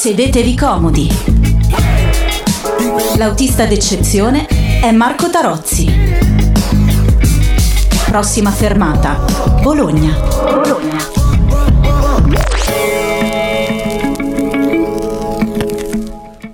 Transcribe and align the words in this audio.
Sedetevi 0.00 0.56
comodi. 0.56 1.08
L'autista 3.18 3.66
d'eccezione 3.66 4.46
è 4.80 4.90
Marco 4.92 5.28
Tarozzi. 5.28 5.92
Prossima 8.06 8.50
fermata, 8.50 9.22
Bologna. 9.60 10.18
Bologna. 10.54 11.20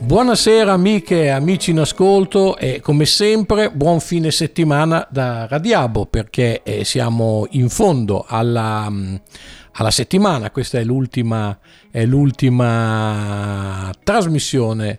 Buonasera 0.01 0.73
amiche 0.73 1.23
e 1.25 1.29
amici 1.29 1.71
in 1.71 1.79
ascolto 1.79 2.57
e 2.57 2.81
come 2.81 3.05
sempre 3.07 3.71
buon 3.71 4.01
fine 4.01 4.31
settimana 4.31 5.07
da 5.11 5.47
Radiabo 5.47 6.07
perché 6.07 6.63
eh, 6.65 6.85
siamo 6.85 7.47
in 7.51 7.69
fondo 7.69 8.25
alla, 8.27 8.91
alla 9.79 9.91
settimana, 9.91 10.51
questa 10.51 10.79
è 10.79 10.85
l'ultima, 10.85 11.59
è 11.91 12.05
l'ultima 12.05 13.93
trasmissione 14.03 14.99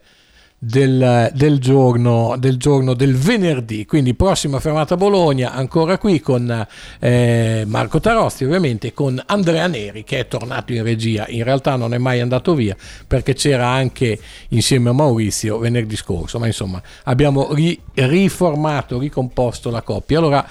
del, 0.59 1.31
del, 1.33 1.59
giorno, 1.59 2.35
del, 2.37 2.57
giorno, 2.57 2.93
del 2.93 3.15
venerdì. 3.15 3.85
Quindi 3.85 4.13
prossima 4.15 4.59
fermata 4.59 4.97
Bologna, 4.97 5.53
ancora 5.53 5.97
qui 5.97 6.19
con 6.19 6.67
eh, 6.99 7.63
Marco 7.67 7.99
Tarozzi, 7.99 8.43
ovviamente 8.43 8.93
con 8.93 9.21
Andrea 9.27 9.67
Neri 9.67 10.03
che 10.03 10.19
è 10.19 10.27
tornato 10.27 10.73
in 10.73 10.83
regia. 10.83 11.27
In 11.27 11.43
realtà 11.43 11.75
non 11.75 11.93
è 11.93 11.97
mai 11.97 12.19
andato 12.19 12.53
via 12.55 12.75
perché 13.05 13.33
c'era 13.33 13.67
anche 13.67 14.19
insieme 14.49 14.89
a 14.89 14.93
Maurizio 14.93 15.57
venerdì 15.59 15.95
scorso, 15.95 16.39
ma 16.39 16.47
insomma 16.47 16.81
abbiamo 17.03 17.53
ri, 17.53 17.79
riformato, 17.93 18.99
ricomposto 18.99 19.69
la 19.69 19.81
coppia. 19.81 20.17
Allora, 20.17 20.47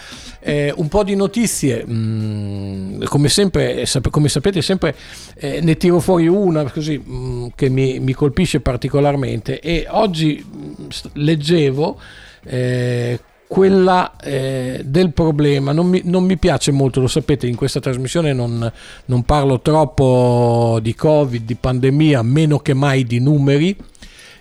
eh, 0.47 0.73
un 0.77 0.87
po' 0.87 1.03
di 1.03 1.17
notizie, 1.17 1.85
mm, 1.85 3.03
come 3.07 3.29
sempre, 3.29 3.85
come 4.11 4.29
sapete 4.29 4.63
sempre 4.63 4.95
eh, 5.35 5.61
ne 5.61 5.77
tiro 5.77 5.99
fuori 5.99 6.29
una 6.29 6.63
così 6.71 7.03
mm, 7.05 7.47
che 7.57 7.69
mi, 7.69 7.99
mi 7.99 8.13
colpisce 8.13 8.61
particolarmente 8.61 9.59
e 9.59 9.87
oggi 9.91 10.45
leggevo 11.15 11.99
eh, 12.45 13.19
quella 13.49 14.15
eh, 14.23 14.83
del 14.85 15.13
problema. 15.13 15.73
Non 15.73 15.89
mi, 15.89 16.03
non 16.05 16.23
mi, 16.23 16.37
piace 16.37 16.71
molto, 16.71 17.01
lo 17.01 17.09
sapete, 17.09 17.49
in 17.49 17.57
questa 17.57 17.81
trasmissione 17.81 18.33
non, 18.33 18.71
non 19.07 19.23
parlo 19.25 19.61
troppo 19.61 20.79
di 20.81 20.95
Covid, 20.95 21.45
di 21.45 21.57
pandemia, 21.57 22.23
meno 22.23 22.61
che 22.61 22.73
mai 22.73 23.03
di 23.03 23.19
numeri 23.19 23.77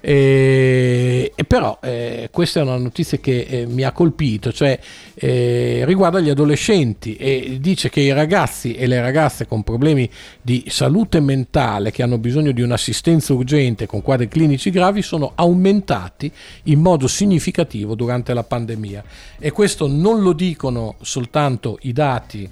e, 0.07 1.31
e 1.33 1.43
però 1.45 1.79
eh, 1.81 2.29
questa 2.31 2.59
è 2.59 2.63
una 2.63 2.77
notizia 2.77 3.17
che 3.17 3.47
eh, 3.49 3.65
mi 3.65 3.81
ha 3.81 3.91
colpito, 3.91 4.53
cioè 4.53 4.77
eh, 5.15 5.81
riguarda 5.83 6.19
gli 6.19 6.29
adolescenti 6.29 7.15
e 7.15 7.57
dice 7.59 7.89
che 7.89 8.01
i 8.01 8.13
ragazzi 8.13 8.75
e 8.75 8.85
le 8.85 9.01
ragazze 9.01 9.47
con 9.47 9.63
problemi 9.63 10.07
di 10.43 10.65
salute 10.67 11.19
mentale 11.21 11.89
che 11.89 12.03
hanno 12.03 12.19
bisogno 12.19 12.51
di 12.51 12.61
un'assistenza 12.61 13.33
urgente 13.33 13.87
con 13.87 14.03
quadri 14.03 14.27
clinici 14.27 14.69
gravi 14.69 15.01
sono 15.01 15.31
aumentati 15.33 16.31
in 16.65 16.81
modo 16.81 17.07
significativo 17.07 17.95
durante 17.95 18.35
la 18.35 18.43
pandemia. 18.43 19.03
E 19.39 19.49
questo 19.49 19.87
non 19.87 20.21
lo 20.21 20.33
dicono 20.33 20.97
soltanto 21.01 21.79
i 21.81 21.93
dati 21.93 22.47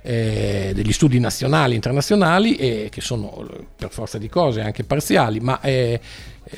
eh, 0.00 0.70
degli 0.72 0.92
studi 0.92 1.18
nazionali 1.18 1.72
e 1.72 1.74
internazionali, 1.74 2.54
eh, 2.54 2.88
che 2.90 3.00
sono 3.00 3.44
per 3.76 3.90
forza 3.90 4.18
di 4.18 4.28
cose 4.28 4.60
anche 4.60 4.84
parziali, 4.84 5.40
ma 5.40 5.60
eh, 5.60 5.72
eh, 5.72 6.00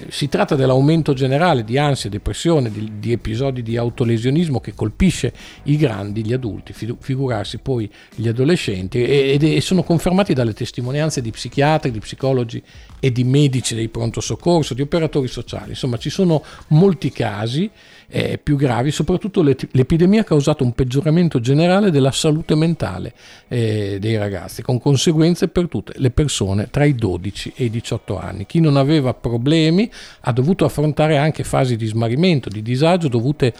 si 0.09 0.29
tratta 0.29 0.55
dell'aumento 0.55 1.15
generale 1.15 1.65
di 1.65 1.79
ansia, 1.79 2.11
depressione, 2.11 2.71
di, 2.71 2.99
di, 2.99 3.13
episodi 3.13 3.63
di 3.63 3.77
autolesionismo 3.77 4.61
che 4.61 4.75
colpisce 4.75 5.33
i 5.65 5.77
grandi, 5.77 6.25
gli 6.25 6.35
adulti, 6.35 6.73
figurarsi 6.73 7.59
poi 7.59 7.91
gli 8.15 8.29
adolescenti, 8.29 9.03
e, 9.03 9.39
e 9.41 9.61
sono 9.63 9.83
confermati 9.83 10.35
dalle 10.35 10.53
testimonianze 10.53 11.23
di 11.23 11.31
psichiatri, 11.31 11.91
di 11.91 12.01
psicologi 12.01 12.63
e 13.01 13.11
di 13.13 13.25
medici 13.25 13.75
dei 13.75 13.89
pronto 13.89 14.21
soccorso, 14.21 14.75
di 14.75 14.83
operatori 14.83 15.29
sociali. 15.29 15.71
Insomma, 15.71 15.97
ci 15.97 16.11
sono 16.11 16.45
molti 16.69 17.11
casi 17.11 17.71
eh, 18.11 18.39
più 18.43 18.57
gravi, 18.57 18.91
soprattutto 18.91 19.43
l'epidemia 19.43 20.23
ha 20.23 20.25
causato 20.25 20.65
un 20.65 20.73
peggioramento 20.73 21.41
generale 21.41 21.91
della 21.91 22.11
salute 22.11 22.55
mentale 22.55 23.13
eh, 23.49 23.99
dei 24.01 24.17
ragazzi, 24.17 24.63
con 24.63 24.81
conseguenze 24.81 25.49
per 25.49 25.69
tutte 25.69 25.93
le 25.97 26.11
persone 26.11 26.69
tra 26.71 26.85
i 26.85 26.95
12 26.95 27.53
e 27.57 27.65
i 27.65 27.71
18 27.71 28.19
anni. 28.19 28.47
Chi 28.47 28.61
non 28.61 28.77
aveva 28.77 29.13
problemi 29.13 29.91
ha 30.21 30.33
dovuto 30.33 30.65
affrontare 30.65 31.19
anche 31.19 31.45
fasi 31.45 31.77
di 31.77 31.87
smarrimento, 31.87 32.49
di 32.49 32.63
disagio 32.63 33.09
dovute 33.09 33.53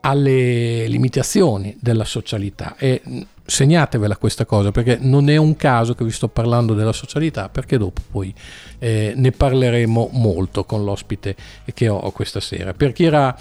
alle 0.00 0.86
limitazioni 0.86 1.76
della 1.80 2.04
socialità 2.04 2.76
e 2.76 3.00
segnatevela 3.46 4.16
questa 4.16 4.44
cosa 4.44 4.70
perché 4.70 4.98
non 5.00 5.28
è 5.28 5.36
un 5.36 5.56
caso 5.56 5.94
che 5.94 6.04
vi 6.04 6.10
sto 6.10 6.28
parlando 6.28 6.74
della 6.74 6.92
socialità 6.92 7.48
perché 7.48 7.78
dopo 7.78 8.02
poi 8.10 8.32
eh, 8.78 9.12
ne 9.16 9.30
parleremo 9.32 10.10
molto 10.12 10.64
con 10.64 10.84
l'ospite 10.84 11.36
che 11.72 11.88
ho 11.88 12.10
questa 12.10 12.40
sera 12.40 12.72
per 12.74 12.92
chi 12.92 13.04
era 13.04 13.34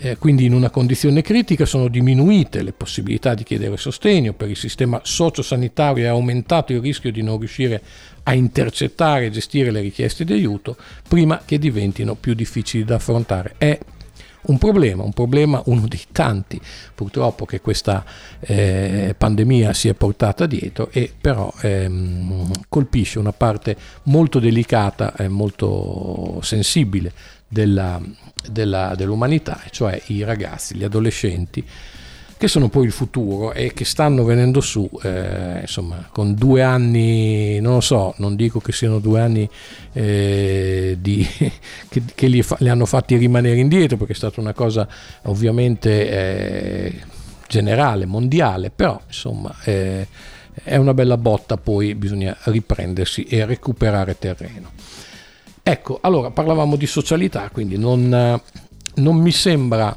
eh, 0.00 0.16
quindi 0.16 0.44
in 0.44 0.54
una 0.54 0.70
condizione 0.70 1.22
critica 1.22 1.66
sono 1.66 1.88
diminuite 1.88 2.62
le 2.62 2.72
possibilità 2.72 3.34
di 3.34 3.42
chiedere 3.42 3.76
sostegno, 3.76 4.32
per 4.32 4.48
il 4.48 4.56
sistema 4.56 5.00
sociosanitario 5.02 6.04
è 6.04 6.08
aumentato 6.08 6.72
il 6.72 6.80
rischio 6.80 7.10
di 7.10 7.22
non 7.22 7.38
riuscire 7.38 7.82
a 8.22 8.32
intercettare 8.32 9.26
e 9.26 9.30
gestire 9.30 9.72
le 9.72 9.80
richieste 9.80 10.24
di 10.24 10.34
aiuto 10.34 10.76
prima 11.08 11.42
che 11.44 11.58
diventino 11.58 12.14
più 12.14 12.34
difficili 12.34 12.84
da 12.84 12.96
affrontare. 12.96 13.54
È 13.58 13.78
un 14.42 14.56
problema, 14.56 15.02
un 15.02 15.12
problema 15.12 15.60
uno 15.66 15.86
dei 15.88 16.04
tanti 16.12 16.60
purtroppo 16.94 17.44
che 17.44 17.60
questa 17.60 18.04
eh, 18.40 19.14
pandemia 19.18 19.72
si 19.72 19.88
è 19.88 19.94
portata 19.94 20.46
dietro 20.46 20.88
e 20.92 21.12
però 21.20 21.52
ehm, 21.60 22.50
colpisce 22.68 23.18
una 23.18 23.32
parte 23.32 23.76
molto 24.04 24.38
delicata 24.38 25.14
e 25.16 25.28
molto 25.28 26.38
sensibile 26.42 27.12
della, 27.48 28.00
della, 28.48 28.94
dell'umanità, 28.94 29.60
cioè 29.70 30.00
i 30.06 30.22
ragazzi, 30.22 30.76
gli 30.76 30.84
adolescenti, 30.84 31.64
che 32.36 32.46
sono 32.46 32.68
poi 32.68 32.84
il 32.84 32.92
futuro 32.92 33.52
e 33.52 33.72
che 33.72 33.84
stanno 33.84 34.22
venendo 34.22 34.60
su, 34.60 34.88
eh, 35.02 35.60
insomma, 35.62 36.08
con 36.12 36.34
due 36.34 36.62
anni, 36.62 37.58
non 37.58 37.74
lo 37.74 37.80
so, 37.80 38.14
non 38.18 38.36
dico 38.36 38.60
che 38.60 38.70
siano 38.70 39.00
due 39.00 39.20
anni 39.20 39.48
eh, 39.92 40.96
di, 41.00 41.26
che, 41.88 42.02
che 42.14 42.26
li, 42.28 42.42
fa, 42.42 42.56
li, 42.60 42.68
hanno 42.68 42.86
fatti 42.86 43.16
rimanere 43.16 43.58
indietro, 43.58 43.96
perché 43.96 44.12
è 44.12 44.16
stata 44.16 44.40
una 44.40 44.52
cosa 44.52 44.86
ovviamente 45.22 46.10
eh, 46.10 46.94
generale, 47.48 48.06
mondiale, 48.06 48.70
però 48.70 49.00
insomma 49.04 49.52
eh, 49.64 50.06
è 50.62 50.76
una 50.76 50.94
bella 50.94 51.16
botta, 51.16 51.56
poi 51.56 51.96
bisogna 51.96 52.36
riprendersi 52.44 53.24
e 53.24 53.44
recuperare 53.46 54.16
terreno. 54.16 54.70
Ecco, 55.70 55.98
allora 56.00 56.30
parlavamo 56.30 56.76
di 56.76 56.86
socialità, 56.86 57.50
quindi 57.52 57.76
non, 57.76 58.08
non 58.94 59.16
mi 59.16 59.30
sembra 59.30 59.94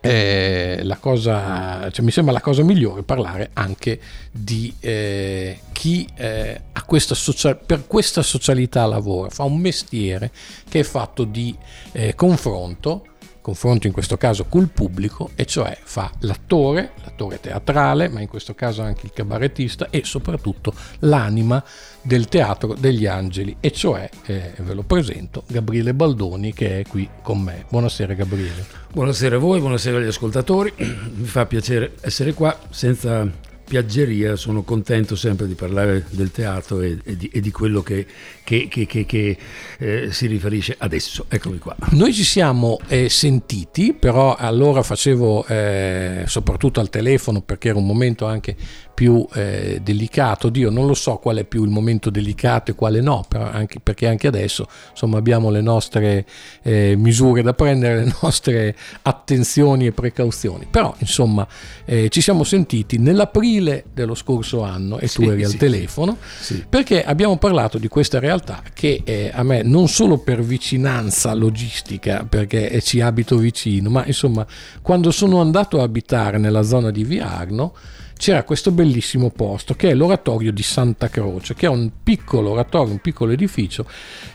eh, 0.00 0.80
la 0.82 0.96
cosa, 0.96 1.88
cioè 1.92 2.04
mi 2.04 2.10
sembra 2.10 2.32
la 2.32 2.40
cosa 2.40 2.64
migliore 2.64 3.04
parlare 3.04 3.50
anche 3.52 4.00
di 4.32 4.74
eh, 4.80 5.60
chi 5.70 6.08
eh, 6.16 6.62
questa 6.84 7.14
social, 7.14 7.60
per 7.64 7.86
questa 7.86 8.22
socialità 8.22 8.84
lavora, 8.86 9.30
fa 9.30 9.44
un 9.44 9.56
mestiere 9.56 10.32
che 10.68 10.80
è 10.80 10.82
fatto 10.82 11.22
di 11.22 11.56
eh, 11.92 12.16
confronto 12.16 13.06
confronto 13.44 13.86
in 13.86 13.92
questo 13.92 14.16
caso 14.16 14.46
col 14.46 14.70
pubblico, 14.70 15.32
e 15.34 15.44
cioè 15.44 15.76
fa 15.84 16.10
l'attore, 16.20 16.92
l'attore 17.04 17.40
teatrale, 17.40 18.08
ma 18.08 18.22
in 18.22 18.26
questo 18.26 18.54
caso 18.54 18.80
anche 18.80 19.04
il 19.04 19.12
cabarettista 19.12 19.90
e 19.90 20.02
soprattutto 20.02 20.72
l'anima 21.00 21.62
del 22.00 22.26
teatro 22.28 22.72
degli 22.72 23.04
angeli, 23.04 23.58
e 23.60 23.70
cioè, 23.70 24.08
eh, 24.24 24.54
ve 24.56 24.72
lo 24.72 24.82
presento, 24.82 25.44
Gabriele 25.46 25.92
Baldoni 25.92 26.54
che 26.54 26.80
è 26.80 26.86
qui 26.86 27.06
con 27.22 27.42
me. 27.42 27.66
Buonasera 27.68 28.14
Gabriele. 28.14 28.64
Buonasera 28.90 29.36
a 29.36 29.38
voi, 29.38 29.60
buonasera 29.60 29.98
agli 29.98 30.06
ascoltatori, 30.06 30.72
mi 31.14 31.26
fa 31.26 31.44
piacere 31.44 31.96
essere 32.00 32.32
qua 32.32 32.58
senza 32.70 33.30
piaggeria, 33.66 34.36
sono 34.36 34.62
contento 34.62 35.16
sempre 35.16 35.46
di 35.46 35.54
parlare 35.54 36.04
del 36.10 36.30
teatro 36.30 36.80
e, 36.80 36.98
e, 37.02 37.16
di, 37.16 37.28
e 37.32 37.40
di, 37.40 37.50
quello 37.50 37.82
che, 37.82 38.06
che, 38.44 38.68
che, 38.68 38.86
che 38.86 39.38
eh, 39.78 40.12
si 40.12 40.26
riferisce 40.26 40.76
adesso. 40.78 41.26
Eccomi 41.28 41.58
qua. 41.58 41.74
Noi 41.90 42.12
ci 42.12 42.24
siamo 42.24 42.78
eh, 42.88 43.08
sentiti, 43.08 43.94
però 43.94 44.34
allora 44.34 44.82
facevo 44.82 45.46
eh, 45.46 46.24
soprattutto 46.26 46.80
al 46.80 46.90
telefono 46.90 47.40
perché 47.40 47.68
era 47.68 47.78
un 47.78 47.86
momento 47.86 48.26
anche 48.26 48.56
più 48.94 49.26
eh, 49.34 49.80
delicato. 49.82 50.48
Dio, 50.48 50.70
non 50.70 50.86
lo 50.86 50.94
so 50.94 51.16
qual 51.16 51.38
è 51.38 51.44
più 51.44 51.64
il 51.64 51.70
momento 51.70 52.10
delicato 52.10 52.70
e 52.70 52.74
quale 52.74 53.00
no, 53.00 53.24
anche, 53.30 53.80
perché 53.80 54.06
anche 54.06 54.28
adesso 54.28 54.66
insomma, 54.90 55.18
abbiamo 55.18 55.50
le 55.50 55.60
nostre 55.60 56.24
eh, 56.62 56.94
misure 56.96 57.42
da 57.42 57.52
prendere, 57.52 58.04
le 58.06 58.14
nostre 58.22 58.76
attenzioni 59.02 59.86
e 59.86 59.92
precauzioni. 59.92 60.66
Però 60.70 60.94
insomma 60.98 61.46
eh, 61.84 62.08
ci 62.08 62.20
siamo 62.20 62.44
sentiti 62.44 62.98
nell'aprile 62.98 63.84
dello 63.92 64.14
scorso 64.14 64.62
anno 64.62 64.98
e 64.98 65.08
sì, 65.08 65.22
tu 65.22 65.30
eri 65.30 65.44
sì, 65.44 65.52
al 65.52 65.58
telefono 65.58 66.16
sì. 66.38 66.64
perché 66.68 67.04
abbiamo 67.04 67.36
parlato 67.36 67.78
di 67.78 67.88
questa 67.88 68.18
realtà 68.18 68.62
che 68.72 69.02
eh, 69.04 69.30
a 69.34 69.42
me 69.42 69.62
non 69.62 69.88
solo 69.88 70.18
per 70.18 70.42
vicinanza 70.42 71.34
logistica, 71.34 72.24
perché 72.28 72.80
ci 72.82 73.00
abito 73.00 73.36
vicino, 73.36 73.90
ma 73.90 74.04
insomma 74.06 74.46
quando 74.82 75.10
sono 75.10 75.40
andato 75.40 75.80
a 75.80 75.82
abitare 75.82 76.38
nella 76.38 76.62
zona 76.62 76.90
di 76.90 77.04
Viarno, 77.04 77.74
c'era 78.16 78.44
questo 78.44 78.70
bellissimo 78.70 79.30
posto 79.30 79.74
che 79.74 79.90
è 79.90 79.94
l'oratorio 79.94 80.52
di 80.52 80.62
Santa 80.62 81.08
Croce, 81.08 81.54
che 81.54 81.66
è 81.66 81.68
un 81.68 81.90
piccolo 82.02 82.50
oratorio, 82.50 82.92
un 82.92 83.00
piccolo 83.00 83.32
edificio 83.32 83.86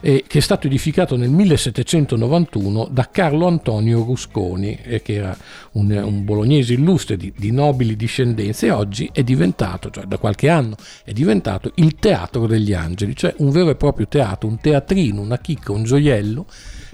eh, 0.01 0.23
che 0.27 0.37
è 0.39 0.41
stato 0.41 0.67
edificato 0.67 1.15
nel 1.15 1.29
1791 1.29 2.89
da 2.91 3.09
Carlo 3.11 3.47
Antonio 3.47 4.03
Rusconi, 4.03 4.77
eh, 4.83 5.01
che 5.01 5.13
era 5.13 5.37
un, 5.73 5.91
un 5.91 6.25
bolognese 6.25 6.73
illustre 6.73 7.17
di, 7.17 7.33
di, 7.35 7.51
nobili 7.51 7.95
discendenze 7.95 8.67
e 8.67 8.71
oggi 8.71 9.09
è 9.11 9.23
diventato, 9.23 9.89
cioè 9.89 10.05
da 10.05 10.17
qualche 10.17 10.49
anno 10.49 10.75
è 11.03 11.11
diventato 11.11 11.71
il 11.75 11.95
Teatro 11.95 12.47
degli 12.47 12.73
Angeli, 12.73 13.15
cioè 13.15 13.33
un 13.37 13.49
vero 13.49 13.69
e 13.69 13.75
proprio 13.75 14.07
teatro, 14.07 14.47
un 14.47 14.59
teatrino, 14.59 15.21
una 15.21 15.39
chicca, 15.39 15.71
un 15.71 15.83
gioiello 15.83 16.45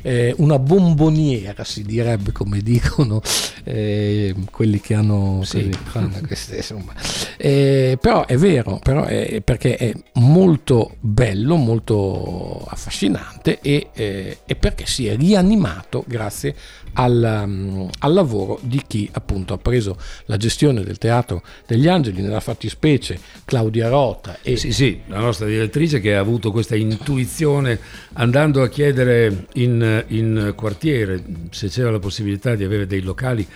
eh, 0.05 0.35
una 0.37 0.59
bomboniera, 0.59 1.63
si 1.63 1.81
direbbe 1.81 2.31
come 2.31 2.59
dicono 2.59 3.21
eh, 3.63 4.35
quelli 4.51 4.79
che 4.79 4.93
hanno 4.93 5.41
sì. 5.43 5.71
fanno 5.83 6.19
queste, 6.25 6.57
insomma. 6.57 6.93
Eh, 7.37 7.97
però 7.99 8.25
è 8.27 8.37
vero, 8.37 8.79
però 8.83 9.05
è, 9.05 9.41
perché 9.41 9.77
è 9.77 9.91
molto 10.13 10.97
bello, 10.99 11.55
molto 11.55 12.63
affascinante 12.69 13.59
e, 13.61 13.89
eh, 13.93 14.37
e 14.45 14.55
perché 14.55 14.85
si 14.85 15.07
è 15.07 15.17
rianimato 15.17 16.03
grazie 16.05 16.55
al, 16.93 17.43
um, 17.45 17.89
al, 17.99 18.13
lavoro 18.13 18.59
di 18.61 18.81
chi 18.85 19.09
appunto 19.11 19.53
ha 19.53 19.57
preso 19.57 19.97
la 20.25 20.37
gestione 20.37 20.83
del 20.83 20.97
Teatro 20.97 21.41
degli 21.65 21.87
Angeli, 21.87 22.21
nella 22.21 22.39
fattispecie 22.39 23.19
Claudia 23.43 23.89
Rota. 23.89 24.37
E... 24.41 24.55
Sì, 24.55 24.71
sì, 24.71 25.01
la 25.07 25.19
nostra 25.19 25.47
direttrice 25.47 25.99
che 25.99 26.15
ha 26.15 26.19
avuto 26.19 26.51
questa 26.51 26.75
intuizione 26.75 27.79
andando 28.13 28.61
a 28.61 28.69
chiedere 28.69 29.47
in, 29.53 29.94
in 30.07 30.53
quartiere 30.55 31.23
se 31.51 31.67
c'era 31.67 31.91
la 31.91 31.99
possibilità 31.99 32.55
di 32.55 32.63
avere 32.63 32.87
dei 32.87 33.01
locali, 33.01 33.47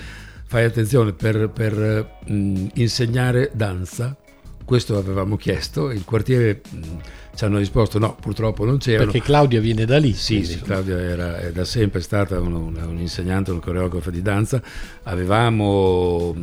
fai 0.46 0.64
attenzione, 0.64 1.14
per, 1.14 1.50
per 1.50 2.18
mh, 2.26 2.68
insegnare 2.76 3.52
danza. 3.54 4.16
Questo 4.64 4.98
avevamo 4.98 5.36
chiesto, 5.36 5.92
il 5.92 6.06
quartiere... 6.06 6.62
Mh, 6.70 6.78
ci 7.40 7.46
hanno 7.46 7.60
risposto 7.60 8.00
no, 8.00 8.18
purtroppo 8.20 8.66
non 8.66 8.80
c'erano. 8.80 9.12
Perché 9.12 9.26
Claudia 9.26 9.62
viene 9.62 9.86
da 9.86 9.98
lì. 9.98 10.12
Sì, 10.12 10.44
sì 10.44 10.60
Claudia 10.60 11.00
era, 11.00 11.40
è 11.40 11.54
da 11.54 11.64
sempre 11.64 12.02
stata 12.02 12.38
un, 12.42 12.52
un, 12.52 12.76
un 12.76 12.98
insegnante, 12.98 13.52
un 13.52 13.62
coreografo 13.62 14.12
di 14.12 14.22
danza. 14.22 14.62
Avevamo 15.04 16.36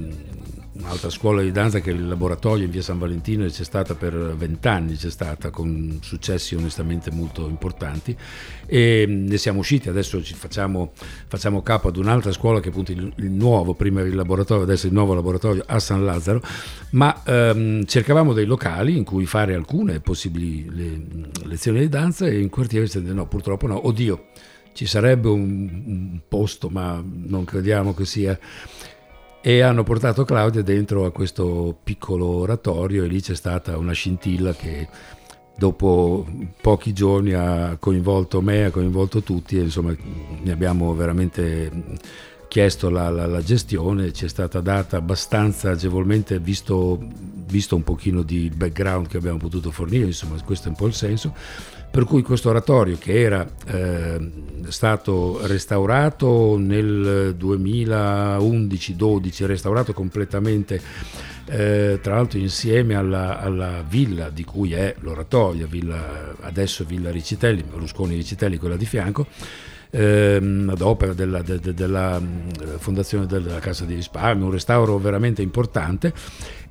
un'altra 0.78 1.10
scuola 1.10 1.42
di 1.42 1.50
danza 1.50 1.80
che 1.80 1.90
è 1.90 1.94
il 1.94 2.06
laboratorio 2.06 2.64
in 2.64 2.70
via 2.70 2.82
San 2.82 2.98
Valentino 2.98 3.44
e 3.44 3.50
c'è 3.50 3.64
stata 3.64 3.94
per 3.94 4.14
vent'anni, 4.36 4.96
c'è 4.96 5.10
stata 5.10 5.50
con 5.50 5.98
successi 6.02 6.54
onestamente 6.54 7.10
molto 7.10 7.48
importanti. 7.48 8.16
E 8.66 9.04
ne 9.06 9.36
siamo 9.38 9.60
usciti, 9.60 9.88
adesso 9.88 10.22
ci 10.22 10.34
facciamo, 10.34 10.92
facciamo 11.26 11.62
capo 11.62 11.88
ad 11.88 11.96
un'altra 11.96 12.32
scuola 12.32 12.60
che 12.60 12.68
è 12.68 12.70
appunto 12.70 12.92
il, 12.92 13.12
il, 13.16 13.30
nuovo, 13.30 13.74
prima 13.74 14.00
il 14.02 14.14
laboratorio, 14.14 14.64
adesso 14.64 14.86
il 14.86 14.92
nuovo 14.92 15.14
laboratorio 15.14 15.62
a 15.66 15.78
San 15.78 16.04
Lazzaro, 16.04 16.40
ma 16.90 17.22
ehm, 17.24 17.84
cercavamo 17.84 18.32
dei 18.32 18.46
locali 18.46 18.96
in 18.96 19.04
cui 19.04 19.26
fare 19.26 19.54
alcune 19.54 20.00
possibili 20.00 20.66
le, 20.70 21.00
lezioni 21.44 21.80
di 21.80 21.88
danza 21.88 22.26
e 22.26 22.40
in 22.40 22.50
quartiere 22.50 22.88
no, 23.00 23.26
purtroppo 23.26 23.66
no, 23.66 23.86
oddio, 23.86 24.26
ci 24.72 24.86
sarebbe 24.86 25.28
un, 25.28 25.82
un 25.86 26.20
posto 26.28 26.68
ma 26.68 27.02
non 27.02 27.44
crediamo 27.44 27.94
che 27.94 28.04
sia 28.04 28.38
e 29.46 29.60
hanno 29.60 29.84
portato 29.84 30.24
Claudia 30.24 30.60
dentro 30.62 31.04
a 31.04 31.12
questo 31.12 31.78
piccolo 31.84 32.26
oratorio 32.26 33.04
e 33.04 33.06
lì 33.06 33.20
c'è 33.20 33.36
stata 33.36 33.78
una 33.78 33.92
scintilla 33.92 34.52
che 34.54 34.88
dopo 35.56 36.26
pochi 36.60 36.92
giorni 36.92 37.32
ha 37.32 37.76
coinvolto 37.78 38.40
me, 38.40 38.64
ha 38.64 38.72
coinvolto 38.72 39.22
tutti 39.22 39.56
e 39.56 39.60
insomma 39.60 39.94
ne 40.42 40.50
abbiamo 40.50 40.92
veramente 40.96 41.70
chiesto 42.56 42.88
la, 42.88 43.10
la, 43.10 43.26
la 43.26 43.42
gestione, 43.42 44.14
ci 44.14 44.24
è 44.24 44.28
stata 44.28 44.62
data 44.62 44.96
abbastanza 44.96 45.72
agevolmente 45.72 46.38
visto, 46.38 46.98
visto 47.48 47.76
un 47.76 47.84
pochino 47.84 48.22
di 48.22 48.48
background 48.48 49.08
che 49.08 49.18
abbiamo 49.18 49.36
potuto 49.36 49.70
fornire, 49.70 50.06
insomma 50.06 50.40
questo 50.42 50.68
è 50.68 50.70
un 50.70 50.76
po' 50.76 50.86
il 50.86 50.94
senso. 50.94 51.34
Per 51.90 52.04
cui 52.04 52.22
questo 52.22 52.48
oratorio 52.48 52.96
che 52.96 53.20
era 53.20 53.46
eh, 53.66 54.30
stato 54.68 55.46
restaurato 55.46 56.56
nel 56.56 57.36
2011-12, 57.38 59.44
restaurato 59.44 59.92
completamente, 59.92 60.80
eh, 61.44 61.98
tra 62.00 62.14
l'altro 62.14 62.38
insieme 62.38 62.94
alla, 62.94 63.38
alla, 63.38 63.84
villa 63.86 64.30
di 64.30 64.44
cui 64.44 64.72
è 64.72 64.94
l'oratorio, 65.00 65.66
villa, 65.66 66.34
adesso 66.40 66.86
Villa 66.86 67.10
Ricitelli, 67.10 67.62
Berlusconi 67.62 68.14
Ricitelli, 68.14 68.56
quella 68.56 68.76
di 68.76 68.86
fianco, 68.86 69.26
ehm, 69.90 70.68
ad 70.70 70.80
opera 70.80 71.12
della, 71.12 71.42
de, 71.42 71.58
de, 71.58 71.74
della 71.74 72.20
mm, 72.20 72.76
fondazione 72.78 73.26
della 73.26 73.58
Casa 73.58 73.84
di 73.84 73.94
Risparmio, 73.94 74.46
un 74.46 74.52
restauro 74.52 74.98
veramente 74.98 75.42
importante 75.42 76.12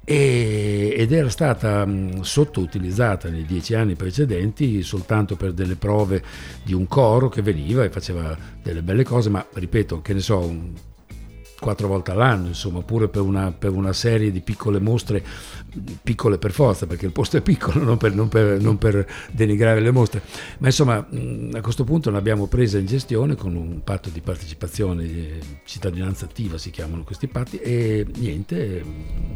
ed 0.08 1.12
era 1.12 1.30
stata 1.30 1.84
mh, 1.84 2.22
sottoutilizzata 2.22 3.28
nei 3.30 3.44
dieci 3.44 3.74
anni 3.74 3.96
precedenti 3.96 4.84
soltanto 4.84 5.36
per 5.36 5.52
delle 5.52 5.76
prove 5.76 6.24
di 6.64 6.74
un 6.74 6.88
coro 6.88 7.28
che 7.28 7.42
veniva 7.42 7.84
e 7.84 7.90
faceva 7.90 8.38
delle 8.62 8.84
belle 8.84 9.04
cose, 9.04 9.30
ma 9.30 9.44
ripeto, 9.52 10.02
che 10.02 10.14
ne 10.14 10.20
so, 10.20 10.54
quattro 11.66 11.88
volte 11.88 12.12
all'anno, 12.12 12.50
insomma, 12.50 12.84
pure 12.84 13.08
per 13.08 13.24
una, 13.24 13.52
per 13.52 13.72
una, 13.72 13.92
serie 13.92 14.32
di 14.32 14.42
piccole 14.42 14.80
mostre, 14.80 15.24
piccole 16.04 16.38
per 16.38 16.52
forza, 16.52 16.86
perché 16.86 17.08
il 17.08 17.12
posto 17.12 17.38
è 17.38 17.42
piccolo, 17.42 17.82
non 17.84 17.98
per, 17.98 18.14
non 18.14 18.28
per, 18.28 18.62
non 18.62 18.78
per 18.78 19.04
denigrare 19.32 19.80
le 19.80 19.90
mostre, 19.90 20.22
ma 20.60 20.68
insomma 20.68 20.98
a 20.98 21.62
questo 21.62 21.84
punto 21.84 22.12
l'abbiamo 22.12 22.46
presa 22.46 22.78
in 22.78 22.86
gestione 22.86 23.34
con 23.34 23.56
un 23.56 23.84
patto 23.84 24.12
di 24.12 24.22
partecipazione, 24.22 25.08
di 25.08 25.40
cittadinanza 25.64 26.26
attiva 26.26 26.60
si 26.60 26.70
chiamano 26.70 27.02
questi 27.02 27.26
patti, 27.28 27.58
e 27.58 28.06
niente, 28.18 28.86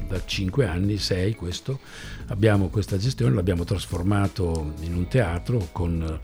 da 0.07 0.21
cinque 0.23 0.67
anni, 0.67 0.99
sei 0.99 1.33
questo, 1.33 1.79
abbiamo 2.27 2.67
questa 2.67 2.97
gestione, 2.97 3.33
l'abbiamo 3.33 3.63
trasformato 3.63 4.73
in 4.81 4.93
un 4.93 5.07
teatro 5.07 5.69
con 5.71 6.19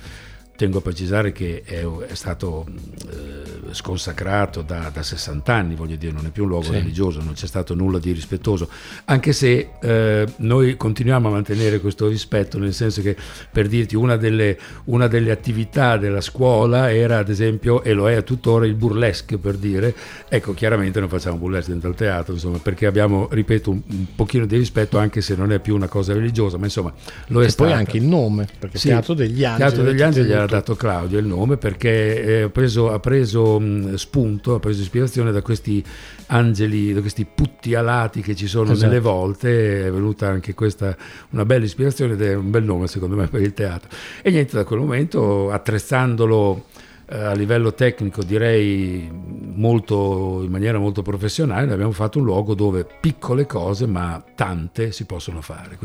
Tengo 0.56 0.78
a 0.78 0.82
precisare 0.82 1.32
che 1.32 1.64
è, 1.66 1.86
è 1.86 2.16
stato 2.16 2.66
eh, 3.12 3.74
sconsacrato 3.74 4.62
da, 4.62 4.90
da, 4.92 5.04
60 5.04 5.54
anni, 5.54 5.76
voglio 5.76 5.96
dire, 5.96 6.12
non 6.12 6.26
è 6.26 6.30
più 6.30 6.44
un 6.44 6.50
luogo 6.50 6.66
sì. 6.66 6.72
religioso, 6.72 7.22
non 7.22 7.34
c'è 7.34 7.46
stato 7.46 7.76
nulla 7.76 8.00
di 8.00 8.12
rispettoso, 8.12 8.70
anche 9.06 9.34
se 9.34 9.70
eh, 9.82 10.26
noi 10.38 10.78
continuiamo 10.78 11.28
a 11.28 11.32
mantenere 11.32 11.80
questo 11.80 12.08
rispetto, 12.08 12.58
nel 12.58 12.74
senso 12.74 13.02
che 13.02 13.16
per 13.52 13.68
dirti 13.68 13.96
una 13.96 14.16
delle, 14.16 14.58
una 14.86 15.08
delle, 15.08 15.32
attività 15.32 15.98
della 15.98 16.22
scuola 16.22 16.92
era 16.92 17.18
ad 17.18 17.30
esempio, 17.30 17.84
e 17.84 17.94
lo 17.94 18.10
è 18.10 18.24
tuttora, 18.24 18.66
il 18.66 18.76
burlesque 18.76 19.38
per 19.38 19.56
dire, 19.56 19.94
ecco 20.30 20.54
chiaramente 20.54 21.00
non 21.00 21.10
facciamo 21.10 21.38
burlesque 21.38 21.74
dentro 21.74 21.90
al 21.90 21.96
teatro, 21.96 22.34
insomma, 22.34 22.58
perché 22.60 22.86
abbiamo, 22.86 23.28
ripeto, 23.30 23.72
un, 23.72 23.82
un 23.86 24.06
pochino 24.16 24.46
di 24.46 24.58
rispetto 24.58 24.98
anche 24.98 25.22
se 25.22 25.36
non 25.36 25.52
è 25.52 25.60
più 25.60 25.76
una 25.76 25.88
cosa 25.88 26.14
religiosa, 26.14 26.58
ma 26.58 26.66
insomma 26.66 26.94
lo 27.28 27.42
è 27.42 27.46
e 27.46 27.50
stato. 27.50 27.70
poi 27.70 27.78
anche 27.78 27.98
il 27.98 28.04
nome, 28.04 28.48
perché 28.58 28.78
sì, 28.78 28.88
Teatro 28.88 29.14
degli 29.14 29.44
Angeli. 29.44 29.70
Teatro 29.70 29.84
degli 29.84 30.02
Angeli 30.02 30.28
ha 30.46 30.48
dato 30.48 30.76
Claudio 30.76 31.20
il 31.20 31.26
nome 31.26 31.58
perché 31.58 32.24
eh, 32.24 32.42
ha 32.44 32.50
preso, 32.50 32.92
ha 32.92 33.00
preso 33.00 33.62
spunto, 33.98 34.56
ha 34.56 34.60
preso 34.60 34.82
ispirazione 34.82 35.32
da 35.32 35.42
questi 35.42 35.84
angeli, 36.28 36.94
da 36.94 37.02
questi 37.02 37.26
putti 37.26 37.76
alati 37.76 38.22
che 38.22 38.36
ci 38.36 38.48
sono 38.48 38.72
esatto. 38.72 38.88
nelle 38.88 39.00
volte, 39.00 39.86
è 39.86 39.92
venuta 39.92 40.28
anche 40.28 40.54
questa 40.54 40.96
una 41.32 41.46
bella 41.46 41.66
ispirazione 41.66 42.14
ed 42.14 42.22
è 42.22 42.36
un 42.36 42.50
bel 42.50 42.64
nome 42.64 42.88
secondo 42.88 43.16
me 43.16 43.28
per 43.28 43.42
il 43.42 43.54
teatro. 43.54 43.90
E 44.22 44.32
niente, 44.32 44.56
da 44.56 44.64
quel 44.64 44.80
momento 44.80 45.52
attrezzandolo 45.52 46.66
a 47.08 47.34
livello 47.34 47.74
tecnico 47.74 48.24
direi 48.24 49.08
molto, 49.12 50.42
in 50.44 50.50
maniera 50.50 50.80
molto 50.80 51.04
professionale 51.04 51.72
abbiamo 51.72 51.92
fatto 51.92 52.18
un 52.18 52.26
luogo 52.26 52.56
dove 52.56 52.86
piccole 53.00 53.46
cose 53.46 53.86
ma 53.86 54.24
tante 54.34 54.92
si 54.92 55.06
possono 55.06 55.42
fare 55.42 55.78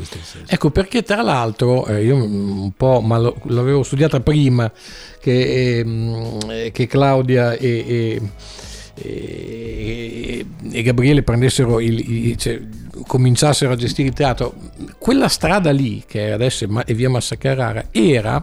ecco 0.47 0.71
perché 0.71 1.03
tra 1.03 1.21
l'altro 1.21 1.85
eh, 1.87 2.05
io 2.05 2.17
un 2.17 2.73
po' 2.75 3.01
ma 3.01 3.19
lo, 3.19 3.37
l'avevo 3.45 3.83
studiata 3.83 4.21
prima 4.21 4.73
che, 5.21 5.85
eh, 6.49 6.71
che 6.73 6.87
Claudia 6.87 7.53
e, 7.53 8.21
e, 8.95 10.47
e, 10.73 10.83
Gabriele 10.83 11.23
prendessero 11.23 11.81
il, 11.81 11.99
il 11.99 12.37
cioè, 12.37 12.61
cominciassero 13.07 13.73
a 13.73 13.77
gestire 13.77 14.09
il 14.09 14.15
teatro 14.15 14.55
quella 14.99 15.29
strada 15.29 15.71
lì 15.71 16.03
che 16.07 16.33
adesso 16.33 16.67
è 16.87 16.95
via 16.95 17.11
Massa 17.11 17.37
Carrara 17.37 17.89
era 17.91 18.43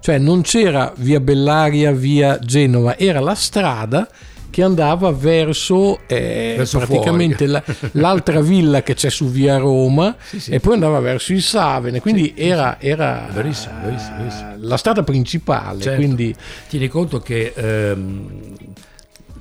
cioè 0.00 0.18
non 0.18 0.42
c'era 0.42 0.92
via 0.96 1.20
Bellaria, 1.20 1.92
via 1.92 2.38
Genova, 2.38 2.96
era 2.96 3.20
la 3.20 3.34
strada 3.34 4.08
che 4.50 4.62
andava 4.62 5.12
verso, 5.12 6.00
eh, 6.06 6.54
verso 6.56 6.78
praticamente 6.78 7.46
la, 7.46 7.62
l'altra 7.92 8.40
villa 8.40 8.82
che 8.82 8.94
c'è 8.94 9.10
su 9.10 9.28
via 9.28 9.58
Roma 9.58 10.16
sì, 10.20 10.40
sì. 10.40 10.50
e 10.50 10.60
poi 10.60 10.74
andava 10.74 11.00
verso 11.00 11.32
il 11.32 11.42
Savene, 11.42 12.00
quindi 12.00 12.32
sì, 12.34 12.42
era, 12.42 12.80
era 12.80 13.28
verissimo, 13.32 13.74
verissimo, 13.82 14.16
verissimo. 14.16 14.54
la 14.58 14.76
strada 14.76 15.02
principale. 15.02 15.80
Certo. 15.80 16.00
Quindi... 16.00 16.34
Tieni 16.68 16.88
conto 16.88 17.20
che 17.20 17.52
ehm, 17.54 18.50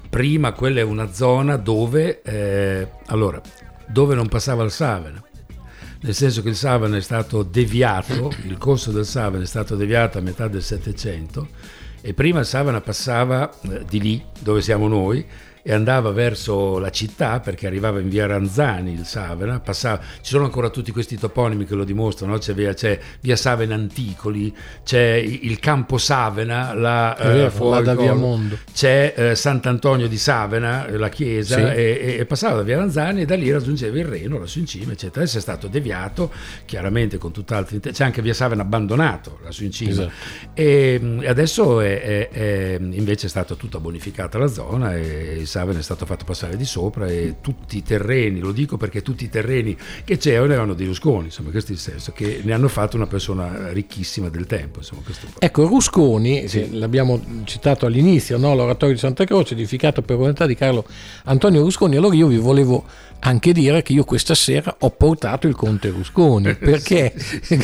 prima 0.10 0.52
quella 0.52 0.82
è 0.82 0.84
una 0.84 1.12
zona 1.12 1.58
dove, 1.58 2.22
eh, 2.22 2.88
allora, 3.08 3.42
dove 3.88 4.14
non 4.14 4.28
passava 4.28 4.64
il 4.64 4.72
Savene 4.72 5.26
nel 6.02 6.14
senso 6.14 6.42
che 6.42 6.50
il 6.50 6.56
Savane 6.56 6.98
è 6.98 7.02
stato 7.02 7.44
deviato, 7.44 8.32
il 8.44 8.58
corso 8.58 8.92
del 8.92 9.06
Savane 9.06 9.44
è 9.44 9.48
stato 9.48 9.76
deviato 9.76 10.18
a 10.18 10.22
metà 10.22 10.48
del 10.48 10.64
Settecento 10.64 11.50
e 12.02 12.14
prima 12.14 12.40
il 12.40 12.46
Savana 12.46 12.82
passava 12.82 13.52
eh, 13.62 13.84
di 13.90 14.00
lì 14.00 14.24
dove 14.40 14.62
siamo 14.62 14.88
noi 14.88 15.26
e 15.70 15.74
andava 15.74 16.12
verso 16.12 16.80
la 16.80 16.92
città 16.92 17.42
perché 17.42 17.68
arrivava 17.68 18.00
in 18.00 18.08
via 18.08 18.26
Ranzani 18.26 18.94
il 18.94 19.06
Savena, 19.06 19.60
passava, 19.60 20.00
ci 20.22 20.32
sono 20.32 20.46
ancora 20.46 20.70
tutti 20.70 20.94
questi 20.94 21.18
toponimi 21.18 21.66
che 21.66 21.76
lo 21.76 21.84
dimostrano, 21.84 22.32
no? 22.32 22.38
c'è, 22.40 22.54
via, 22.54 22.74
c'è, 22.74 22.98
via, 23.20 23.36
Savena 23.36 23.76
Anticoli, 23.76 24.56
c'è 24.86 25.16
il 25.16 25.60
campo 25.60 25.98
Savena, 25.98 26.74
là, 26.74 27.18
vero, 27.20 27.50
fuori, 27.52 27.84
da 27.84 27.96
via 27.96 28.14
Mondo. 28.14 28.58
c'è 28.74 29.14
eh, 29.14 29.36
Sant'Antonio 29.36 30.08
di 30.08 30.18
Savena, 30.18 30.88
la 30.90 31.10
chiesa, 31.10 31.58
sì. 31.58 31.62
e, 31.62 32.16
e, 32.18 32.26
passava 32.26 32.56
da 32.56 32.64
via 32.64 32.78
Ranzani 32.78 33.24
e 33.24 33.26
da 33.26 33.36
lì 33.36 33.52
raggiungeva 33.52 33.98
il 33.98 34.06
Reno, 34.06 34.40
lassù 34.40 34.60
in 34.60 34.68
cima, 34.68 34.94
eccetera. 34.94 35.24
Adesso 35.24 35.38
è 35.38 35.42
stato 35.42 35.68
deviato, 35.68 36.32
chiaramente 36.64 37.18
con 37.18 37.34
tutt'altri, 37.34 37.82
c'è 37.82 38.06
anche 38.06 38.22
via 38.22 38.34
Savena 38.34 38.62
abbandonato 38.62 39.40
lassù 39.44 39.66
in 39.66 39.72
cima. 39.72 39.92
Esatto. 39.92 40.12
E, 40.54 41.18
e 41.20 41.28
adesso 41.28 41.82
è, 41.82 42.02
è, 42.02 42.30
è, 42.30 42.78
invece 42.80 43.26
è 43.26 43.30
stata 43.30 43.56
tutta 43.56 43.82
bonificata 43.82 44.38
la 44.38 44.48
zona 44.48 44.96
e 44.96 45.42
Savena 45.58 45.80
è 45.80 45.82
stato 45.82 46.06
fatto 46.06 46.24
passare 46.24 46.56
di 46.56 46.66
sopra 46.66 47.08
e 47.08 47.38
tutti 47.42 47.78
i 47.78 47.84
terreni, 47.84 48.40
lo 48.40 48.52
dico 48.52 48.78
perché 48.78 49.02
tutti 49.02 49.24
i 49.24 49.30
terreni 49.30 49.76
che 50.04 50.18
c'erano 50.18 50.54
erano 50.54 50.76
dei 50.76 50.86
Rusconi, 50.86 51.26
insomma 51.26 51.50
questo 51.50 51.72
è 51.72 51.74
il 51.74 51.80
senso, 51.80 52.12
che 52.12 52.42
ne 52.44 52.54
hanno 52.54 52.68
fatto 52.68 52.96
una 52.96 53.08
persona 53.08 53.72
ricchissima 53.72 54.30
del 54.30 54.46
tempo. 54.46 54.80
Insomma, 54.80 55.02
ecco, 55.40 55.66
Rusconi, 55.66 56.48
sì. 56.48 56.78
l'abbiamo 56.78 57.20
citato 57.46 57.88
all'inizio, 57.88 58.38
no? 58.38 58.54
l'oratorio 58.54 58.94
di 58.94 59.00
Santa 59.00 59.26
Croce, 59.26 59.56
edificato 59.56 60.04
per 60.04 60.16
volontà 60.16 60.46
di 60.46 60.54
Carlo 60.54 60.86
Antonio 61.24 61.62
Rusconi, 61.62 61.96
allora 61.96 62.14
io 62.14 62.28
vi 62.28 62.38
volevo 62.38 62.86
anche 63.20 63.52
dire 63.52 63.82
che 63.82 63.94
io 63.94 64.04
questa 64.04 64.36
sera 64.36 64.76
ho 64.78 64.92
portato 64.92 65.48
il 65.48 65.56
conte 65.56 65.90
Rusconi, 65.90 66.54
perché 66.56 67.16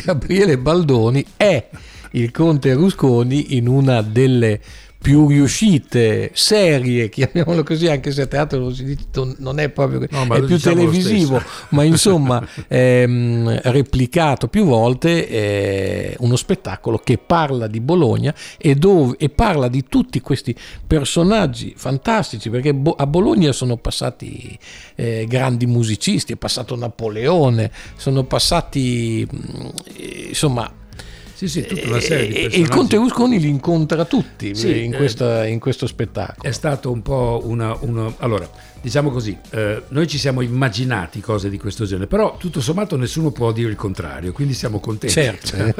Gabriele 0.04 0.58
Baldoni 0.58 1.24
è 1.38 1.70
il 2.12 2.32
conte 2.32 2.74
Rusconi 2.74 3.56
in 3.56 3.68
una 3.68 4.02
delle 4.02 4.60
più 5.04 5.28
riuscite 5.28 6.32
serie, 6.34 7.10
chiamiamolo 7.12 7.62
così, 7.64 7.88
anche 7.88 8.14
se 8.14 8.22
a 8.22 8.26
teatro 8.26 8.58
non, 8.60 8.74
si 8.74 8.86
dice, 8.86 9.04
non 9.40 9.60
è 9.60 9.68
proprio 9.68 10.08
no, 10.10 10.24
è 10.34 10.40
più 10.40 10.56
diciamo 10.56 10.76
televisivo, 10.78 11.44
ma 11.70 11.84
insomma 11.84 12.42
ehm, 12.70 13.60
replicato 13.64 14.48
più 14.48 14.64
volte 14.64 15.28
eh, 15.28 16.16
uno 16.20 16.38
spettacolo 16.38 17.00
che 17.00 17.18
parla 17.18 17.68
di 17.68 17.82
Bologna 17.82 18.34
e, 18.58 18.76
dove, 18.76 19.18
e 19.20 19.28
parla 19.28 19.68
di 19.68 19.84
tutti 19.90 20.22
questi 20.22 20.56
personaggi 20.88 21.74
fantastici, 21.76 22.50
perché 22.50 22.74
a 22.96 23.06
Bologna 23.06 23.52
sono 23.52 23.76
passati 23.76 24.58
eh, 24.96 25.26
grandi 25.28 25.66
musicisti, 25.66 26.32
è 26.32 26.38
passato 26.38 26.78
Napoleone, 26.78 27.70
sono 27.98 28.24
passati 28.24 29.28
insomma 30.30 30.72
sì, 31.48 31.62
sì, 31.62 31.68
tutta 31.68 31.88
una 31.88 32.00
serie 32.00 32.28
di 32.28 32.34
personaggi. 32.34 32.56
E 32.56 32.60
il 32.60 32.70
Conte 32.70 32.96
Rusconi 32.98 33.40
li 33.40 33.50
incontra 33.50 34.06
tutti 34.06 34.56
sì, 34.56 34.84
in, 34.84 34.94
questa, 34.94 35.46
in, 35.46 35.60
questo 35.60 35.88
spettacolo. 35.88 36.42
È 36.42 36.52
stato 36.52 36.92
un 36.92 37.02
po' 37.02 37.42
una... 37.44 37.76
una 37.82 38.14
allora, 38.20 38.50
diciamo 38.84 39.12
così, 39.12 39.38
eh, 39.52 39.84
noi 39.88 40.08
ci 40.08 40.18
siamo 40.18 40.42
immaginati 40.42 41.22
cose 41.22 41.50
di 41.50 41.58
questo 41.58 41.86
genere, 41.86 42.08
però 42.08 42.36
tutto 42.36 42.60
sommato 42.60 42.98
nessuno 42.98 43.32
può 43.32 43.54
dire 43.54 43.70
il 43.70 43.78
contrario, 43.78 44.34
quindi 44.34 44.54
siamo 44.54 44.82
contenti. 44.82 45.14
Certo. 45.14 45.48
Cioè, 45.48 45.74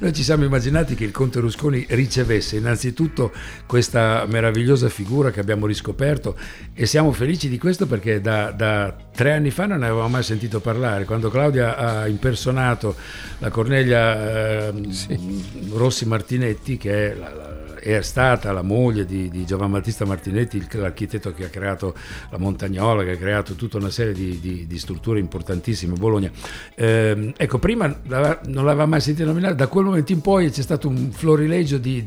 noi 0.00 0.14
ci 0.14 0.22
siamo 0.22 0.42
immaginati 0.44 0.94
che 0.94 1.04
il 1.04 1.10
Conte 1.10 1.38
Rusconi 1.38 1.84
ricevesse 1.90 2.56
innanzitutto 2.56 3.30
questa 3.66 4.24
meravigliosa 4.26 4.88
figura 4.88 5.30
che 5.30 5.40
abbiamo 5.40 5.66
riscoperto 5.66 6.34
e 6.72 6.86
siamo 6.86 7.12
felici 7.12 7.50
di 7.50 7.58
questo 7.58 7.86
perché 7.86 8.22
da, 8.22 8.52
da 8.52 8.96
tre 9.14 9.34
anni 9.34 9.50
fa 9.50 9.66
non 9.66 9.80
ne 9.80 9.88
avevamo 9.88 10.08
mai 10.08 10.22
sentito 10.22 10.60
parlare. 10.60 11.04
Quando 11.04 11.28
Claudia 11.28 11.76
ha 11.76 12.08
impersonato 12.08 12.96
la 13.36 13.50
Cornelia 13.50 14.68
eh, 14.68 14.72
sì. 14.88 15.44
Rossi 15.74 16.06
Martinetti, 16.06 16.78
che 16.78 17.12
è 17.12 17.14
la, 17.14 17.34
la 17.34 17.67
è 17.80 18.02
stata 18.02 18.52
la 18.52 18.62
moglie 18.62 19.04
di, 19.04 19.28
di 19.28 19.44
Giovan 19.44 19.70
Battista 19.70 20.04
Martinetti, 20.04 20.66
l'architetto 20.72 21.32
che 21.32 21.44
ha 21.44 21.48
creato 21.48 21.94
la 22.30 22.38
Montagnola, 22.38 23.04
che 23.04 23.12
ha 23.12 23.16
creato 23.16 23.54
tutta 23.54 23.76
una 23.76 23.90
serie 23.90 24.12
di, 24.12 24.38
di, 24.40 24.66
di 24.66 24.78
strutture 24.78 25.18
importantissime 25.18 25.94
a 25.94 25.96
Bologna. 25.96 26.30
Eh, 26.74 27.32
ecco, 27.36 27.58
prima 27.58 27.86
non 28.46 28.64
l'aveva 28.64 28.86
mai 28.86 29.00
sentito 29.00 29.26
nominare, 29.26 29.54
da 29.54 29.66
quel 29.66 29.84
momento 29.84 30.12
in 30.12 30.20
poi 30.20 30.50
c'è 30.50 30.62
stato 30.62 30.88
un 30.88 31.10
florilegio 31.10 31.78
di, 31.78 32.02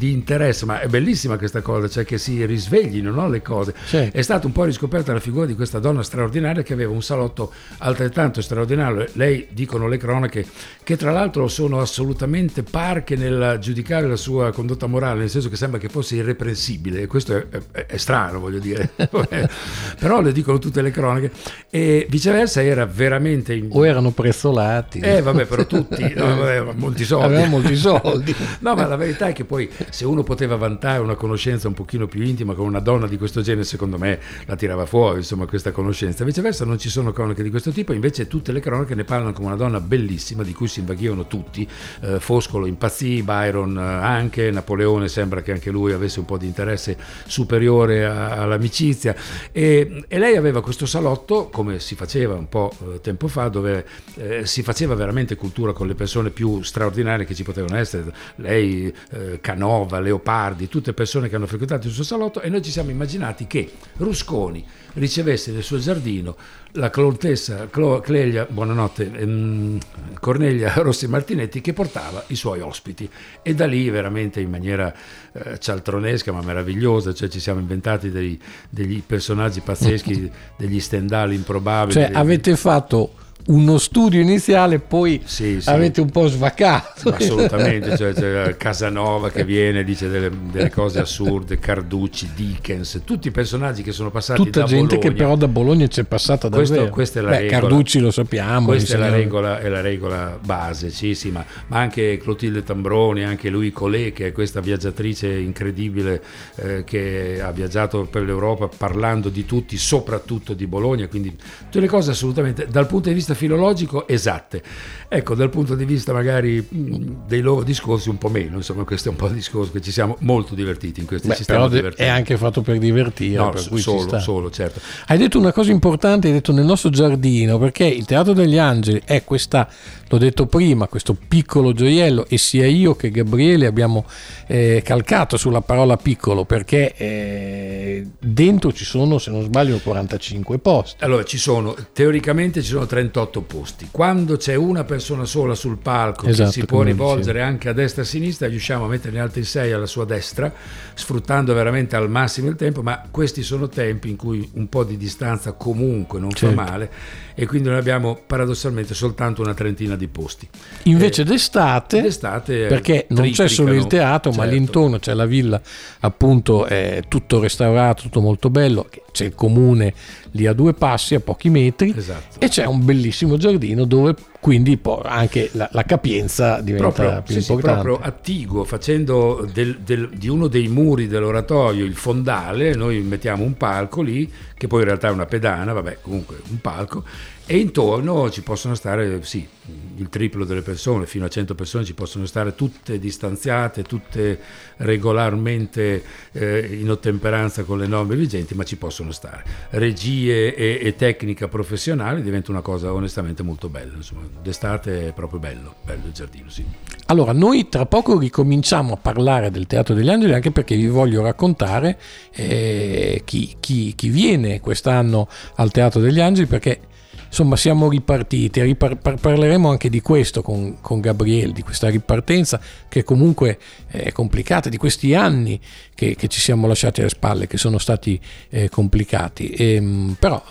interesse, 0.00 0.66
ma 0.66 0.80
è 0.80 0.88
bellissima 0.88 1.38
questa 1.38 1.60
cosa, 1.60 1.88
cioè 1.88 2.04
che 2.04 2.18
si 2.18 2.44
risveglino 2.44 3.10
no, 3.10 3.28
le 3.28 3.42
cose. 3.42 3.74
Sì. 3.84 3.96
È 3.96 4.22
stata 4.22 4.46
un 4.46 4.52
po' 4.52 4.64
riscoperta 4.64 5.12
la 5.12 5.20
figura 5.20 5.46
di 5.46 5.54
questa 5.54 5.78
donna 5.78 6.02
straordinaria 6.02 6.62
che 6.62 6.72
aveva 6.72 6.92
un 6.92 7.02
salotto 7.02 7.52
altrettanto 7.78 8.40
straordinario. 8.40 9.06
Lei, 9.12 9.48
dicono 9.50 9.88
le 9.88 9.96
cronache, 9.96 10.46
che 10.82 10.96
tra 10.96 11.12
l'altro 11.12 11.48
sono 11.48 11.80
assolutamente 11.80 12.62
parche 12.62 13.16
nel 13.16 13.58
giudicare 13.60 14.06
la 14.06 14.16
sua 14.16 14.52
condotta 14.52 14.86
morale, 14.86 14.97
nel 14.98 15.30
senso 15.30 15.48
che 15.48 15.56
sembra 15.56 15.78
che 15.78 15.88
fosse 15.88 16.16
irreprensibile, 16.16 17.02
e 17.02 17.06
questo 17.06 17.36
è, 17.36 17.46
è, 17.70 17.86
è 17.86 17.96
strano, 17.96 18.40
voglio 18.40 18.58
dire, 18.58 18.90
però 19.98 20.20
le 20.20 20.32
dicono 20.32 20.58
tutte 20.58 20.82
le 20.82 20.90
cronache, 20.90 21.30
e 21.70 22.06
viceversa 22.08 22.62
era 22.62 22.84
veramente... 22.86 23.54
In... 23.54 23.68
O 23.70 23.86
erano 23.86 24.10
prezzolati. 24.10 24.98
Eh 24.98 25.22
vabbè, 25.22 25.46
però 25.46 25.64
tutti, 25.66 26.12
no, 26.14 26.36
vabbè, 26.36 26.72
molti 26.74 27.04
soldi. 27.04 27.24
Aveva 27.26 27.46
molti 27.46 27.76
soldi. 27.76 28.34
no, 28.60 28.74
ma 28.74 28.86
la 28.86 28.96
verità 28.96 29.28
è 29.28 29.32
che 29.32 29.44
poi 29.44 29.70
se 29.90 30.04
uno 30.04 30.22
poteva 30.22 30.56
vantare 30.56 31.00
una 31.00 31.14
conoscenza 31.14 31.68
un 31.68 31.74
pochino 31.74 32.06
più 32.06 32.22
intima 32.22 32.54
con 32.54 32.66
una 32.66 32.80
donna 32.80 33.06
di 33.06 33.16
questo 33.16 33.40
genere, 33.40 33.64
secondo 33.64 33.98
me 33.98 34.18
la 34.46 34.56
tirava 34.56 34.86
fuori, 34.86 35.18
insomma, 35.18 35.46
questa 35.46 35.70
conoscenza. 35.70 36.24
Viceversa 36.24 36.64
non 36.64 36.78
ci 36.78 36.88
sono 36.88 37.12
cronache 37.12 37.42
di 37.42 37.50
questo 37.50 37.70
tipo, 37.70 37.92
invece 37.92 38.26
tutte 38.26 38.52
le 38.52 38.60
cronache 38.60 38.94
ne 38.94 39.04
parlano 39.04 39.32
come 39.32 39.46
una 39.46 39.56
donna 39.56 39.80
bellissima, 39.80 40.42
di 40.42 40.52
cui 40.52 40.66
si 40.66 40.80
invaghivano 40.80 41.26
tutti. 41.26 41.68
Eh, 42.00 42.18
Foscolo 42.18 42.66
impazzì, 42.66 43.22
Byron 43.22 43.76
eh, 43.76 43.80
anche, 43.80 44.50
Napoleone 44.50 44.77
Napoleone 44.78 45.08
sembra 45.08 45.42
che 45.42 45.50
anche 45.50 45.70
lui 45.70 45.92
avesse 45.92 46.20
un 46.20 46.24
po' 46.24 46.38
di 46.38 46.46
interesse 46.46 46.96
superiore 47.26 48.06
a, 48.06 48.30
all'amicizia. 48.42 49.14
E, 49.50 50.04
e, 50.06 50.18
lei 50.18 50.36
aveva 50.36 50.62
questo 50.62 50.86
salotto 50.86 51.48
come 51.48 51.80
si 51.80 51.96
faceva 51.96 52.34
un 52.34 52.48
po' 52.48 52.72
eh, 52.94 53.00
tempo 53.00 53.26
fa 53.26 53.48
dove 53.48 53.84
eh, 54.14 54.46
si 54.46 54.62
faceva 54.62 54.94
veramente 54.94 55.34
cultura 55.34 55.72
con 55.72 55.88
le 55.88 55.94
persone 55.94 56.30
più 56.30 56.62
straordinarie 56.62 57.26
che 57.26 57.34
ci 57.34 57.42
potevano 57.42 57.76
essere 57.76 58.12
lei, 58.36 58.92
eh, 59.10 59.40
Canova, 59.40 59.98
Leopardi 59.98 60.68
tutte 60.68 60.92
persone 60.92 61.28
che 61.28 61.34
hanno 61.34 61.46
frequentato 61.46 61.88
il 61.88 61.92
suo 61.92 62.04
salotto 62.04 62.40
e 62.40 62.48
noi 62.48 62.62
ci 62.62 62.70
siamo 62.70 62.90
immaginati 62.90 63.46
che 63.46 63.70
Rusconi 63.96 64.64
ricevesse 64.94 65.50
nel 65.50 65.62
suo 65.62 65.78
giardino 65.78 66.36
la 66.72 66.90
contessa 66.90 67.68
Clelia, 67.70 68.46
buonanotte, 68.48 69.10
ehm, 69.12 69.78
Cornelia 70.20 70.72
Rossi 70.82 71.08
Martinetti 71.08 71.60
che 71.60 71.72
portava 71.72 72.22
i 72.28 72.36
suoi 72.36 72.60
ospiti 72.60 73.08
e 73.42 73.54
da 73.54 73.66
lì 73.66 73.88
veramente 73.88 74.40
in 74.40 74.50
maniera 74.50 74.92
eh, 75.32 75.58
cialtronesca 75.58 76.32
ma 76.32 76.42
meravigliosa, 76.42 77.14
cioè 77.14 77.28
ci 77.28 77.40
siamo 77.40 77.60
inventati 77.60 78.10
dei, 78.10 78.38
degli 78.68 79.02
personaggi 79.04 79.60
pazzeschi, 79.60 80.30
degli 80.56 80.80
stendali 80.80 81.34
improbabili. 81.34 81.92
Cioè 82.00 82.10
avete 82.12 82.56
fatto 82.56 83.12
uno 83.48 83.78
studio 83.78 84.20
iniziale, 84.20 84.78
poi 84.78 85.20
sì, 85.24 85.60
sì. 85.60 85.68
avete 85.68 86.00
un 86.00 86.10
po' 86.10 86.26
svaccato. 86.26 87.10
Assolutamente, 87.10 87.96
cioè, 87.96 88.12
c'è 88.12 88.56
Casanova 88.56 89.30
che 89.30 89.44
viene, 89.44 89.84
dice 89.84 90.08
delle, 90.08 90.30
delle, 90.50 90.70
cose 90.70 91.00
assurde, 91.00 91.58
Carducci, 91.58 92.30
Dickens, 92.34 93.02
tutti 93.04 93.28
i 93.28 93.30
personaggi 93.30 93.82
che 93.82 93.92
sono 93.92 94.10
passati 94.10 94.42
Tutta 94.42 94.60
da 94.60 94.66
gente 94.66 94.96
Bologna. 94.96 95.10
che 95.10 95.16
però 95.16 95.36
da 95.36 95.48
Bologna 95.48 95.86
c'è 95.86 96.04
passata 96.04 96.48
davvero. 96.48 96.74
Questo, 96.74 96.92
questa 96.92 97.20
è 97.20 97.22
la 97.22 97.30
Beh, 97.30 97.38
regola. 97.40 97.60
Carducci 97.60 97.98
lo 98.00 98.10
sappiamo. 98.10 98.66
Questa 98.66 98.94
è 98.96 98.98
la, 98.98 99.10
regola, 99.10 99.60
è 99.60 99.68
la, 99.68 99.80
regola, 99.80 100.38
base, 100.42 100.90
sì, 100.90 101.14
sì, 101.14 101.30
ma, 101.30 101.44
ma, 101.68 101.78
anche 101.78 102.18
Clotilde 102.18 102.62
Tambroni, 102.62 103.24
anche 103.24 103.48
lui 103.48 103.72
Collet, 103.72 104.12
che 104.12 104.26
è 104.26 104.32
questa 104.32 104.60
viaggiatrice 104.60 105.26
incredibile 105.28 106.22
eh, 106.56 106.84
che 106.84 107.40
ha 107.42 107.50
viaggiato 107.50 108.04
per 108.04 108.22
l'Europa 108.22 108.68
parlando 108.68 109.30
di 109.30 109.46
tutti, 109.46 109.78
soprattutto 109.78 110.52
di 110.52 110.66
Bologna, 110.66 111.08
quindi 111.08 111.34
tutte 111.64 111.80
le 111.80 111.88
cose 111.88 112.10
assolutamente 112.10 112.66
dal 112.68 112.86
punto 112.86 113.08
di 113.08 113.14
vista 113.14 113.34
filologico 113.38 114.06
esatte. 114.08 114.62
Ecco, 115.08 115.34
dal 115.34 115.48
punto 115.48 115.74
di 115.74 115.86
vista 115.86 116.12
magari 116.12 116.66
dei 116.68 117.40
loro 117.40 117.62
discorsi 117.62 118.10
un 118.10 118.18
po' 118.18 118.28
meno, 118.28 118.56
insomma 118.56 118.84
questo 118.84 119.08
è 119.08 119.10
un 119.10 119.16
po' 119.16 119.28
il 119.28 119.34
discorso 119.34 119.72
che 119.72 119.80
ci 119.80 119.90
siamo 119.90 120.16
molto 120.20 120.54
divertiti 120.54 121.00
in 121.00 121.06
questi 121.06 121.28
Beh, 121.28 121.34
sistemi. 121.34 121.68
Però 121.70 121.94
è 121.94 122.08
anche 122.08 122.36
fatto 122.36 122.60
per 122.60 122.78
divertire. 122.78 123.38
No, 123.38 123.50
per 123.50 123.60
solo, 123.60 124.18
solo, 124.18 124.50
certo. 124.50 124.80
Hai 125.06 125.16
detto 125.16 125.38
una 125.38 125.52
cosa 125.52 125.70
importante, 125.70 126.26
hai 126.26 126.34
detto 126.34 126.52
nel 126.52 126.64
nostro 126.64 126.90
giardino, 126.90 127.58
perché 127.58 127.86
il 127.86 128.04
Teatro 128.04 128.34
degli 128.34 128.58
Angeli 128.58 129.00
è 129.04 129.24
questa, 129.24 129.68
l'ho 130.08 130.18
detto 130.18 130.46
prima, 130.46 130.88
questo 130.88 131.14
piccolo 131.14 131.72
gioiello 131.72 132.26
e 132.28 132.36
sia 132.36 132.66
io 132.66 132.94
che 132.94 133.10
Gabriele 133.10 133.66
abbiamo 133.66 134.04
eh, 134.46 134.82
calcato 134.84 135.36
sulla 135.36 135.60
parola 135.60 135.96
piccolo 135.96 136.44
perché 136.44 136.94
eh, 136.96 138.06
dentro 138.18 138.72
ci 138.72 138.84
sono, 138.84 139.18
se 139.18 139.30
non 139.30 139.42
sbaglio, 139.42 139.78
45 139.78 140.58
posti. 140.58 141.04
Allora, 141.04 141.24
ci 141.24 141.38
sono, 141.38 141.74
teoricamente 141.92 142.62
ci 142.62 142.68
sono 142.68 142.86
38 142.86 143.27
otto 143.28 143.42
posti. 143.42 143.88
Quando 143.90 144.36
c'è 144.36 144.54
una 144.54 144.84
persona 144.84 145.24
sola 145.24 145.54
sul 145.54 145.76
palco 145.78 146.26
Esatto, 146.26 146.48
che 146.50 146.60
si 146.60 146.64
può 146.66 146.82
rivolgere 146.82 147.32
dicevo. 147.34 147.44
anche 147.44 147.68
a 147.68 147.72
destra 147.72 148.02
e 148.02 148.04
a 148.04 148.08
sinistra, 148.08 148.48
riusciamo 148.48 148.84
a 148.84 148.88
metterne 148.88 149.20
altri 149.20 149.44
sei 149.44 149.72
alla 149.72 149.86
sua 149.86 150.04
destra, 150.04 150.52
sfruttando 150.94 151.52
veramente 151.54 151.96
al 151.96 152.08
massimo 152.10 152.48
il 152.48 152.56
tempo, 152.56 152.82
ma 152.82 153.02
questi 153.10 153.42
sono 153.42 153.68
tempi 153.68 154.10
in 154.10 154.16
cui 154.16 154.48
un 154.54 154.68
po' 154.68 154.84
di 154.84 154.96
distanza 154.96 155.52
comunque 155.52 156.18
non 156.18 156.30
Certo. 156.30 156.54
fa 156.54 156.62
male 156.70 156.90
e 157.34 157.46
quindi 157.46 157.68
noi 157.68 157.78
abbiamo 157.78 158.18
paradossalmente 158.26 158.94
soltanto 158.94 159.42
una 159.42 159.54
trentina 159.54 159.94
di 159.94 160.08
posti. 160.08 160.48
Invece 160.84 161.22
Eh, 161.22 161.24
d'estate, 161.24 162.02
d'estate, 162.02 162.64
eh, 162.64 162.68
perché 162.68 163.06
non 163.10 163.30
c'è 163.30 163.46
solo 163.48 163.72
il 163.74 163.86
teatro, 163.86 164.30
ma 164.30 164.38
certo. 164.38 164.50
all'intorno 164.50 164.98
c'è 164.98 165.14
la 165.14 165.26
villa, 165.26 165.60
appunto, 166.00 166.64
è 166.66 167.02
tutto 167.06 167.38
restaurato, 167.40 168.02
tutto 168.02 168.20
molto 168.20 168.50
bello. 168.50 168.88
C'è 169.12 169.26
il 169.26 169.34
comune 169.34 169.94
lì 170.32 170.46
a 170.46 170.52
due 170.52 170.74
passi, 170.74 171.14
a 171.14 171.20
pochi 171.20 171.48
metri, 171.50 171.94
Esatto. 171.96 172.38
e 172.40 172.48
c'è 172.48 172.64
un 172.66 172.84
bellissimo 172.84 173.36
giardino 173.36 173.84
dove 173.84 174.14
quindi 174.40 174.78
anche 175.02 175.50
la, 175.52 175.68
la 175.72 175.82
capienza 175.84 176.60
diventa 176.60 176.90
proprio, 176.92 177.22
più 177.22 177.34
sì, 177.34 177.40
sì, 177.42 177.50
importante. 177.52 177.82
proprio 177.82 178.06
attiguo, 178.08 178.64
facendo 178.64 179.48
del- 179.52 179.78
del- 179.80 180.10
di 180.14 180.28
uno 180.28 180.46
dei 180.46 180.68
muri 180.68 181.08
dell'oratorio 181.08 181.84
il 181.84 181.94
fondale, 181.94 182.74
noi 182.74 183.00
mettiamo 183.00 183.42
un 183.44 183.56
palco 183.56 184.00
lì, 184.02 184.30
che 184.56 184.66
poi 184.68 184.80
in 184.80 184.86
realtà 184.86 185.08
è 185.08 185.10
una 185.10 185.26
pedana, 185.26 185.72
vabbè, 185.72 185.98
comunque 186.02 186.36
un 186.50 186.60
palco, 186.60 187.02
e 187.50 187.56
intorno 187.56 188.30
ci 188.30 188.42
possono 188.42 188.74
stare, 188.74 189.22
sì, 189.22 189.48
il 189.96 190.10
triplo 190.10 190.44
delle 190.44 190.60
persone, 190.60 191.06
fino 191.06 191.24
a 191.24 191.28
100 191.28 191.54
persone 191.54 191.82
ci 191.82 191.94
possono 191.94 192.26
stare 192.26 192.54
tutte 192.54 192.98
distanziate, 192.98 193.84
tutte 193.84 194.38
regolarmente 194.76 196.02
eh, 196.32 196.76
in 196.78 196.90
ottemperanza 196.90 197.62
con 197.62 197.78
le 197.78 197.86
norme 197.86 198.16
vigenti, 198.16 198.54
ma 198.54 198.64
ci 198.64 198.76
possono 198.76 199.12
stare. 199.12 199.44
Regie 199.70 200.54
e, 200.54 200.78
e 200.82 200.94
tecnica 200.94 201.48
professionale 201.48 202.20
diventa 202.20 202.50
una 202.50 202.60
cosa 202.60 202.92
onestamente 202.92 203.42
molto 203.42 203.70
bella, 203.70 203.94
insomma, 203.96 204.28
d'estate 204.42 205.08
è 205.08 205.12
proprio 205.14 205.40
bello, 205.40 205.76
bello 205.82 206.04
il 206.04 206.12
giardino, 206.12 206.50
sì. 206.50 206.62
Allora, 207.06 207.32
noi 207.32 207.70
tra 207.70 207.86
poco 207.86 208.18
ricominciamo 208.18 208.92
a 208.92 208.98
parlare 208.98 209.50
del 209.50 209.66
Teatro 209.66 209.94
degli 209.94 210.10
Angeli 210.10 210.34
anche 210.34 210.50
perché 210.50 210.76
vi 210.76 210.88
voglio 210.88 211.22
raccontare 211.22 211.98
eh, 212.30 213.22
chi, 213.24 213.56
chi- 213.58 213.94
chi 213.94 214.08
viene 214.10 214.60
quest'anno 214.60 215.26
al 215.54 215.70
Teatro 215.70 216.00
degli 216.00 216.20
Angeli 216.20 216.46
perché 216.46 216.80
insomma 217.28 217.56
siamo 217.56 217.88
ripartiti, 217.88 218.60
ripar- 218.62 218.96
par- 218.96 219.20
parleremo 219.20 219.70
anche 219.70 219.88
di 219.88 220.00
questo 220.00 220.42
con, 220.42 220.78
con 220.80 221.00
Gabriele, 221.00 221.52
di 221.52 221.62
questa 221.62 221.88
ripartenza 221.88 222.60
che 222.88 223.04
comunque 223.04 223.58
è 223.86 224.10
complicata, 224.12 224.68
di 224.68 224.76
questi 224.76 225.14
anni 225.14 225.60
che, 225.94 226.16
che 226.16 226.28
ci 226.28 226.40
siamo 226.40 226.66
lasciati 226.66 227.00
alle 227.00 227.10
spalle, 227.10 227.46
che 227.46 227.56
sono 227.56 227.78
stati 227.78 228.20
eh, 228.50 228.68
complicati. 228.68 229.50
Ehm, 229.50 230.16
però 230.18 230.42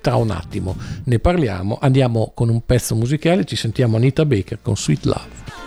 tra 0.00 0.16
un 0.16 0.30
attimo 0.30 0.76
ne 1.04 1.18
parliamo, 1.18 1.78
andiamo 1.80 2.32
con 2.34 2.48
un 2.48 2.64
pezzo 2.64 2.94
musicale, 2.94 3.44
ci 3.44 3.56
sentiamo 3.56 3.96
Anita 3.96 4.24
Baker 4.24 4.58
con 4.60 4.76
Sweet 4.76 5.04
Love. 5.04 5.63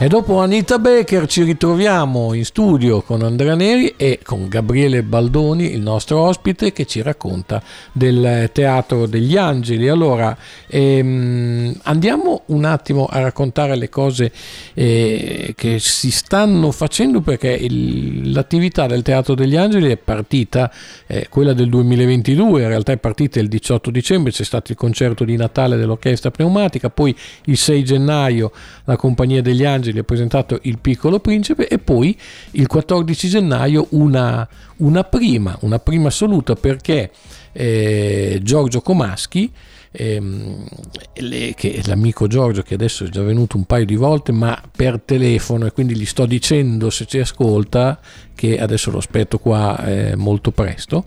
E 0.00 0.06
dopo 0.06 0.38
Anita 0.38 0.78
Baker 0.78 1.26
ci 1.26 1.42
ritroviamo 1.42 2.32
in 2.32 2.44
studio 2.44 3.02
con 3.02 3.22
Andrea 3.22 3.56
Neri 3.56 3.94
e 3.96 4.20
con 4.22 4.46
Gabriele 4.46 5.02
Baldoni, 5.02 5.72
il 5.72 5.80
nostro 5.80 6.20
ospite, 6.20 6.72
che 6.72 6.86
ci 6.86 7.02
racconta 7.02 7.60
del 7.90 8.48
Teatro 8.52 9.06
degli 9.06 9.36
Angeli. 9.36 9.88
Allora, 9.88 10.38
ehm, 10.68 11.80
andiamo 11.82 12.42
un 12.46 12.64
attimo 12.64 13.06
a 13.06 13.18
raccontare 13.18 13.74
le 13.74 13.88
cose 13.88 14.30
eh, 14.74 15.54
che 15.56 15.80
si 15.80 16.12
stanno 16.12 16.70
facendo 16.70 17.20
perché 17.20 17.50
il- 17.50 18.30
l'attività 18.30 18.86
del 18.86 19.02
Teatro 19.02 19.34
degli 19.34 19.56
Angeli 19.56 19.90
è 19.90 19.96
partita, 19.96 20.70
eh, 21.08 21.26
quella 21.28 21.54
del 21.54 21.68
2022, 21.70 22.62
in 22.62 22.68
realtà 22.68 22.92
è 22.92 22.98
partita 22.98 23.40
il 23.40 23.48
18 23.48 23.90
dicembre, 23.90 24.30
c'è 24.30 24.44
stato 24.44 24.70
il 24.70 24.78
concerto 24.78 25.24
di 25.24 25.34
Natale 25.34 25.76
dell'Orchestra 25.76 26.30
Pneumatica, 26.30 26.88
poi 26.88 27.12
il 27.46 27.56
6 27.56 27.82
gennaio 27.82 28.52
la 28.84 28.94
Compagnia 28.94 29.42
degli 29.42 29.64
Angeli 29.64 29.86
ha 29.96 30.04
presentato 30.04 30.58
Il 30.62 30.78
Piccolo 30.78 31.20
Principe 31.20 31.68
e 31.68 31.78
poi 31.78 32.16
il 32.52 32.66
14 32.66 33.28
gennaio 33.28 33.86
una, 33.90 34.46
una 34.78 35.04
prima, 35.04 35.56
una 35.60 35.78
prima 35.78 36.08
assoluta 36.08 36.54
perché 36.54 37.10
eh, 37.52 38.40
Giorgio 38.42 38.80
Comaschi 38.80 39.50
ehm, 39.90 40.64
che 41.12 41.54
è 41.54 41.80
l'amico 41.86 42.26
Giorgio 42.26 42.62
che 42.62 42.74
adesso 42.74 43.04
è 43.04 43.08
già 43.08 43.22
venuto 43.22 43.56
un 43.56 43.64
paio 43.64 43.84
di 43.84 43.96
volte 43.96 44.32
ma 44.32 44.60
per 44.74 45.00
telefono 45.04 45.66
e 45.66 45.72
quindi 45.72 45.96
gli 45.96 46.06
sto 46.06 46.26
dicendo 46.26 46.90
se 46.90 47.06
ci 47.06 47.18
ascolta 47.18 47.98
che 48.38 48.60
adesso 48.60 48.92
lo 48.92 48.98
aspetto 48.98 49.40
qua 49.40 49.84
eh, 49.84 50.14
molto 50.14 50.52
presto 50.52 51.02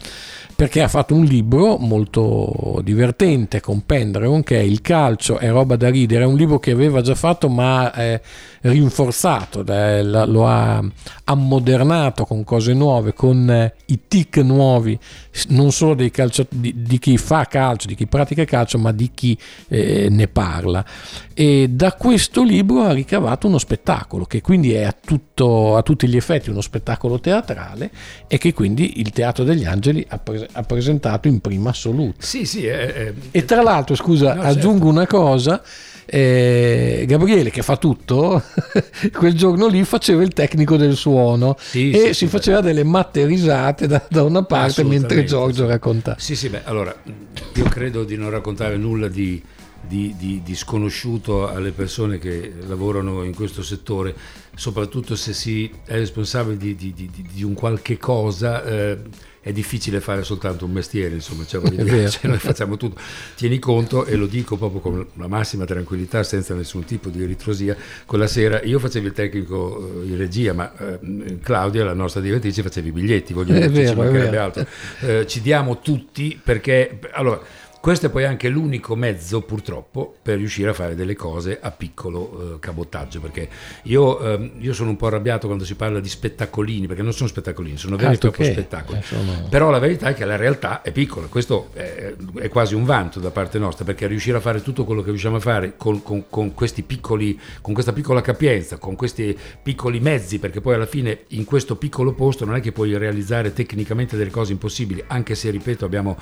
perché 0.61 0.83
ha 0.83 0.88
fatto 0.88 1.15
un 1.15 1.23
libro 1.23 1.77
molto 1.77 2.81
divertente 2.83 3.61
con 3.61 3.83
Pendragon 3.83 4.43
che 4.43 4.59
è 4.59 4.61
Il 4.61 4.81
calcio 4.81 5.39
è 5.39 5.50
roba 5.50 5.75
da 5.75 5.89
ridere, 5.89 6.23
è 6.23 6.27
un 6.27 6.35
libro 6.35 6.59
che 6.59 6.69
aveva 6.69 7.01
già 7.01 7.15
fatto 7.15 7.50
ma 7.50 7.91
eh, 7.93 8.21
rinforzato, 8.61 9.65
eh, 9.65 10.03
lo 10.03 10.45
ha 10.45 10.83
ammodernato 11.23 12.25
con 12.25 12.44
cose 12.44 12.74
nuove, 12.74 13.13
con 13.13 13.50
eh, 13.50 13.74
i 13.87 14.01
tic 14.07 14.37
nuovi, 14.37 15.00
non 15.48 15.72
solo 15.72 15.96
calcio- 16.11 16.46
di, 16.50 16.75
di 16.77 17.00
chi 17.00 17.17
fa 17.17 17.46
calcio, 17.46 17.87
di 17.87 17.96
chi 17.96 18.05
pratica 18.05 18.46
calcio, 18.46 18.77
ma 18.77 18.91
di 18.91 19.09
chi 19.13 19.35
eh, 19.67 20.09
ne 20.11 20.27
parla. 20.27 20.85
E 21.33 21.70
da 21.72 21.94
questo 21.94 22.44
libro 22.44 22.81
ha 22.83 22.91
ricavato 22.91 23.48
uno 23.48 23.57
spettacolo 23.57 24.25
che 24.25 24.41
quindi 24.41 24.74
è 24.74 24.83
a, 24.83 24.94
tutto- 24.94 25.75
a 25.75 25.81
tutti 25.81 26.07
gli 26.07 26.17
effetti 26.17 26.51
uno 26.51 26.61
spettacolo 26.61 27.20
teatrale 27.22 27.90
e 28.27 28.38
che 28.38 28.51
quindi 28.53 29.00
il 29.00 29.12
Teatro 29.12 29.44
degli 29.46 29.64
Angeli 29.64 30.05
ha, 30.10 30.18
pres- 30.18 30.48
ha 30.51 30.64
presentato 30.64 31.27
in 31.29 31.40
prima 31.40 31.70
assoluta. 31.70 32.16
Sì, 32.20 32.46
sì, 32.46 32.66
è- 32.66 32.94
è- 32.94 33.14
E 33.31 33.46
tra 33.46 33.62
l'altro, 33.62 33.96
scusa, 33.96 34.34
No, 34.34 34.42
aggiungo 34.42 34.88
una 34.90 35.07
cosa. 35.07 35.62
eh, 36.14 37.05
Gabriele 37.07 37.50
che 37.51 37.62
fa 37.62 37.77
tutto 37.77 38.44
quel 39.14 39.34
giorno 39.34 39.68
lì 39.68 39.84
faceva 39.86 40.22
il 40.24 40.34
tecnico 40.34 40.75
del 40.75 40.96
suono 40.98 41.55
Sì, 41.57 41.92
e 41.92 41.98
sì, 41.98 42.05
si 42.07 42.14
sì, 42.14 42.27
faceva 42.27 42.60
delle 42.60 42.84
matte 42.84 43.25
risate 43.25 43.88
da, 43.88 44.03
da 44.10 44.24
una 44.24 44.44
parte 44.44 44.84
mentre 44.84 45.24
Giorgio 45.24 45.66
raccontava 45.68 46.18
Sì, 46.20 46.36
sì, 46.36 46.50
beh, 46.50 46.62
allora 46.66 46.94
io 47.53 47.64
credo 47.66 48.03
di 48.03 48.18
non 48.18 48.29
raccontare 48.29 48.75
nulla 48.75 49.07
di, 49.07 49.42
di- 49.92 50.16
di- 50.18 50.42
di 50.42 50.56
sconosciuto 50.56 51.50
alle 51.50 51.72
persone 51.72 52.18
che 52.18 52.54
lavorano 52.66 53.24
in 53.25 53.36
questo 53.36 53.62
settore, 53.62 54.16
soprattutto 54.56 55.18
se 55.18 55.34
si 55.34 55.70
è 55.86 55.96
responsabile 55.96 56.56
di, 56.56 56.75
di- 56.77 57.44
un 57.44 57.54
qualche 57.54 57.98
cosa. 57.98 58.64
eh, 58.64 58.98
è 59.44 59.51
difficile 59.51 60.00
fare 60.01 60.22
soltanto 60.24 60.66
un 60.66 60.72
mestiere, 60.72 61.16
insomma, 61.16 61.44
cioè, 61.48 61.68
dire, 61.68 62.08
cioè, 62.12 62.27
noi 62.30 62.38
facciamo 62.38 62.77
tutto. 62.77 63.00
Tieni 63.36 63.58
conto, 63.58 64.06
e 64.06 64.16
lo 64.16 64.27
dico 64.27 64.56
proprio 64.56 64.82
con 64.82 65.04
la 65.16 65.27
massima 65.27 65.66
tranquillità, 65.66 66.22
senza 66.22 66.54
nessun 66.54 66.86
tipo 66.86 67.10
di 67.10 67.25
ritrosia, 67.25 67.75
quella 68.06 68.27
sera 68.27 68.62
io 68.62 68.77
facevo 68.77 69.08
il 69.08 69.14
tecnico 69.14 69.80
eh, 70.04 70.06
in 70.10 70.18
regia, 70.18 70.54
ma 70.54 70.72
eh, 70.77 71.40
Claudia, 71.42 71.84
la 71.84 71.96
nostra 71.96 72.22
direttrice, 72.22 72.62
faceva 72.62 72.90
i 72.90 72.92
biglietti, 72.92 73.34
voglio 73.34 73.68
dire, 73.68 73.88
ci 73.88 73.96
mancherebbe 73.96 74.38
altro. 74.38 74.66
Eh, 75.00 75.25
ci 75.25 75.42
diamo 75.42 75.80
tutti 75.80 76.40
perché 76.42 77.00
allora 77.14 77.42
questo 77.81 78.05
è 78.05 78.09
poi 78.09 78.25
anche 78.25 78.48
l'unico 78.48 78.96
mezzo 78.96 79.41
purtroppo 79.41 80.15
per 80.22 80.37
riuscire 80.37 80.70
a 80.70 80.74
fare 80.74 80.94
delle 80.94 81.15
cose 81.15 81.57
a 81.59 81.72
piccolo 81.72 82.53
eh, 82.53 82.59
cabotaggio 82.59 83.20
perché 83.20 83.50
io, 83.83 84.20
ehm, 84.22 84.51
io 84.59 84.72
sono 84.74 84.91
un 84.91 84.98
po' 84.98 85.07
arrabbiato 85.07 85.48
quando 85.48 85.65
si 85.65 85.74
parla 85.74 86.00
di 86.00 86.07
spettacolini 86.07 86.85
perché 86.85 87.01
non 87.01 87.11
sono 87.11 87.27
spettacolini 87.27 87.77
sono 87.77 87.96
veri 87.96 88.13
e 88.13 88.17
proprio 88.20 88.46
che, 88.46 88.51
spettacoli. 88.53 89.00
eh, 89.00 89.01
sono- 89.01 89.48
però 89.50 89.72
la 89.72 89.79
verità 89.79 90.09
è 90.09 90.13
che 90.13 90.25
la 90.25 90.35
realtà 90.35 90.83
è 90.83 90.91
piccola 90.91 91.25
questo 91.25 91.72
è, 91.74 92.13
è 92.35 92.50
quasi 92.50 92.75
un 92.75 92.85
vanto 92.85 93.20
da 93.20 93.31
parte 93.31 93.57
nostra 93.57 93.83
perché 93.83 94.05
riuscire 94.05 94.37
a 94.37 94.41
fare 94.41 94.61
tutto 94.61 94.85
quello 94.85 95.01
che 95.01 95.09
riusciamo 95.09 95.37
a 95.37 95.39
fare 95.41 95.74
con, 95.75 96.03
con- 96.03 96.25
con 96.29 96.53
questi 96.53 96.83
piccoli 96.83 97.39
con 97.61 97.74
questa 97.74 97.94
piccola 97.94 98.22
capienza 98.22 98.77
con 98.77 98.96
questi 98.96 99.35
piccoli 99.63 100.00
mezzi 100.00 100.37
perché 100.37 100.61
poi 100.61 100.75
alla 100.75 100.85
fine 100.85 101.22
in 101.29 101.46
questo 101.46 101.75
piccolo 101.77 102.13
posto 102.13 102.46
non 102.46 102.55
è 102.55 102.59
che 102.61 102.72
puoi 102.72 102.96
realizzare 102.96 103.53
tecnicamente 103.53 104.15
delle 104.17 104.29
cose 104.29 104.51
impossibili 104.51 105.03
anche 105.07 105.33
se 105.33 105.50
ripeto 105.50 105.83
abbiamo 105.83 106.15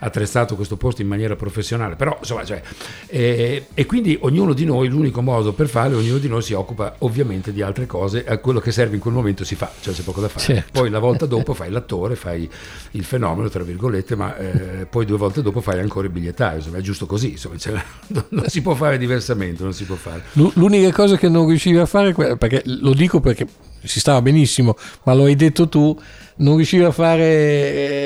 attrezzato 0.00 0.56
questo 0.56 0.76
posto 0.76 1.02
in 1.04 1.10
maniera 1.10 1.36
professionale 1.36 1.94
però 1.94 2.16
insomma 2.18 2.44
cioè, 2.44 2.60
eh, 3.06 3.66
e 3.72 3.86
quindi 3.86 4.18
ognuno 4.22 4.52
di 4.52 4.64
noi 4.64 4.88
l'unico 4.88 5.22
modo 5.22 5.52
per 5.52 5.68
fare 5.68 5.94
ognuno 5.94 6.18
di 6.18 6.28
noi 6.28 6.42
si 6.42 6.52
occupa 6.52 6.96
ovviamente 6.98 7.52
di 7.52 7.62
altre 7.62 7.86
cose 7.86 8.24
e 8.24 8.40
quello 8.40 8.60
che 8.60 8.72
serve 8.72 8.94
in 8.96 9.00
quel 9.00 9.14
momento 9.14 9.44
si 9.44 9.54
fa 9.54 9.70
cioè 9.80 9.94
c'è 9.94 10.02
poco 10.02 10.20
da 10.20 10.28
fare 10.28 10.44
Certo. 10.44 10.80
poi 10.80 10.90
la 10.90 10.98
volta 10.98 11.26
dopo 11.26 11.54
fai 11.54 11.70
l'attore 11.70 12.16
fai 12.16 12.48
il 12.92 13.04
fenomeno 13.04 13.48
tra 13.48 13.62
virgolette 13.62 14.16
ma 14.16 14.36
eh, 14.36 14.86
poi 14.86 15.04
due 15.04 15.16
volte 15.16 15.42
dopo 15.42 15.60
fai 15.60 15.78
ancora 15.78 16.06
il 16.06 16.12
bigliettaio 16.12 16.56
insomma 16.58 16.78
è 16.78 16.80
giusto 16.80 17.06
così 17.06 17.30
insomma, 17.32 17.56
cioè, 17.58 17.74
non, 18.08 18.24
non 18.30 18.48
si 18.48 18.60
può 18.62 18.74
fare 18.74 18.98
diversamente 18.98 19.62
non 19.62 19.72
si 19.72 19.84
può 19.84 19.96
fare 19.96 20.22
L'u- 20.32 20.52
L'unica 20.54 20.90
cosa 20.92 21.16
che 21.16 21.28
non 21.28 21.46
riuscivi 21.46 21.76
a 21.78 21.86
fare, 21.86 22.12
perché 22.14 22.62
lo 22.64 22.94
dico 22.94 23.20
perché 23.20 23.46
si 23.84 24.00
stava 24.00 24.20
benissimo, 24.22 24.76
ma 25.04 25.14
lo 25.14 25.24
hai 25.24 25.36
detto 25.36 25.68
tu, 25.68 25.98
non 26.36 26.56
riuscivi 26.56 26.82
a 26.82 26.90
fare 26.90 27.24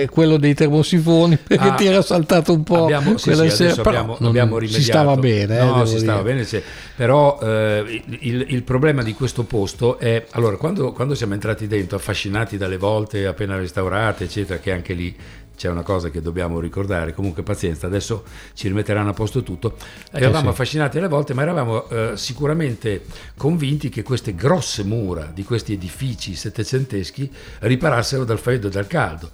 eh, 0.03 0.09
quello 0.11 0.37
dei 0.37 0.53
termosifoni 0.55 1.37
perché 1.43 1.69
Ah, 1.69 1.75
ti 1.75 1.87
era 1.87 2.03
saltato 2.03 2.53
un 2.53 2.62
po' 2.62 2.85
abbiamo, 2.85 3.17
sì, 3.17 3.35
sì, 3.35 3.49
sera, 3.51 3.83
abbiamo, 3.83 4.17
non- 4.21 4.29
abbiamo 4.31 4.61
si 4.67 4.83
stava 4.83 5.17
bene. 5.17 5.59
eh, 5.59 5.64
no, 5.64 5.85
si 5.87 5.99
stava 5.99 6.23
bene, 6.23 6.45
sì. 6.45 6.61
però 6.95 7.38
eh, 7.43 8.03
il, 8.21 8.45
il 8.49 8.62
problema 8.64 9.03
di 9.03 9.14
questo 9.14 9.45
posto 9.45 9.99
è, 9.99 10.27
allora, 10.33 10.57
quando, 10.57 10.93
quando 10.93 11.14
siamo 11.14 11.35
entrati 11.35 11.67
dentro, 11.67 11.97
affascinati 11.97 12.57
dalle 12.59 12.77
volte 12.77 13.27
appena 13.27 13.57
restaurate, 13.57 14.25
eccetera, 14.25 14.59
che 14.59 14.73
anche 14.73 14.93
lì 14.93 15.17
c'è 15.59 15.68
una 15.68 15.83
cosa 15.83 16.09
che 16.09 16.23
dobbiamo 16.23 16.61
ricordare, 16.61 17.12
comunque 17.12 17.42
pazienza, 17.42 17.88
adesso 17.88 18.23
ci 18.55 18.68
rimetteranno 18.68 19.11
a 19.11 19.12
posto 19.12 19.42
tutto. 19.42 19.77
Eravamo 20.12 20.44
sì. 20.44 20.49
affascinati 20.51 20.99
alle 20.99 21.09
volte, 21.09 21.35
ma 21.35 21.42
eravamo 21.42 21.88
eh, 21.88 22.12
sicuramente 22.14 23.05
convinti 23.37 23.88
che 23.88 24.05
queste 24.05 24.37
grosse 24.37 24.85
mura 24.85 25.31
di 25.35 25.42
questi 25.42 25.73
edifici 25.73 26.37
settecenteschi 26.37 27.29
riparassero 27.61 28.25
dal 28.25 28.38
freddo 28.38 28.68
e 28.68 28.71
dal 28.71 28.87
caldo. 28.87 29.31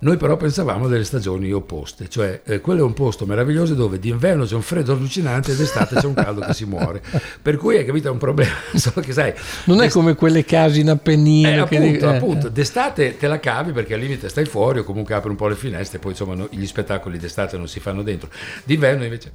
Noi 0.00 0.18
però 0.18 0.36
pensavamo 0.36 0.86
delle 0.86 1.04
stagioni 1.04 1.50
opposte, 1.50 2.10
cioè 2.10 2.42
eh, 2.44 2.60
quello 2.60 2.80
è 2.80 2.84
un 2.84 2.92
posto 2.92 3.24
meraviglioso 3.24 3.74
dove 3.74 3.98
d'inverno 3.98 4.44
c'è 4.44 4.54
un 4.54 4.60
freddo 4.60 4.92
allucinante 4.92 5.52
e 5.52 5.56
d'estate 5.56 5.94
c'è 5.94 6.04
un 6.06 6.12
caldo 6.12 6.42
che 6.42 6.52
si 6.52 6.66
muore. 6.66 7.00
Per 7.40 7.56
cui 7.56 7.78
hai 7.78 7.86
capito 7.86 8.08
è 8.08 8.10
un 8.10 8.18
problema, 8.18 8.52
solo 8.74 9.00
che 9.00 9.12
sai... 9.12 9.32
Non 9.64 9.80
è 9.80 9.88
come 9.88 10.14
quelle 10.14 10.44
case 10.44 10.80
in 10.80 10.90
Appennino. 10.90 11.64
eh, 11.64 11.68
che- 11.68 11.76
appunto, 11.78 12.10
eh, 12.10 12.16
appunto, 12.16 12.48
d'estate 12.50 13.16
te 13.16 13.26
la 13.28 13.40
cavi 13.40 13.72
perché 13.72 13.94
al 13.94 14.00
limite 14.00 14.28
stai 14.28 14.44
fuori 14.44 14.80
o 14.80 14.84
comunque 14.84 15.14
apri 15.14 15.30
un 15.30 15.36
po' 15.36 15.48
le 15.48 15.54
finestre, 15.56 15.98
poi 15.98 16.10
insomma 16.10 16.34
no- 16.34 16.48
gli 16.50 16.66
spettacoli 16.66 17.16
d'estate 17.16 17.56
non 17.56 17.66
si 17.68 17.80
fanno 17.80 18.02
dentro. 18.02 18.28
D'inverno 18.64 19.04
invece 19.04 19.32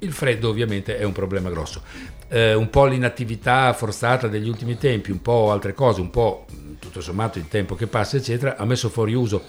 il 0.00 0.12
freddo 0.12 0.50
ovviamente 0.50 0.98
è 0.98 1.04
un 1.04 1.12
problema 1.12 1.48
grosso. 1.48 1.80
Eh, 2.28 2.52
un 2.52 2.68
po' 2.68 2.84
l'inattività 2.84 3.72
forzata 3.72 4.28
degli 4.28 4.48
ultimi 4.48 4.76
tempi, 4.76 5.10
un 5.10 5.22
po' 5.22 5.52
altre 5.52 5.72
cose, 5.72 6.02
un 6.02 6.10
po' 6.10 6.44
tutto 6.78 7.00
sommato 7.00 7.38
il 7.38 7.48
tempo 7.48 7.76
che 7.76 7.86
passa 7.86 8.16
eccetera, 8.18 8.56
ha 8.58 8.64
messo 8.66 8.90
fuori 8.90 9.14
uso 9.14 9.42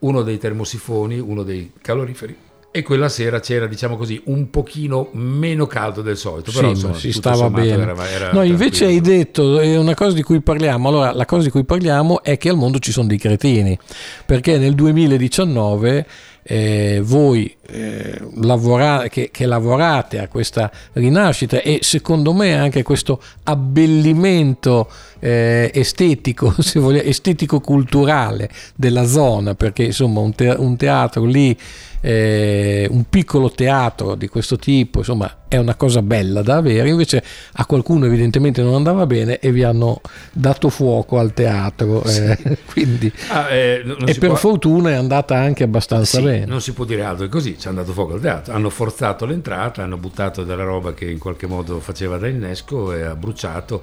uno 0.00 0.22
dei 0.22 0.38
termosifoni, 0.38 1.18
uno 1.18 1.42
dei 1.42 1.72
caloriferi 1.80 2.36
e 2.70 2.82
quella 2.82 3.08
sera 3.08 3.40
c'era 3.40 3.66
diciamo 3.66 3.96
così 3.96 4.20
un 4.26 4.50
pochino 4.50 5.08
meno 5.12 5.66
caldo 5.66 6.02
del 6.02 6.18
solito, 6.18 6.52
però 6.52 6.66
Sì, 6.66 6.72
insomma, 6.74 6.92
ma 6.92 6.98
si 6.98 7.10
stava 7.12 7.36
sommato 7.36 7.64
bene. 7.64 7.82
era- 7.82 8.10
era 8.10 8.32
no, 8.32 8.42
invece 8.42 8.84
hai 8.84 9.00
detto 9.00 9.58
è 9.60 9.78
una 9.78 9.94
cosa 9.94 10.14
di 10.14 10.22
cui 10.22 10.42
parliamo. 10.42 10.88
Allora, 10.88 11.12
la 11.14 11.24
cosa 11.24 11.44
di 11.44 11.50
cui 11.50 11.64
parliamo 11.64 12.22
è 12.22 12.36
che 12.36 12.50
al 12.50 12.56
mondo 12.56 12.78
ci 12.78 12.92
sono 12.92 13.06
dei 13.06 13.16
cretini, 13.16 13.78
perché 14.26 14.58
nel 14.58 14.74
2019 14.74 16.06
eh, 16.48 17.00
voi 17.02 17.52
eh, 17.68 18.20
lavora- 18.36 19.08
che, 19.08 19.30
che 19.32 19.46
lavorate 19.46 20.20
a 20.20 20.28
questa 20.28 20.70
rinascita 20.92 21.60
e 21.60 21.80
secondo 21.82 22.32
me 22.32 22.56
anche 22.56 22.84
questo 22.84 23.20
abbellimento 23.42 24.88
eh, 25.18 25.70
estetico, 25.74 26.54
se 26.62 26.78
vogliamo, 26.78 27.08
estetico-culturale 27.08 28.48
della 28.76 29.06
zona, 29.06 29.54
perché 29.54 29.84
insomma 29.84 30.20
un, 30.20 30.34
te- 30.34 30.54
un 30.56 30.76
teatro 30.76 31.24
lì 31.24 31.56
eh, 32.00 32.86
un 32.90 33.04
piccolo 33.08 33.50
teatro 33.50 34.14
di 34.14 34.28
questo 34.28 34.56
tipo, 34.56 34.98
insomma, 34.98 35.38
è 35.48 35.56
una 35.56 35.74
cosa 35.74 36.02
bella 36.02 36.42
da 36.42 36.56
avere. 36.56 36.88
Invece 36.88 37.22
a 37.54 37.66
qualcuno 37.66 38.06
evidentemente 38.06 38.62
non 38.62 38.74
andava 38.74 39.06
bene 39.06 39.38
e 39.38 39.50
vi 39.52 39.62
hanno 39.62 40.00
dato 40.32 40.68
fuoco 40.68 41.18
al 41.18 41.32
teatro. 41.32 42.02
eh, 42.04 42.58
quindi, 42.70 43.10
Ah, 43.28 43.48
eh, 43.50 43.84
e 44.06 44.14
per 44.14 44.28
può- 44.30 44.34
fortuna 44.36 44.90
è 44.90 44.94
andata 44.94 45.36
anche 45.36 45.64
abbastanza 45.64 46.18
Sì, 46.18 46.24
bene. 46.24 46.44
non 46.46 46.60
si 46.60 46.72
può 46.72 46.84
dire 46.84 47.02
altro, 47.04 47.26
è 47.26 47.28
così, 47.28 47.58
ci 47.58 47.68
hanno 47.68 47.78
dato 47.78 47.92
fuoco 47.92 48.14
al 48.14 48.20
teatro, 48.20 48.52
hanno 48.54 48.70
forzato 48.70 49.24
l'entrata, 49.26 49.82
hanno 49.82 49.96
buttato 49.96 50.44
della 50.44 50.64
roba 50.64 50.94
che 50.94 51.04
in 51.10 51.18
qualche 51.18 51.46
modo 51.46 51.80
faceva 51.80 52.18
da 52.18 52.28
innesco 52.28 52.92
e 52.92 53.02
ha 53.02 53.14
bruciato 53.16 53.82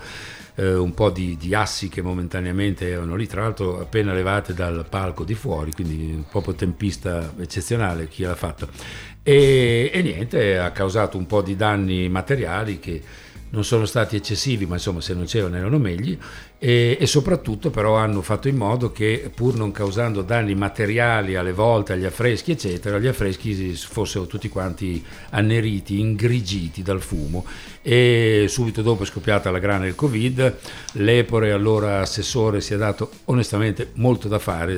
eh, 0.55 0.73
un 0.73 0.93
po' 0.93 1.09
di, 1.09 1.37
di 1.37 1.53
assi 1.53 1.89
che 1.89 2.01
momentaneamente 2.01 2.89
erano 2.89 3.15
lì, 3.15 3.27
tra 3.27 3.41
l'altro 3.41 3.79
appena 3.79 4.13
levate 4.13 4.53
dal 4.53 4.85
palco 4.87 5.23
di 5.23 5.33
fuori, 5.33 5.71
quindi 5.71 6.23
proprio 6.29 6.53
tempista 6.53 7.33
eccezionale 7.39 8.07
chi 8.07 8.23
l'ha 8.23 8.35
fatto. 8.35 8.67
E, 9.23 9.89
e 9.93 10.01
niente, 10.01 10.59
ha 10.59 10.71
causato 10.71 11.17
un 11.17 11.25
po' 11.25 11.41
di 11.41 11.55
danni 11.55 12.09
materiali 12.09 12.79
che 12.79 13.01
non 13.53 13.63
sono 13.63 13.85
stati 13.85 14.15
eccessivi, 14.15 14.65
ma 14.65 14.75
insomma 14.75 14.99
se 14.99 15.13
non 15.13 15.25
c'erano 15.25 15.55
erano 15.55 15.77
meglio, 15.77 16.17
e, 16.57 16.97
e 16.99 17.05
soprattutto 17.05 17.69
però 17.69 17.95
hanno 17.95 18.23
fatto 18.23 18.47
in 18.47 18.55
modo 18.55 18.91
che 18.91 19.31
pur 19.33 19.55
non 19.55 19.71
causando 19.71 20.23
danni 20.23 20.55
materiali 20.55 21.35
alle 21.35 21.53
volte 21.53 21.93
agli 21.93 22.05
affreschi 22.05 22.51
eccetera, 22.51 22.97
gli 22.97 23.05
affreschi 23.05 23.75
fossero 23.75 24.25
tutti 24.25 24.49
quanti 24.49 25.03
anneriti, 25.29 25.99
ingrigiti 25.99 26.81
dal 26.81 27.01
fumo 27.01 27.45
e 27.85 28.45
subito 28.47 28.81
dopo 28.81 29.03
è 29.03 29.05
scoppiata 29.05 29.51
la 29.51 29.59
grana 29.59 29.83
del 29.83 29.93
covid, 29.93 30.55
l'Epore 30.93 31.51
allora 31.51 31.99
assessore 31.99 32.61
si 32.61 32.73
è 32.73 32.77
dato 32.77 33.11
onestamente 33.25 33.89
molto 33.95 34.29
da 34.29 34.39
fare, 34.39 34.73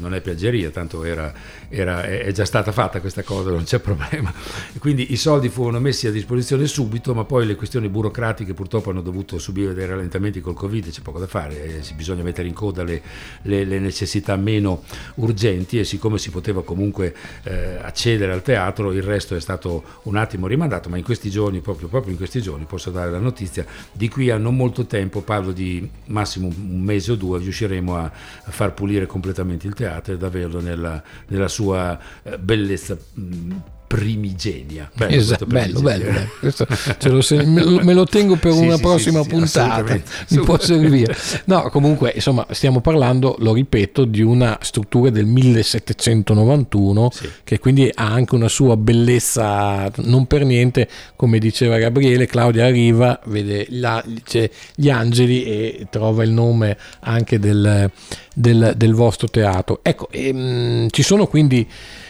non 0.00 0.12
è 0.12 0.20
piaggeria, 0.20 0.70
tanto 0.70 1.04
era, 1.04 1.32
era- 1.68 2.02
è 2.02 2.32
già 2.32 2.44
stata 2.44 2.72
fatta 2.72 3.00
questa 3.00 3.22
cosa, 3.22 3.50
non 3.50 3.62
c'è 3.62 3.78
problema, 3.78 4.32
e 4.74 4.78
quindi 4.80 5.12
i 5.12 5.16
soldi 5.16 5.48
furono 5.48 5.78
messi 5.78 6.08
a 6.08 6.10
disposizione 6.10 6.66
subito, 6.66 7.14
ma 7.14 7.24
poi 7.24 7.46
le 7.46 7.54
questioni 7.54 7.88
burocratiche 7.88 8.54
purtroppo 8.54 8.90
hanno 8.90 9.02
dovuto 9.02 9.38
subire 9.38 9.72
dei 9.72 9.86
rallentamenti 9.86 10.40
col 10.40 10.54
Covid, 10.54 10.90
c'è 10.90 11.00
poco 11.00 11.20
da 11.20 11.28
fare, 11.28 11.64
eh, 11.64 11.94
bisogna 11.94 12.24
mettere 12.24 12.48
in 12.48 12.54
coda 12.54 12.82
le, 12.82 13.00
le- 13.42 13.64
le 13.64 13.78
necessità 13.78 14.34
meno 14.34 14.82
urgenti 15.16 15.78
e 15.78 15.84
siccome 15.84 16.18
si 16.18 16.30
poteva 16.30 16.64
comunque 16.64 17.14
eh, 17.44 17.76
accedere 17.80 18.32
al 18.32 18.42
teatro, 18.42 18.92
il 18.92 19.02
resto 19.04 19.36
è 19.36 19.40
stato 19.40 19.84
un 20.02 20.16
attimo 20.16 20.48
rimandato, 20.48 20.88
ma 20.88 20.96
in 20.96 21.04
questi 21.04 21.30
giorni, 21.30 21.60
proprio, 21.60 21.86
proprio 21.86 22.10
in 22.10 22.16
questi 22.18 22.40
giorni, 22.40 22.46
posso 22.66 22.90
dare 22.90 23.10
la 23.10 23.18
notizia, 23.18 23.64
di 23.92 24.08
qui 24.08 24.30
a 24.30 24.36
non 24.36 24.56
molto 24.56 24.86
tempo, 24.86 25.20
parlo 25.20 25.52
di 25.52 25.88
massimo 26.06 26.48
un 26.48 26.80
mese 26.80 27.12
o 27.12 27.14
due, 27.14 27.38
riusciremo 27.38 27.96
a, 27.96 28.10
far 28.48 28.74
pulire 28.74 29.06
completamente 29.06 29.66
il 29.66 29.74
teatro 29.74 30.14
ed 30.14 30.22
averlo 30.22 30.60
nella, 30.60 31.02
nella 31.28 31.48
sua 31.48 31.98
eh, 32.22 32.38
bellezza 32.38 32.96
mh, 33.14 33.54
primigenia. 33.88 34.88
Bello 34.94 35.16
Esatto, 35.16 35.46
bello, 35.46 35.80
bello, 35.80 36.04
bello. 36.12 36.28
Questo 36.38 36.66
lo 37.10 37.20
se- 37.22 37.42
me, 37.44 37.62
lo, 37.64 37.82
me 37.82 37.94
lo 37.94 38.04
tengo 38.04 38.36
per 38.36 38.52
Sì, 38.52 38.58
una 38.60 38.76
sì, 38.76 38.82
prossima 38.82 39.22
sì, 39.22 39.28
puntata. 39.30 40.00
Mi 40.28 40.38
può 40.44 40.58
servire. 40.60 41.16
No, 41.46 41.62
comunque, 41.70 42.12
insomma, 42.14 42.46
stiamo 42.50 42.80
parlando, 42.80 43.34
lo 43.40 43.54
ripeto, 43.54 44.04
di 44.04 44.20
una 44.22 44.58
struttura 44.60 45.10
del 45.10 45.24
1791 45.26 47.10
Sì. 47.12 47.28
che 47.44 47.58
quindi 47.58 47.90
ha 47.92 48.06
anche 48.12 48.34
una 48.34 48.48
sua 48.48 48.76
bellezza, 48.76 49.90
non 49.96 50.26
per 50.26 50.44
niente, 50.44 50.88
come 51.16 51.38
diceva 51.38 51.78
Gabriele, 51.78 52.26
Claudia 52.26 52.66
arriva, 52.66 53.18
vede 53.24 53.66
là, 53.70 54.04
c'è 54.24 54.48
gli 54.74 54.90
angeli 54.90 55.44
e 55.44 55.86
trova 55.90 56.22
il 56.24 56.30
nome 56.30 56.76
anche 57.00 57.38
del, 57.38 57.90
del- 58.34 58.74
del 58.76 58.94
vostro 58.94 59.28
teatro. 59.28 59.80
Ecco, 59.82 60.08
ehm, 60.10 60.88
ci 60.90 61.02
sono 61.02 61.26
quindi 61.26 61.66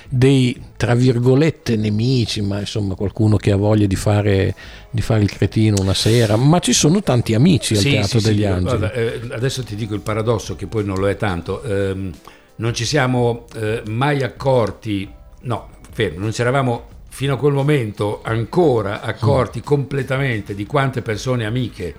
dei 0.08 0.58
tra 0.76 0.94
virgolette 0.94 1.76
nemici, 1.76 2.40
ma 2.40 2.60
insomma 2.60 2.94
qualcuno 2.94 3.36
che 3.36 3.50
ha 3.50 3.56
voglia 3.56 3.86
di 3.86 3.96
fare, 3.96 4.54
di 4.90 5.02
fare 5.02 5.22
il 5.22 5.30
cretino 5.30 5.76
una 5.80 5.94
sera, 5.94 6.36
ma 6.36 6.58
ci 6.60 6.72
sono 6.72 7.02
tanti 7.02 7.34
amici 7.34 7.74
al 7.74 7.80
Sì, 7.80 7.90
Teatro 7.90 8.18
sì, 8.20 8.26
degli 8.26 8.38
sì, 8.38 8.44
Angeli. 8.44 8.78
guarda, 8.78 8.92
eh, 8.92 9.20
adesso 9.32 9.62
ti 9.64 9.74
dico 9.74 9.94
il 9.94 10.00
paradosso, 10.00 10.56
che 10.56 10.66
poi 10.66 10.84
non 10.84 10.98
lo 10.98 11.08
è 11.08 11.16
tanto. 11.16 11.62
ehm, 11.62 12.12
non 12.56 12.74
ci 12.74 12.84
siamo 12.84 13.44
eh, 13.54 13.82
mai 13.86 14.22
accorti, 14.22 15.08
no, 15.42 15.68
fermo, 15.92 16.20
non 16.20 16.32
ci 16.32 16.40
eravamo 16.40 16.86
fino 17.08 17.34
a 17.34 17.36
quel 17.36 17.52
momento 17.52 18.20
ancora 18.22 19.00
accorti 19.00 19.60
completamente 19.60 20.54
di 20.54 20.66
quante 20.66 21.02
persone 21.02 21.44
amiche 21.44 21.94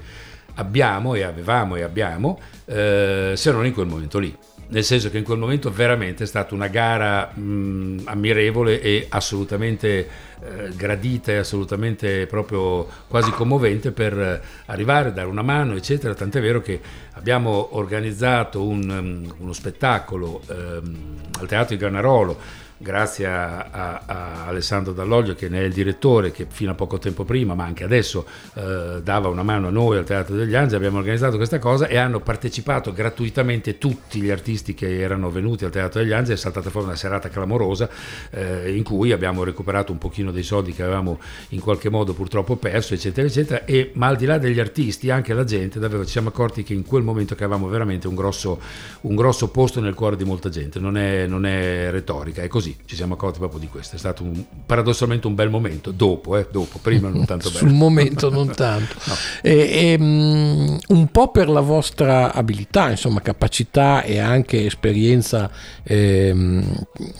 abbiamo 0.55 1.13
e 1.15 1.23
avevamo 1.23 1.75
e 1.75 1.83
abbiamo, 1.83 2.39
eh, 2.65 3.33
se 3.35 3.51
non 3.51 3.65
in 3.65 3.73
quel 3.73 3.87
momento 3.87 4.19
lì. 4.19 4.35
Nel 4.71 4.83
senso 4.83 5.09
che 5.09 5.17
in 5.17 5.23
quel 5.23 5.39
momento 5.39 5.71
veramente 5.71 6.25
è 6.25 6.27
stata 6.27 6.53
una 6.53 6.67
gara 6.67 7.31
mh, 7.33 8.01
ammirevole 8.03 8.79
e 8.79 9.07
assolutamente 9.09 10.07
eh, 10.41 10.69
gradita 10.75 11.31
e 11.31 11.37
assolutamente 11.37 12.27
proprio 12.27 12.87
quasi 13.07 13.31
commovente 13.31 13.91
per 13.91 14.41
arrivare, 14.67 15.11
dare 15.11 15.27
una 15.27 15.41
mano, 15.41 15.73
eccetera. 15.73 16.13
Tant'è 16.13 16.39
vero 16.39 16.61
che 16.61 16.79
abbiamo 17.13 17.75
organizzato 17.77 18.63
un, 18.63 18.89
um, 18.89 19.35
uno 19.39 19.53
spettacolo 19.53 20.41
ehm, 20.47 21.15
al 21.39 21.47
Teatro 21.47 21.75
di 21.75 21.81
Granarolo 21.81 22.67
grazie 22.81 23.27
a, 23.27 23.67
a- 23.69 24.01
a 24.05 24.45
Alessandro 24.47 24.93
Dall'Oglio 24.93 25.35
che 25.35 25.49
ne 25.49 25.59
è 25.59 25.63
il 25.63 25.73
direttore 25.73 26.31
che 26.31 26.47
fino 26.49 26.71
a 26.71 26.75
poco 26.75 26.97
tempo 26.97 27.25
prima 27.25 27.53
ma 27.53 27.65
anche 27.65 27.83
adesso 27.83 28.25
eh, 28.55 29.01
dava 29.03 29.27
una 29.27 29.43
mano 29.43 29.67
a 29.67 29.69
noi 29.69 29.97
al 29.97 30.05
Teatro 30.05 30.35
degli 30.35 30.55
Angeli. 30.55 30.77
Abbiamo 30.77 30.99
organizzato 30.99 31.35
questa 31.35 31.59
cosa 31.59 31.87
e 31.87 31.97
hanno 31.97 32.21
partecipato 32.21 32.93
gratuitamente 32.93 33.77
tutti 33.77 34.21
gli 34.21 34.29
artisti 34.29 34.73
che 34.73 34.99
erano 34.99 35.29
venuti 35.29 35.65
al 35.65 35.71
Teatro 35.71 35.99
degli 35.99 36.13
Angeli. 36.13 36.35
È 36.35 36.37
saltata 36.37 36.69
fuori 36.69 36.87
una 36.87 36.95
serata 36.95 37.27
clamorosa 37.27 37.89
eh, 38.31 38.73
in 38.73 38.83
cui 38.83 39.11
abbiamo 39.11 39.43
recuperato 39.43 39.91
un 39.91 39.97
pochino 39.97 40.31
dei 40.31 40.43
soldi 40.43 40.71
che 40.71 40.83
avevamo 40.83 41.19
in 41.49 41.59
qualche 41.59 41.89
modo 41.89 42.13
purtroppo 42.13 42.55
perso 42.55 42.93
eccetera 42.93 43.27
eccetera. 43.27 43.65
E 43.65 43.91
ma 43.95 44.07
al 44.07 44.15
di 44.15 44.25
là 44.25 44.37
degli 44.37 44.59
artisti 44.59 45.09
anche 45.09 45.33
la 45.33 45.43
gente 45.43 45.79
davvero 45.79 46.05
ci 46.05 46.11
siamo 46.11 46.29
accorti 46.29 46.63
che 46.63 46.73
in 46.73 46.85
quel 46.85 47.03
momento 47.03 47.35
che 47.35 47.43
avevamo 47.43 47.67
veramente 47.67 48.07
un 48.07 48.15
grosso, 48.15 48.57
un 49.01 49.15
grosso 49.15 49.49
posto 49.49 49.81
nel 49.81 49.95
cuore 49.95 50.15
di 50.15 50.23
molta 50.23 50.47
gente. 50.47 50.79
Non 50.79 50.95
è, 50.95 51.27
non 51.27 51.45
è 51.45 51.91
retorica 51.91 52.41
è 52.41 52.47
così 52.47 52.68
così, 52.69 52.77
ci 52.85 52.95
siamo 52.95 53.13
accorti 53.13 53.39
proprio 53.39 53.59
di 53.59 53.67
questo. 53.67 53.95
È 53.95 53.99
stato 53.99 54.23
un, 54.23 54.43
paradossalmente 54.65 55.27
un 55.27 55.35
bel 55.35 55.49
momento, 55.49 55.91
dopo, 55.91 56.37
eh, 56.37 56.47
dopo 56.51 56.79
prima 56.79 57.09
non 57.09 57.25
tanto 57.25 57.49
bello. 57.51 57.59
Sul 57.59 57.73
momento 57.73 58.29
non 58.29 58.53
tanto. 58.53 58.95
no. 59.05 59.13
e, 59.41 59.69
e, 59.71 59.97
um, 59.99 60.77
un 60.87 61.07
po' 61.07 61.29
per 61.29 61.49
la 61.49 61.61
vostra 61.61 62.33
abilità, 62.33 62.89
insomma, 62.89 63.21
capacità 63.21 64.03
e 64.03 64.19
anche 64.19 64.65
esperienza 64.65 65.49
eh, 65.83 66.63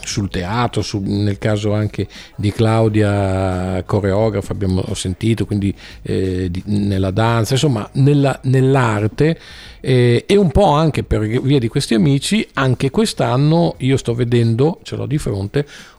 sul 0.01 0.29
teatro, 0.29 0.81
su, 0.81 1.01
nel 1.03 1.37
caso 1.37 1.73
anche 1.73 2.07
di 2.35 2.51
Claudia, 2.51 3.83
coreografa, 3.85 4.51
abbiamo 4.53 4.83
sentito, 4.93 5.45
quindi 5.45 5.73
eh, 6.01 6.49
di, 6.49 6.61
nella 6.65 7.11
danza, 7.11 7.53
insomma, 7.53 7.87
nella, 7.93 8.39
nell'arte 8.43 9.37
eh, 9.81 10.25
e 10.27 10.35
un 10.35 10.51
po' 10.51 10.71
anche 10.71 11.03
per 11.03 11.25
via 11.41 11.59
di 11.59 11.67
questi 11.67 11.93
amici, 11.93 12.47
anche 12.53 12.89
quest'anno 12.89 13.75
io 13.79 13.97
sto 13.97 14.13
vedendo, 14.13 14.79
ce 14.83 14.95
l'ho 14.95 15.05
di 15.05 15.17
fronte, 15.17 15.38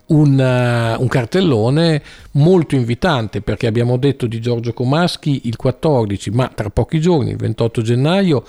un, 0.07 0.39
uh, 0.39 1.01
un, 1.01 1.09
cartellone 1.09 2.03
molto 2.33 2.75
invitante 2.75 3.41
perché 3.41 3.67
abbiamo 3.67 3.97
detto 3.97 4.27
di 4.27 4.41
Giorgio 4.41 4.73
Comaschi 4.73 5.43
il 5.45 5.57
14, 5.57 6.31
ma 6.31 6.51
tra 6.53 6.69
pochi 6.71 7.01
giorni, 7.01 7.31
il 7.31 7.37
28 7.37 7.83
gennaio, 7.83 8.45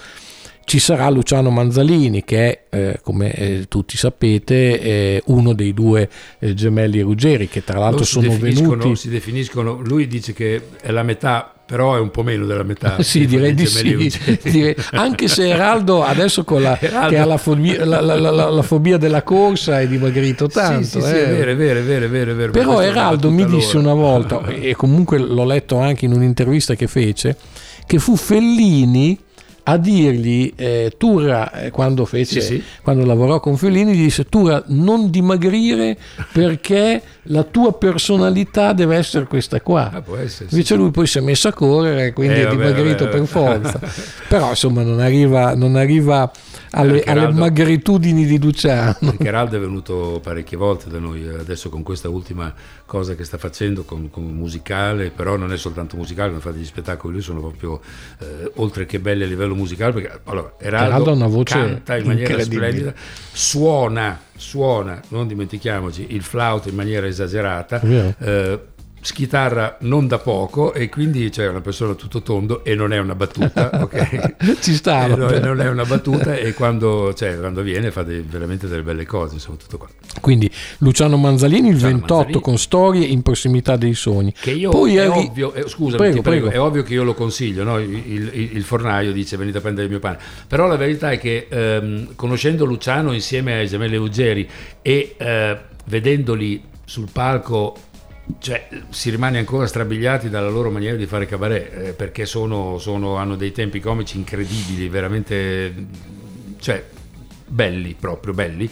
ci 0.63 0.79
sarà 0.79 1.09
Luciano 1.09 1.49
Manzalini 1.49 2.23
che 2.23 2.67
è, 2.69 2.77
eh, 2.77 2.99
come 3.03 3.33
eh, 3.33 3.65
tutti 3.67 3.97
sapete, 3.97 4.79
eh, 4.79 5.23
uno 5.25 5.53
dei 5.53 5.73
due 5.73 6.09
eh, 6.39 6.53
gemelli 6.53 7.01
Ruggeri 7.01 7.47
che 7.47 7.63
tra 7.63 7.79
l'altro 7.79 8.05
sono 8.05 8.37
venuti... 8.37 8.95
Si 8.95 9.09
definiscono, 9.09 9.79
lui 9.81 10.07
dice 10.07 10.33
che 10.33 10.61
è 10.81 10.91
la 10.91 11.03
metà 11.03 11.50
però 11.71 11.95
è 11.95 11.99
un 12.01 12.11
po' 12.11 12.21
meno 12.21 12.45
della 12.45 12.63
metà. 12.63 12.97
sì, 13.01 13.25
direi 13.25 13.53
di 13.53 13.65
sì. 13.65 14.11
Direi, 14.43 14.75
anche 14.91 15.29
se 15.29 15.47
Eraldo 15.47 16.03
adesso 16.03 16.43
con 16.43 16.61
la, 16.61 16.75
Eraldo... 16.81 17.07
che 17.07 17.17
ha 17.17 17.23
la 17.23 17.37
fobia, 17.37 17.85
la, 17.85 18.01
la, 18.01 18.19
la 18.19 18.61
fobia, 18.61 18.97
della 18.97 19.23
corsa 19.23 19.79
è 19.79 19.87
dimagrito 19.87 20.47
tanto. 20.47 20.83
Sì, 20.83 20.99
sì, 20.99 21.07
sì 21.07 21.13
è 21.15 21.29
eh. 21.29 21.33
vero, 21.33 21.51
è 21.51 21.55
vero, 21.55 21.79
è 21.79 21.83
vero, 22.09 22.31
è 22.31 22.35
vero. 22.35 22.51
Però 22.51 22.81
Eraldo 22.81 23.31
mi 23.31 23.45
disse 23.45 23.77
una 23.77 23.93
volta, 23.93 24.45
e 24.47 24.75
comunque 24.75 25.17
l'ho 25.17 25.45
letto 25.45 25.77
anche 25.77 26.03
in 26.03 26.11
un'intervista 26.11 26.75
che 26.75 26.87
fece, 26.87 27.37
che 27.85 27.99
fu 27.99 28.17
Fellini 28.17 29.17
a 29.63 29.77
dirgli, 29.77 30.53
eh, 30.55 30.93
Tura, 30.97 31.51
eh, 31.53 31.71
quando, 31.71 32.05
fece, 32.05 32.41
sì, 32.41 32.55
sì. 32.55 32.63
quando 32.81 33.05
lavorò 33.05 33.39
con 33.39 33.57
Fellini, 33.57 33.93
gli 33.93 34.03
disse 34.03 34.25
Tura 34.25 34.63
non 34.67 35.09
dimagrire 35.09 35.97
perché 36.31 37.01
la 37.23 37.43
tua 37.43 37.73
personalità 37.73 38.73
deve 38.73 38.95
essere 38.95 39.25
questa 39.25 39.61
qua. 39.61 39.91
Ah, 39.91 40.03
essere, 40.21 40.47
Invece 40.49 40.73
sì. 40.73 40.75
lui 40.75 40.91
poi 40.91 41.07
si 41.07 41.17
è 41.19 41.21
messo 41.21 41.47
a 41.47 41.53
correre, 41.53 42.13
quindi 42.13 42.39
eh, 42.39 42.47
è 42.47 42.49
dimagrito 42.49 43.05
vabbè, 43.05 43.17
vabbè. 43.17 43.17
per 43.17 43.27
forza. 43.27 43.79
Però 44.27 44.49
insomma 44.49 44.81
non 44.83 44.99
arriva, 44.99 45.53
non 45.55 45.75
arriva 45.75 46.31
alle, 46.71 47.03
alle 47.03 47.31
magritudini 47.31 48.25
di 48.25 48.39
Luciano. 48.39 49.15
Geraldo 49.19 49.57
è 49.57 49.59
venuto 49.59 50.19
parecchie 50.21 50.57
volte 50.57 50.89
da 50.89 50.99
noi, 50.99 51.27
adesso 51.27 51.69
con 51.69 51.83
questa 51.83 52.09
ultima 52.09 52.53
cosa 52.85 53.15
che 53.15 53.23
sta 53.23 53.37
facendo 53.37 53.83
con, 53.83 54.09
con 54.09 54.23
musicale, 54.23 55.11
però 55.11 55.35
non 55.35 55.51
è 55.51 55.57
soltanto 55.57 55.95
musicale, 55.95 56.31
ma 56.31 56.39
fa 56.39 56.51
degli 56.51 56.65
spettacoli, 56.65 57.13
lui 57.13 57.21
sono 57.21 57.39
proprio 57.39 57.81
eh, 58.19 58.51
oltre 58.55 58.85
che 58.85 58.99
belli 58.99 59.23
a 59.23 59.27
livello 59.27 59.55
musicale, 59.55 59.93
perché 59.93 60.19
allora, 60.25 60.53
Eraldo, 60.59 61.11
ha 61.11 61.13
una 61.13 61.27
voce 61.27 61.53
canta 61.55 61.97
in 61.97 62.07
maniera 62.07 62.39
splendida, 62.41 62.93
suona, 63.31 64.19
suona, 64.35 65.01
non 65.09 65.27
dimentichiamoci, 65.27 66.07
il 66.09 66.23
flauto 66.23 66.69
in 66.69 66.75
maniera 66.75 67.05
esagerata, 67.07 67.81
eh, 67.81 68.59
schitarra 69.01 69.77
non 69.81 70.07
da 70.07 70.19
poco 70.19 70.73
e 70.73 70.87
quindi 70.87 71.29
c'è 71.29 71.47
una 71.47 71.59
persona 71.59 71.95
tutto 71.95 72.21
tondo 72.21 72.63
e 72.63 72.75
non 72.75 72.93
è 72.93 72.99
una 72.99 73.15
battuta, 73.15 73.69
ok? 73.81 74.59
Ci 74.61 74.75
sta. 74.75 75.07
Non, 75.07 75.39
non, 75.41 75.59
è 75.59 75.67
una 75.67 75.85
battuta 75.85 76.35
e 76.35 76.53
quando, 76.53 77.13
cioè, 77.13 77.39
quando 77.39 77.63
viene 77.63 77.91
fa 77.91 78.03
dei, 78.03 78.21
veramente 78.21 78.67
delle 78.67 78.83
belle 78.83 79.05
cose, 79.05 79.35
insomma, 79.35 79.57
tutto 79.57 79.77
qua. 79.77 79.89
Quindi 80.21 80.49
Luciano 80.79 81.17
Manzalini 81.17 81.69
il 81.69 81.73
Luciano 81.73 81.93
28 81.93 82.15
Manzalini, 82.15 82.41
con 82.41 82.57
storie 82.57 83.05
in 83.05 83.21
prossimità 83.23 83.75
dei 83.75 83.95
sogni. 83.95 84.33
Che 84.39 84.51
io 84.51 84.69
Poi 84.69 84.95
è, 84.95 85.01
eri... 85.01 85.27
ovvio, 85.27 85.53
eh, 85.53 85.67
scusami, 85.67 85.97
prego, 85.97 86.21
prego, 86.21 86.49
è 86.49 86.59
ovvio 86.59 86.83
che 86.83 86.93
io 86.93 87.03
lo 87.03 87.15
consiglio, 87.15 87.63
no? 87.63 87.79
il, 87.79 87.91
il, 87.91 88.49
il, 88.53 88.63
fornaio 88.63 89.11
dice 89.11 89.35
venite 89.35 89.57
a 89.57 89.61
prendere 89.61 89.85
il 89.85 89.91
mio 89.91 89.99
pane, 89.99 90.19
però 90.47 90.67
la 90.67 90.75
verità 90.75 91.11
è 91.11 91.17
che 91.17 91.47
ehm, 91.49 92.15
conoscendo 92.15 92.65
Luciano 92.65 93.13
insieme 93.13 93.53
ai 93.53 93.67
gemelli 93.67 93.95
Ruggeri 93.95 94.47
e 94.81 95.15
eh, 95.17 95.57
vedendoli 95.85 96.69
sul 96.85 97.09
palco 97.11 97.75
cioè, 98.39 98.67
si 98.89 99.09
rimane 99.09 99.37
ancora 99.37 99.67
strabiliati 99.67 100.29
dalla 100.29 100.49
loro 100.49 100.69
maniera 100.69 100.95
di 100.95 101.05
fare 101.05 101.25
cabaret, 101.25 101.73
eh, 101.73 101.93
perché 101.93 102.25
sono, 102.25 102.77
sono, 102.77 103.15
hanno 103.15 103.35
dei 103.35 103.51
tempi 103.51 103.79
comici 103.79 104.17
incredibili, 104.17 104.89
veramente 104.89 105.73
cioè, 106.59 106.83
belli, 107.47 107.95
proprio 107.99 108.33
belli. 108.33 108.69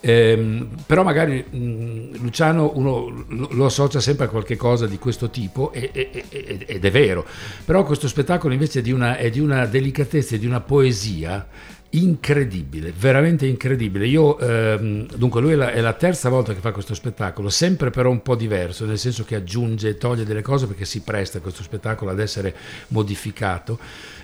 Eh, 0.00 0.66
però 0.86 1.02
magari 1.02 1.42
mh, 1.42 2.20
Luciano 2.20 2.70
uno 2.74 3.24
lo, 3.28 3.64
associa 3.64 3.98
sempre 3.98 4.26
a 4.26 4.28
qualche 4.28 4.54
cosa 4.54 4.86
di 4.86 4.98
questo 4.98 5.30
tipo 5.30 5.72
e, 5.72 5.90
e, 5.92 6.24
e, 6.28 6.64
ed 6.66 6.84
è 6.84 6.90
vero, 6.90 7.26
però 7.64 7.82
questo 7.82 8.06
spettacolo 8.06 8.52
invece 8.52 8.80
è 8.80 8.82
di 8.82 8.92
una, 8.92 9.16
è 9.16 9.30
di 9.30 9.40
una 9.40 9.66
delicatezza 9.66 10.36
di 10.36 10.46
una 10.46 10.60
poesia 10.60 11.48
incredibile, 12.02 12.92
veramente 12.96 13.46
incredibile. 13.46 14.06
Io, 14.06 14.38
ehm, 14.38 15.06
dunque, 15.14 15.40
lui 15.40 15.52
è 15.52 15.54
la, 15.54 15.70
è 15.70 15.80
la, 15.80 15.92
terza 15.92 16.28
volta 16.28 16.52
che 16.52 16.60
fa 16.60 16.72
questo 16.72 16.94
spettacolo, 16.94 17.48
sempre 17.48 17.90
però 17.90 18.10
un 18.10 18.22
po' 18.22 18.34
diverso, 18.34 18.84
nel 18.84 18.98
senso 18.98 19.24
che 19.24 19.34
aggiunge 19.34 19.90
e 19.90 19.96
toglie 19.96 20.24
delle 20.24 20.42
cose 20.42 20.66
perché 20.66 20.84
si 20.84 21.00
presta 21.00 21.40
questo 21.40 21.62
spettacolo 21.62 22.10
ad 22.10 22.20
essere 22.20 22.54
modificato. 22.88 23.78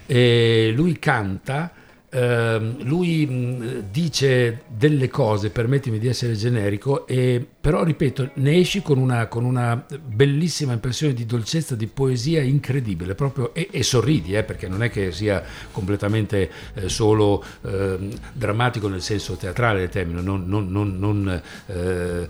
E 0.07 0.73
lui 0.75 0.99
canta 0.99 1.73
Uh, 2.12 2.77
lui 2.83 3.83
dice 3.90 4.64
delle 4.68 5.09
cose, 5.09 5.48
permettimi 5.48 5.98
di 5.98 6.09
essere 6.09 6.35
generico, 6.35 7.07
e, 7.07 7.42
però 7.59 7.83
ripeto, 7.85 8.33
ne 8.35 8.59
esci 8.59 8.83
con 8.83 8.98
una, 8.98 9.29
con 9.29 9.44
una, 9.44 9.83
bellissima 10.05 10.75
impressione 10.75 11.14
di 11.14 11.25
dolcezza, 11.25 11.75
di 11.75 11.87
poesia 11.87 12.42
incredibile, 12.42 13.14
proprio, 13.14 13.55
e, 13.55 13.68
e 13.70 13.83
sorridi, 13.83 14.35
eh, 14.35 14.42
perché 14.42 14.68
non 14.68 14.83
è 14.83 14.90
che 14.90 15.11
sia 15.11 15.42
completamente 15.70 16.51
eh, 16.75 16.90
solo 16.90 17.42
eh, 17.62 17.96
drammatico 18.35 18.88
nel 18.88 19.01
senso 19.01 19.37
teatrale 19.37 19.79
del 19.79 19.88
termine, 19.88 20.20
non, 20.20 20.44
non, 20.46 20.70
non, 20.70 20.98
non 20.98 21.42
eh, 21.66 22.29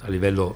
a 0.00 0.08
livello 0.08 0.54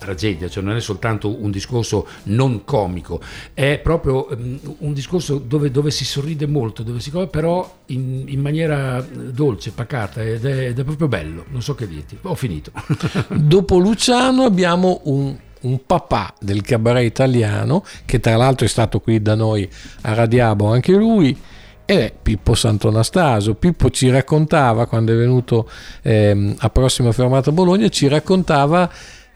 tragedia, 0.00 0.48
cioè 0.48 0.62
non 0.62 0.74
è 0.74 0.80
soltanto 0.80 1.42
un 1.42 1.50
discorso 1.50 2.08
non 2.24 2.64
comico, 2.64 3.20
è 3.52 3.78
proprio 3.82 4.28
um, 4.30 4.58
un 4.78 4.92
discorso 4.94 5.36
dove, 5.36 5.70
dove, 5.70 5.90
si 5.90 6.06
sorride 6.06 6.46
molto, 6.46 6.82
dove 6.82 7.00
si 7.00 7.12
però 7.30 7.78
in, 7.86 8.24
in 8.26 8.40
maniera 8.40 9.04
dolce, 9.12 9.72
pacata 9.72 10.22
ed 10.22 10.46
è, 10.46 10.68
ed 10.68 10.78
è, 10.78 10.84
proprio 10.84 11.06
bello, 11.06 11.44
non 11.50 11.60
so 11.60 11.74
che 11.74 11.86
dirti, 11.86 12.16
ho 12.22 12.34
finito. 12.34 12.72
Dopo 13.28 13.76
Luciano 13.76 14.44
abbiamo 14.44 15.02
un, 15.04 15.36
un 15.60 15.84
papà 15.84 16.32
del 16.40 16.62
cabaret 16.62 17.04
italiano 17.04 17.84
che 18.06 18.20
tra 18.20 18.36
l'altro 18.36 18.64
è 18.64 18.68
stato 18.70 19.00
qui 19.00 19.20
da 19.20 19.34
noi 19.34 19.68
a 20.02 20.14
Radiabo 20.14 20.66
anche 20.72 20.92
lui 20.92 21.36
ed 21.84 21.98
è 21.98 22.14
Pippo 22.22 22.54
Sant'Anastasio. 22.54 23.54
Pippo 23.54 23.90
ci 23.90 24.08
raccontava, 24.10 24.86
quando 24.86 25.12
è 25.12 25.16
venuto 25.16 25.68
ehm, 26.02 26.54
a 26.58 26.70
prossima 26.70 27.10
fermata 27.10 27.50
a 27.50 27.52
Bologna, 27.52 27.88
ci 27.88 28.06
raccontava 28.06 28.88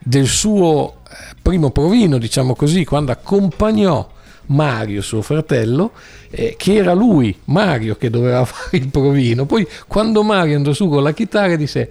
del 0.05 0.27
suo 0.27 0.99
eh, 1.09 1.35
primo 1.41 1.71
provino, 1.71 2.19
diciamo 2.19 2.55
così, 2.55 2.85
quando 2.85 3.11
accompagnò 3.11 4.09
Mario, 4.47 5.01
suo 5.01 5.23
fratello, 5.23 5.93
eh, 6.31 6.55
che 6.59 6.75
era 6.75 6.93
lui, 6.93 7.37
Mario, 7.45 7.97
che 7.97 8.11
doveva 8.11 8.45
fare 8.45 8.77
il 8.77 8.89
provino. 8.89 9.47
Poi 9.47 9.67
quando 9.89 10.23
Mario 10.23 10.57
andò 10.57 10.73
su 10.73 10.89
con 10.89 11.03
la 11.03 11.13
chitarra 11.13 11.57
disse 11.57 11.91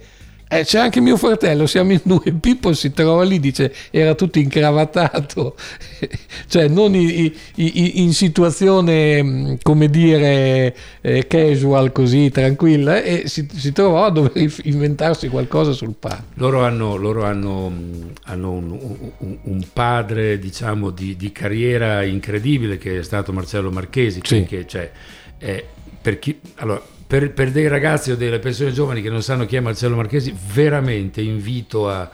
eh, 0.58 0.64
c'è 0.64 0.78
anche 0.78 1.00
mio 1.00 1.16
fratello, 1.16 1.66
siamo 1.66 1.92
in 1.92 2.00
due. 2.02 2.32
Pippo 2.32 2.72
si 2.72 2.92
trova 2.92 3.24
lì, 3.24 3.40
dice 3.40 3.74
era 3.90 4.14
tutto 4.14 4.38
incravatato, 4.38 5.56
cioè 6.46 6.68
non 6.68 6.94
in, 6.94 7.32
in, 7.56 7.90
in, 7.94 8.12
situazione 8.12 9.22
mm, 9.22 9.54
come 9.62 9.88
dire 9.88 10.74
eh, 11.00 11.26
casual, 11.26 11.90
così 11.92 12.30
tranquilla, 12.30 13.02
e 13.02 13.24
si, 13.26 13.48
si, 13.52 13.72
trovò 13.72 14.04
a 14.04 14.10
dover 14.10 14.52
inventarsi 14.62 15.28
qualcosa 15.28 15.72
sul 15.72 15.94
palco. 15.98 16.22
Loro 16.34 16.64
hanno, 16.64 16.96
loro 16.96 17.24
hanno, 17.24 17.70
mm, 17.70 18.02
hanno 18.24 18.50
un, 18.52 18.78
un, 19.18 19.38
un, 19.42 19.66
padre, 19.72 20.38
diciamo, 20.38 20.90
di, 20.90 21.16
di, 21.16 21.32
carriera 21.32 22.04
incredibile 22.04 22.78
che 22.78 23.00
è 23.00 23.02
stato 23.02 23.32
Marcello 23.32 23.70
Marchesi, 23.70 24.20
sì. 24.22 24.44
che 24.44 24.66
cioè, 24.66 24.90
è, 25.36 25.64
per 26.00 26.18
chi, 26.18 26.38
allora, 26.56 26.80
per, 27.14 27.30
per, 27.30 27.52
dei 27.52 27.68
ragazzi 27.68 28.10
o 28.10 28.16
delle 28.16 28.40
persone 28.40 28.72
giovani 28.72 29.00
che 29.00 29.08
non 29.08 29.22
sanno 29.22 29.46
chi 29.46 29.54
è 29.54 29.60
Marcello 29.60 29.94
Marchesi, 29.94 30.34
veramente 30.52 31.20
invito 31.20 31.88
a 31.88 32.10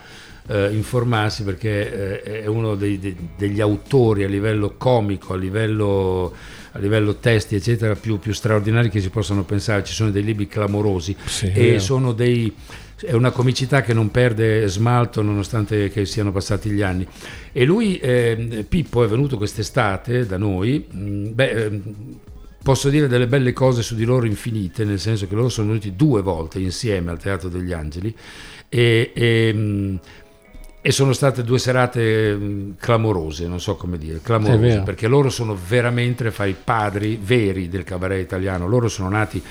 eh, 0.46 0.68
informarsi 0.72 1.42
perché 1.42 2.22
eh, 2.22 2.42
è 2.42 2.46
uno 2.46 2.74
dei, 2.74 2.98
de, 2.98 3.16
degli 3.34 3.62
autori 3.62 4.24
a 4.24 4.28
livello 4.28 4.74
comico, 4.76 5.32
a 5.32 5.36
livello, 5.38 6.34
a 6.72 6.78
livello 6.78 7.16
testi, 7.16 7.54
eccetera, 7.54 7.94
più, 7.94 8.18
più, 8.18 8.34
straordinari 8.34 8.90
che 8.90 9.00
si 9.00 9.08
possano 9.08 9.42
pensare. 9.44 9.84
Ci 9.84 9.94
sono 9.94 10.10
dei 10.10 10.22
libri 10.22 10.46
clamorosi 10.46 11.16
sì, 11.24 11.50
e 11.50 11.78
sono 11.78 12.12
dei 12.12 12.54
è 13.02 13.14
una 13.14 13.30
comicità 13.30 13.80
che 13.80 13.94
non 13.94 14.10
perde 14.10 14.68
smalto 14.68 15.22
nonostante 15.22 15.88
che 15.88 16.04
siano 16.04 16.30
passati 16.30 16.68
gli 16.68 16.82
anni. 16.82 17.06
E 17.50 17.64
lui, 17.64 17.96
eh, 17.96 18.66
Pippo, 18.68 19.02
è 19.02 19.08
venuto 19.08 19.38
quest'estate 19.38 20.26
da 20.26 20.36
noi, 20.36 20.86
mm, 20.94 21.32
beh, 21.32 21.50
eh, 21.50 21.80
posso 22.62 22.88
dire 22.88 23.08
delle 23.08 23.26
belle 23.26 23.52
cose 23.52 23.82
su 23.82 23.94
di 23.94 24.04
loro 24.04 24.26
infinite, 24.26 24.84
nel 24.84 25.00
senso 25.00 25.26
che 25.26 25.34
loro 25.34 25.48
sono 25.48 25.68
venuti 25.68 25.96
due 25.96 26.22
volte 26.22 26.58
insieme 26.58 27.10
al 27.10 27.18
Teatro 27.18 27.48
degli 27.48 27.72
Angeli 27.72 28.14
e, 28.68 29.12
e, 29.14 29.98
e 30.82 30.92
sono 30.92 31.12
state 31.12 31.42
due 31.42 31.58
serate 31.58 32.74
clamorose, 32.78 33.46
non 33.46 33.60
so 33.60 33.76
come 33.76 33.98
dire, 33.98 34.20
clamorose, 34.22 34.82
perché 34.84 35.08
loro 35.08 35.30
sono 35.30 35.56
veramente 35.68 36.30
fra 36.30 36.44
i 36.46 36.56
padri 36.62 37.18
veri 37.22 37.68
del 37.68 37.84
cabaret 37.84 38.20
italiano, 38.20 38.66
loro 38.66 38.88
sono 38.88 39.08
nati 39.08 39.42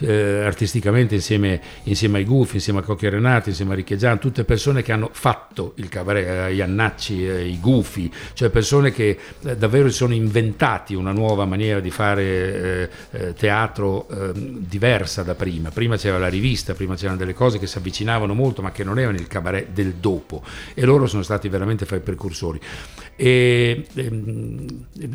eh, 0.00 0.42
artisticamente 0.44 1.14
insieme, 1.14 1.60
insieme, 1.84 2.18
ai 2.18 2.24
Gufi, 2.24 2.56
insieme 2.56 2.80
a 2.80 2.82
Cocchi 2.82 3.08
Renati, 3.08 3.50
insieme 3.50 3.72
a 3.72 3.76
Ricchegian, 3.76 4.18
tutte 4.18 4.44
persone 4.44 4.82
che 4.82 4.92
hanno 4.92 5.10
fatto 5.12 5.72
il 5.76 5.88
cabaret, 5.88 6.26
eh, 6.26 6.54
Iannacci, 6.54 7.26
eh, 7.26 7.46
i 7.46 7.60
Gufi, 7.60 8.12
cioè 8.32 8.48
persone 8.50 8.92
che 8.92 9.18
eh, 9.42 9.56
davvero 9.56 9.88
si 9.88 9.96
sono 9.96 10.14
inventati 10.14 10.94
una 10.94 11.12
nuova 11.12 11.44
maniera 11.44 11.80
di 11.80 11.90
fare 11.90 12.22
eh, 12.22 12.88
eh, 13.10 13.34
teatro 13.34 14.08
ehm, 14.08 14.58
diversa 14.66 15.22
da 15.22 15.34
prima. 15.34 15.70
Prima 15.70 15.96
c'era 15.96 16.18
la 16.18 16.28
rivista, 16.28 16.74
prima 16.74 16.96
c'erano 16.96 17.18
delle 17.18 17.34
cose 17.34 17.58
che 17.58 17.66
si 17.66 17.78
avvicinavano 17.78 18.34
molto 18.34 18.62
ma 18.62 18.72
che 18.72 18.84
non 18.84 18.98
erano 18.98 19.16
il 19.16 19.26
cabaret 19.26 19.68
del 19.68 19.94
dopo 19.94 20.42
e 20.74 20.84
loro 20.84 21.06
sono 21.06 21.22
stati 21.22 21.48
veramente 21.48 21.86
fra 21.86 21.96
i 21.96 22.00
precursori. 22.00 22.60
E, 23.16 23.86
ehm, 23.94 24.66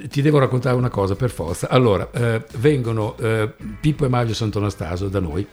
ti 0.09 0.21
devo 0.21 0.39
raccontare 0.39 0.75
una 0.75 0.89
cosa 0.89 1.15
per 1.15 1.29
forza. 1.29 1.67
Allora, 1.69 2.09
vengono 2.57 3.15
Pippo 3.79 4.05
e 4.05 4.07
Maglio 4.07 4.33
Santonato 4.33 4.68
Anastasio 4.69 5.08
da 5.10 5.19
noi. 5.19 5.45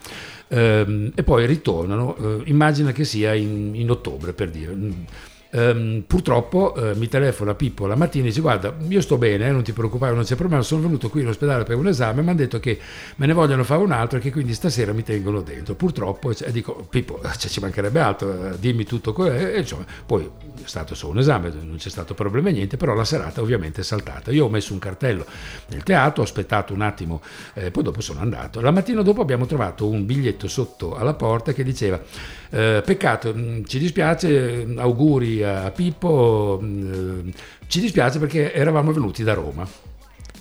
Ehm, 0.49 1.13
e 1.15 1.23
poi 1.23 1.47
ritornano, 1.47 2.17
eh, 2.17 2.43
immagina 2.45 2.93
che 2.93 3.05
sia 3.05 3.35
in, 3.35 3.75
in 3.75 3.91
ottobre 3.91 4.33
per 4.33 4.51
dire. 4.51 4.77
Um, 5.51 6.03
purtroppo 6.07 6.75
uh, 6.77 6.97
mi 6.97 7.09
telefona 7.09 7.55
Pippo 7.55 7.87
la 7.87 7.95
mattina 7.95 8.25
e 8.25 8.29
dice 8.29 8.41
guarda 8.41 8.75
io 8.89 9.01
sto 9.01 9.17
bene, 9.17 9.47
eh, 9.47 9.51
non 9.51 9.63
ti 9.63 9.73
preoccupare, 9.73 10.13
non 10.13 10.25
c'è 10.25 10.35
problema, 10.35 10.63
sono 10.63 10.83
venuto 10.83 11.09
qui 11.09 11.21
in 11.23 11.29
ospedale 11.29 11.63
per 11.63 11.77
un 11.77 11.87
esame, 11.87 12.21
mi 12.23 12.29
hanno 12.29 12.39
detto 12.39 12.59
che 12.59 12.79
me 13.17 13.27
ne 13.27 13.33
vogliono 13.33 13.63
fare 13.63 13.81
un 13.81 13.93
altro 13.93 14.19
e 14.19 14.21
che 14.21 14.33
quindi 14.33 14.55
stasera 14.55 14.93
mi 14.93 15.03
tengono 15.03 15.41
dentro. 15.43 15.75
Purtroppo 15.75 16.31
e 16.31 16.53
dico 16.53 16.87
Pippo 16.91 17.21
cioè, 17.39 17.51
ci 17.51 17.61
mancherebbe 17.61 18.01
altro, 18.01 18.53
eh, 18.53 18.59
dimmi 18.59 18.85
tutto 18.85 19.13
quello 19.13 19.37
e 19.37 19.61
insomma 19.61 19.85
poi 20.05 20.29
è 20.63 20.67
stato 20.67 20.95
solo 20.95 21.13
un 21.13 21.19
esame, 21.19 21.53
non 21.63 21.77
c'è 21.77 21.91
stato 21.91 22.15
problema 22.15 22.51
niente, 22.51 22.77
però 22.77 22.95
la 22.95 23.05
serata 23.05 23.41
ovviamente 23.41 23.83
è 23.83 23.85
saltata. 23.85 24.33
Io 24.33 24.47
ho 24.47 24.49
messo 24.49 24.73
un 24.73 24.79
cartello 24.79 25.25
nel 25.69 25.83
teatro, 25.85 26.23
ho 26.23 26.25
aspettato 26.25 26.73
un 26.73 26.81
attimo, 26.81 27.23
eh, 27.55 27.71
poi 27.71 27.83
dopo 27.83 28.01
sono 28.01 28.21
andato. 28.21 28.61
La 28.61 28.73
mattina 28.73 29.03
dopo 29.03 29.21
abbiamo 29.21 29.47
trovato 29.47 29.89
un 29.89 30.05
biglietto 30.05 30.49
sotto 30.49 30.97
alla 30.97 31.15
porta 31.15 31.53
che 31.53 31.63
diceva 31.63 32.01
eh, 32.51 32.83
peccato, 32.85 33.35
mm, 33.35 33.65
ci 33.65 33.79
dispiace, 33.79 34.67
auguri 34.77 35.43
a 35.43 35.71
Pippo, 35.71 36.59
mm, 36.63 37.29
ci 37.67 37.81
dispiace 37.81 38.19
perché 38.19 38.53
eravamo 38.53 38.93
venuti 38.93 39.23
da 39.23 39.35
Roma. 39.35 39.69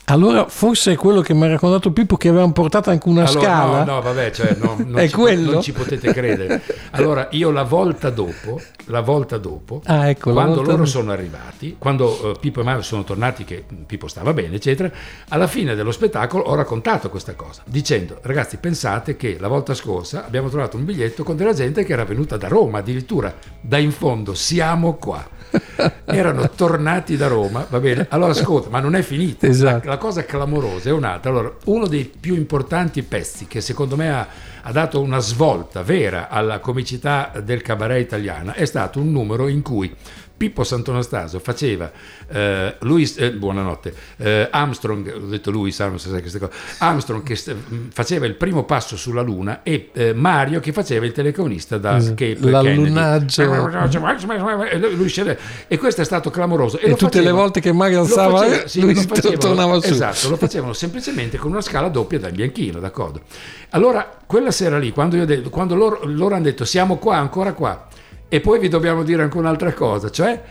Allora, 0.06 0.48
forse 0.48 0.92
è 0.92 0.96
quello 0.96 1.22
che 1.22 1.34
mi 1.34 1.46
ha 1.46 1.48
raccontato 1.48 1.92
Pippo 1.92 2.16
che 2.16 2.28
avevano 2.28 2.52
portato 2.52 2.92
anche 2.92 3.10
una 3.10 3.24
allora, 3.24 3.40
scala. 3.40 3.84
No, 3.84 3.94
no, 3.94 4.02
vabbè, 4.02 4.32
cioè, 4.32 4.56
no, 4.60 4.76
non, 4.86 5.00
è 5.00 5.08
ci, 5.08 5.16
quello? 5.16 5.54
non 5.54 5.62
ci 5.64 5.72
potete 5.72 6.14
credere. 6.14 6.62
Allora, 6.92 7.28
io 7.32 7.50
la 7.50 7.64
volta 7.64 8.12
dopo, 8.12 8.62
la 8.86 9.02
volta 9.02 9.38
dopo, 9.40 9.82
ah, 9.86 10.08
ecco, 10.08 10.32
quando 10.32 10.62
loro 10.62 10.72
dopo. 10.74 10.86
sono 10.86 11.12
arrivati, 11.12 11.76
quando 11.80 12.20
uh, 12.22 12.40
Pippo 12.40 12.62
e 12.62 12.64
Mario 12.64 12.84
sono 12.84 13.04
tornati, 13.04 13.46
che 13.46 13.64
Pippo 13.86 14.08
stava 14.08 14.32
bene, 14.32 14.56
eccetera, 14.56 14.92
alla 15.30 15.48
fine 15.48 15.74
dello 15.74 15.92
spettacolo 15.92 16.44
ho 16.44 16.54
raccontato 16.54 17.10
questa 17.10 17.34
cosa, 17.34 17.64
dicendo, 17.66 18.20
ragazzi, 18.22 18.58
pensate 18.58 19.16
che 19.16 19.38
la 19.40 19.48
volta 19.48 19.74
scorsa 19.74 20.24
abbiamo 20.24 20.50
trovato 20.50 20.78
un 20.78 20.86
biglietto 20.86 21.24
con 21.24 21.36
della 21.36 21.54
gente 21.54 21.84
che 21.84 21.94
era 21.94 22.06
venuta 22.06 22.38
da 22.38 22.48
Roma, 22.48 22.78
addirittura 22.78 23.34
da 23.60 23.80
in 23.80 23.92
fondo, 23.92 24.36
siamo 24.36 24.94
qua. 24.98 25.34
Erano 26.06 26.50
tornati 26.50 27.16
da 27.16 27.28
Roma, 27.28 27.66
va 27.70 27.80
bene? 27.80 28.08
Allora 28.10 28.32
ascolta, 28.32 28.70
ma 28.70 28.80
non 28.80 28.96
è 28.96 29.02
finita. 29.02 29.48
Esatto. 29.48 29.88
La, 29.88 29.95
la 29.96 29.98
cosa 29.98 30.26
clamorosa 30.26 30.90
è 30.90 30.92
un'altra. 30.92 31.30
Allora, 31.32 31.54
uno 31.66 31.88
dei 31.88 32.04
più 32.04 32.36
importanti 32.36 33.02
pezzi 33.02 33.48
che 33.48 33.62
secondo 33.62 33.96
me 33.96 34.12
ha, 34.12 34.28
ha 34.62 34.72
dato 34.72 35.00
una 35.00 35.20
svolta 35.20 35.84
vera 35.84 36.28
alla 36.28 36.60
comicità 36.60 37.32
del 37.42 37.62
cabaret 37.62 38.02
italiana 38.02 38.54
è 38.54 38.66
stato 38.66 39.00
un 39.00 39.12
numero 39.12 39.48
in 39.48 39.62
cui 39.62 39.94
Pippo 40.38 40.64
Sant'Anastasio 40.64 41.40
faceva 41.40 41.92
eh, 42.28 42.76
Louis, 42.80 43.18
eh, 43.18 43.32
buonanotte 43.32 43.94
eh, 44.18 44.48
Armstrong 44.52 45.14
ho 45.16 45.28
detto 45.28 45.52
lui 45.52 45.72
sa 45.72 45.88
non 45.88 46.00
so 46.00 46.10
se 46.10 46.20
queste 46.20 46.40
cose 46.40 46.52
Armstrong 46.80 47.24
che 47.24 47.36
st- 47.36 47.56
faceva 47.92 48.26
il 48.26 48.36
primo 48.36 48.64
passo 48.64 48.98
sulla 48.98 49.22
luna 49.22 49.64
e 49.64 49.90
eh, 49.94 50.14
Mario 50.14 50.60
che 50.60 50.74
faceva 50.74 51.06
il 51.06 51.12
telefonista 51.12 51.78
da. 51.78 51.98
Cape 51.98 52.38
l'allunaggio. 52.40 53.42
E, 53.42 54.78
lui 54.96 55.08
scende, 55.08 55.40
e 55.68 55.78
questo 55.78 56.02
è 56.02 56.06
stato 56.06 56.30
clamoroso 56.30 56.78
e, 56.78 56.90
e 56.90 56.90
tutte 56.92 57.06
facevano, 57.06 57.30
le 57.30 57.32
volte 57.32 57.60
che 57.62 57.72
Mario 57.72 58.02
alzava 58.02 58.40
faceva, 58.40 58.68
sì, 58.68 58.82
lui 58.82 58.96
facevano, 58.96 59.38
tornava 59.38 59.82
su. 59.82 59.94
Esatto 59.94 60.30
lo 60.30 60.38
facevano 60.38 60.74
semplicemente 60.74 61.38
con 61.38 61.52
una 61.52 61.62
scala 61.62 61.88
doppia 61.88 62.20
dal 62.20 62.32
bianchino 62.32 62.80
d'accordo. 62.80 63.22
Allora 63.70 64.18
quella 64.26 64.52
sera 64.52 64.78
lì 64.78 64.92
quando, 64.92 65.16
io 65.16 65.50
quando 65.50 65.76
loro, 65.76 66.02
loro 66.04 66.36
hanno 66.36 66.44
detto 66.44 66.66
siamo 66.66 66.98
qua 66.98 67.18
ancora 67.18 67.54
qua 67.54 67.88
e 68.28 68.40
poi 68.40 68.60
vi 68.60 68.68
dobbiamo 68.68 69.04
dire 69.04 69.24
anche 69.24 69.38
un'altra 69.38 69.74
cosa, 69.74 70.10
cioè 70.10 70.42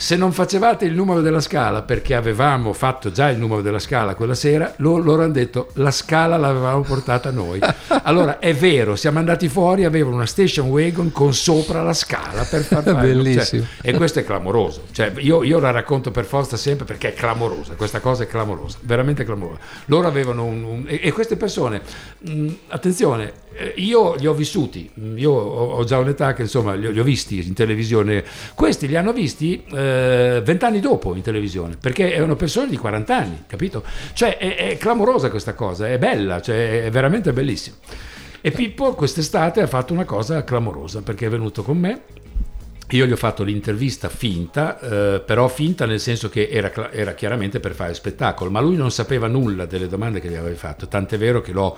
se 0.00 0.16
non 0.16 0.32
facevate 0.32 0.86
il 0.86 0.94
numero 0.94 1.20
della 1.20 1.42
scala, 1.42 1.82
perché 1.82 2.14
avevamo 2.14 2.72
fatto 2.72 3.12
già 3.12 3.28
il 3.28 3.36
numero 3.36 3.60
della 3.60 3.78
scala 3.78 4.14
quella 4.14 4.34
sera, 4.34 4.72
loro, 4.78 5.22
hanno 5.22 5.28
detto 5.28 5.68
la 5.74 5.90
scala 5.90 6.38
l'avevamo 6.38 6.80
portata 6.80 7.30
noi. 7.30 7.60
Allora 8.04 8.38
è 8.38 8.54
vero, 8.54 8.96
siamo 8.96 9.18
andati 9.18 9.48
fuori, 9.48 9.84
avevano 9.84 10.16
una 10.16 10.26
station 10.26 10.68
wagon 10.68 11.12
con 11.12 11.34
sopra 11.34 11.82
la 11.82 11.92
scala 11.92 12.44
per 12.44 12.62
far 12.62 12.82
fare. 12.82 13.08
Bellissimo. 13.08 13.66
Cioè, 13.82 13.90
e 13.90 13.94
questo 13.94 14.20
è 14.20 14.24
clamoroso. 14.24 14.84
Cioè, 14.90 15.12
io, 15.18 15.42
io, 15.42 15.60
la 15.60 15.70
racconto 15.70 16.10
per 16.10 16.24
forza 16.24 16.56
sempre 16.56 16.86
perché 16.86 17.08
è 17.08 17.14
clamorosa, 17.14 17.74
questa 17.74 18.00
cosa 18.00 18.22
è 18.22 18.26
clamorosa, 18.26 18.78
veramente 18.80 19.22
clamorosa. 19.22 19.60
Loro 19.84 20.08
avevano 20.08 20.44
un... 20.44 20.62
un 20.64 20.84
e, 20.86 21.00
e, 21.02 21.12
queste 21.12 21.36
persone, 21.36 21.82
mh, 22.20 22.48
attenzione, 22.68 23.32
io 23.76 24.14
li 24.14 24.26
ho 24.26 24.32
vissuti, 24.32 24.90
io 25.16 25.32
ho, 25.32 25.72
ho 25.74 25.84
già 25.84 25.98
un'età 25.98 26.32
che 26.32 26.42
insomma 26.42 26.74
li 26.74 26.86
ho, 26.86 26.90
li 26.90 27.00
ho, 27.00 27.04
visti 27.04 27.46
in 27.46 27.52
televisione, 27.52 28.24
questi 28.54 28.86
li 28.86 28.96
hanno 28.96 29.12
visti 29.12 29.62
vent'anni 30.42 30.78
eh, 30.78 30.80
dopo 30.80 31.14
in 31.14 31.22
televisione, 31.22 31.76
perché 31.80 32.12
erano 32.12 32.36
persone 32.36 32.68
di 32.68 32.76
40 32.76 33.16
anni, 33.16 33.44
capito? 33.46 33.82
Cioè 34.12 34.38
è, 34.38 34.56
è 34.56 34.76
clamorosa 34.76 35.30
questa 35.30 35.54
cosa, 35.54 35.88
è 35.88 35.98
bella, 35.98 36.40
cioè 36.40 36.84
è 36.84 36.90
veramente 36.90 37.32
bellissima. 37.32 37.76
E 38.40 38.50
Pippo 38.50 38.94
quest'estate 38.94 39.60
ha 39.60 39.66
fatto 39.66 39.92
una 39.92 40.04
cosa 40.04 40.44
clamorosa 40.44 41.02
perché 41.02 41.26
è 41.26 41.28
venuto 41.28 41.62
con 41.62 41.76
me 41.76 42.00
io 42.96 43.06
gli 43.06 43.12
ho 43.12 43.16
fatto 43.16 43.44
l'intervista 43.44 44.08
finta, 44.08 44.78
eh, 44.80 45.20
però 45.20 45.46
finta 45.48 45.86
nel 45.86 46.00
senso 46.00 46.28
che 46.28 46.48
era, 46.50 46.90
era, 46.90 47.14
chiaramente 47.14 47.60
per 47.60 47.72
fare 47.72 47.94
spettacolo, 47.94 48.50
ma 48.50 48.60
lui 48.60 48.76
non 48.76 48.90
sapeva 48.90 49.28
nulla 49.28 49.64
delle 49.66 49.86
domande 49.86 50.20
che 50.20 50.28
gli 50.28 50.34
avevo 50.34 50.56
fatto, 50.56 50.88
tant'è 50.88 51.16
vero 51.16 51.40
che 51.40 51.52
l'ho 51.52 51.76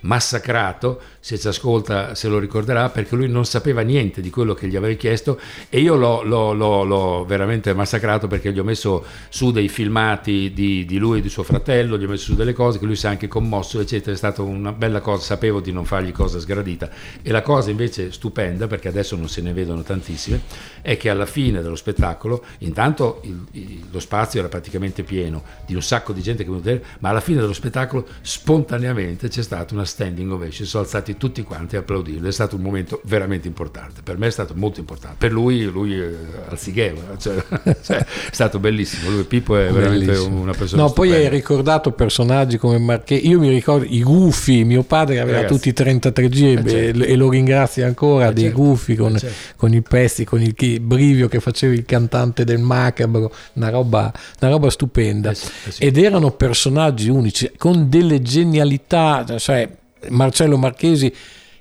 massacrato, 0.00 1.00
se 1.20 1.38
ci 1.38 1.48
ascolta 1.48 2.14
se 2.14 2.28
lo 2.28 2.38
ricorderà, 2.38 2.88
perché 2.88 3.16
lui 3.16 3.28
non 3.28 3.44
sapeva 3.44 3.80
niente 3.80 4.20
di 4.20 4.30
quello 4.30 4.54
che 4.54 4.68
gli 4.68 4.76
avevi 4.76 4.96
chiesto 4.96 5.40
e 5.68 5.80
io 5.80 5.96
l'ho, 5.96 6.22
l'ho, 6.22 6.52
l'ho, 6.52 6.84
l'ho 6.84 7.24
veramente 7.24 7.72
massacrato 7.74 8.26
perché 8.26 8.52
gli 8.52 8.58
ho 8.58 8.64
messo 8.64 9.04
su 9.28 9.50
dei 9.50 9.68
filmati 9.68 10.52
di, 10.52 10.84
di, 10.84 10.98
lui 10.98 11.18
e 11.18 11.22
di 11.22 11.28
suo 11.28 11.42
fratello, 11.42 11.98
gli 11.98 12.04
ho 12.04 12.08
messo 12.08 12.24
su 12.24 12.34
delle 12.34 12.52
cose 12.52 12.78
che 12.78 12.84
lui 12.84 12.96
si 12.96 13.06
è 13.06 13.08
anche 13.08 13.28
commosso, 13.28 13.80
eccetera, 13.80 14.12
è 14.12 14.16
stata 14.16 14.42
una 14.42 14.72
bella 14.72 15.00
cosa, 15.00 15.22
sapevo 15.22 15.60
di 15.60 15.72
non 15.72 15.84
fargli 15.84 16.12
cosa 16.12 16.38
sgradita. 16.38 16.90
E 17.22 17.30
la 17.30 17.42
cosa 17.42 17.70
invece 17.70 18.12
stupenda, 18.12 18.66
perché 18.66 18.88
adesso 18.88 19.16
non 19.16 19.28
se 19.28 19.40
ne 19.40 19.52
vedono 19.52 19.82
tantissime, 19.82 20.42
è 20.82 20.96
che 20.96 21.10
alla 21.10 21.26
fine 21.26 21.62
dello 21.62 21.76
spettacolo, 21.76 22.44
intanto 22.58 23.20
il, 23.24 23.44
il, 23.52 23.84
lo 23.90 24.00
spazio 24.00 24.40
era 24.40 24.48
praticamente 24.48 25.02
pieno 25.02 25.42
di 25.66 25.74
un 25.74 25.82
sacco 25.82 26.12
di 26.12 26.22
gente 26.22 26.44
che 26.44 26.50
venuta, 26.50 26.86
ma 27.00 27.08
alla 27.10 27.20
fine 27.20 27.40
dello 27.40 27.52
spettacolo 27.52 28.06
spontaneamente 28.20 29.28
c'è 29.28 29.42
stata 29.42 29.74
una 29.74 29.84
standing 29.96 30.30
ovation, 30.30 30.66
sono 30.66 30.82
alzati 30.82 31.16
tutti 31.16 31.42
quanti 31.42 31.76
a 31.76 31.78
applaudirlo, 31.78 32.28
è 32.28 32.32
stato 32.32 32.56
un 32.56 32.60
momento 32.62 33.00
veramente 33.04 33.48
importante, 33.48 34.02
per 34.04 34.18
me 34.18 34.26
è 34.26 34.30
stato 34.30 34.52
molto 34.54 34.78
importante, 34.78 35.16
per 35.18 35.32
lui, 35.32 35.64
lui 35.64 35.98
eh, 35.98 36.14
al 36.48 36.58
Sigheva, 36.58 37.16
cioè, 37.16 37.42
cioè, 37.82 37.96
è 37.96 38.06
stato 38.30 38.58
bellissimo, 38.58 39.08
lui 39.08 39.24
Pippo 39.24 39.56
è 39.56 39.70
veramente 39.70 40.04
bellissimo. 40.04 40.38
una 40.42 40.52
persona 40.52 40.82
No, 40.82 40.88
stupenda. 40.88 41.14
poi 41.16 41.24
hai 41.24 41.30
ricordato 41.30 41.92
personaggi 41.92 42.58
come 42.58 42.78
Marchesi, 42.78 43.26
io 43.26 43.38
mi 43.38 43.48
ricordo 43.48 43.86
i 43.88 44.02
Gufi, 44.02 44.64
mio 44.64 44.82
padre 44.82 45.18
aveva 45.18 45.38
Ragazzi. 45.38 45.54
tutti 45.54 45.72
33 45.72 46.28
G 46.28 46.42
eh, 46.42 46.68
certo. 46.68 47.02
e 47.02 47.16
lo 47.16 47.30
ringrazio 47.30 47.86
ancora, 47.86 48.28
eh, 48.28 48.32
dei 48.34 48.44
certo. 48.44 48.58
Gufi 48.58 48.96
con, 48.96 49.14
eh, 49.14 49.18
certo. 49.18 49.36
con, 49.56 49.72
i 49.72 49.80
pesti, 49.80 50.24
con 50.24 50.42
il 50.42 50.54
brivio 50.80 51.28
che 51.28 51.40
faceva 51.40 51.72
il 51.72 51.86
cantante 51.86 52.44
del 52.44 52.58
macabro, 52.58 53.32
una 53.54 53.70
roba, 53.70 54.12
una 54.42 54.50
roba 54.50 54.68
stupenda. 54.68 55.32
Sì, 55.32 55.48
sì. 55.70 55.82
Ed 55.84 55.96
erano 55.96 56.32
personaggi 56.32 57.08
unici, 57.08 57.50
con 57.56 57.88
delle 57.88 58.20
genialità, 58.20 59.24
cioè 59.38 59.68
Marcello 60.08 60.56
Marchesi 60.56 61.12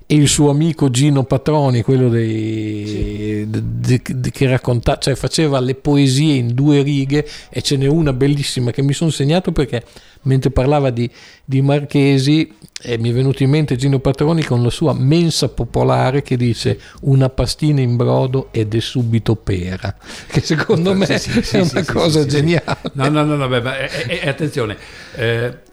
e 0.07 0.15
il 0.15 0.27
suo 0.27 0.51
amico 0.51 0.91
Gino 0.91 1.23
Patroni, 1.23 1.81
quello 1.81 2.09
dei, 2.09 2.85
sì. 2.85 3.49
de, 3.49 4.01
de, 4.03 4.31
che 4.31 4.47
raccontava, 4.47 4.99
cioè 4.99 5.15
faceva 5.15 5.59
le 5.59 5.73
poesie 5.73 6.35
in 6.35 6.53
due 6.53 6.83
righe 6.83 7.27
e 7.49 7.61
ce 7.63 7.75
n'è 7.75 7.87
una 7.87 8.13
bellissima 8.13 8.69
che 8.69 8.83
mi 8.83 8.93
sono 8.93 9.09
segnato 9.09 9.51
perché 9.51 9.83
mentre 10.23 10.51
parlava 10.51 10.91
di, 10.91 11.09
di 11.43 11.61
Marchesi 11.61 12.53
eh, 12.83 12.99
mi 12.99 13.09
è 13.09 13.13
venuto 13.13 13.41
in 13.41 13.49
mente 13.49 13.77
Gino 13.77 13.97
Patroni 13.97 14.43
con 14.43 14.61
la 14.61 14.69
sua 14.69 14.93
mensa 14.93 15.49
popolare 15.49 16.21
che 16.21 16.37
dice 16.37 16.79
una 17.01 17.29
pastina 17.29 17.81
in 17.81 17.95
brodo 17.95 18.49
ed 18.51 18.75
è 18.75 18.79
subito 18.79 19.35
pera, 19.35 19.95
che 20.29 20.41
secondo 20.41 20.93
me 20.93 21.17
sì, 21.17 21.41
sì, 21.41 21.57
è 21.57 21.61
una 21.61 21.83
cosa 21.83 22.27
geniale. 22.27 22.77
No, 22.93 23.09
no, 23.09 23.23
no, 23.23 23.35
no 23.35 23.47
beh, 23.47 23.61
beh, 23.61 23.85
eh, 23.85 24.19
eh, 24.21 24.29
attenzione. 24.29 24.77
Eh, 25.15 25.63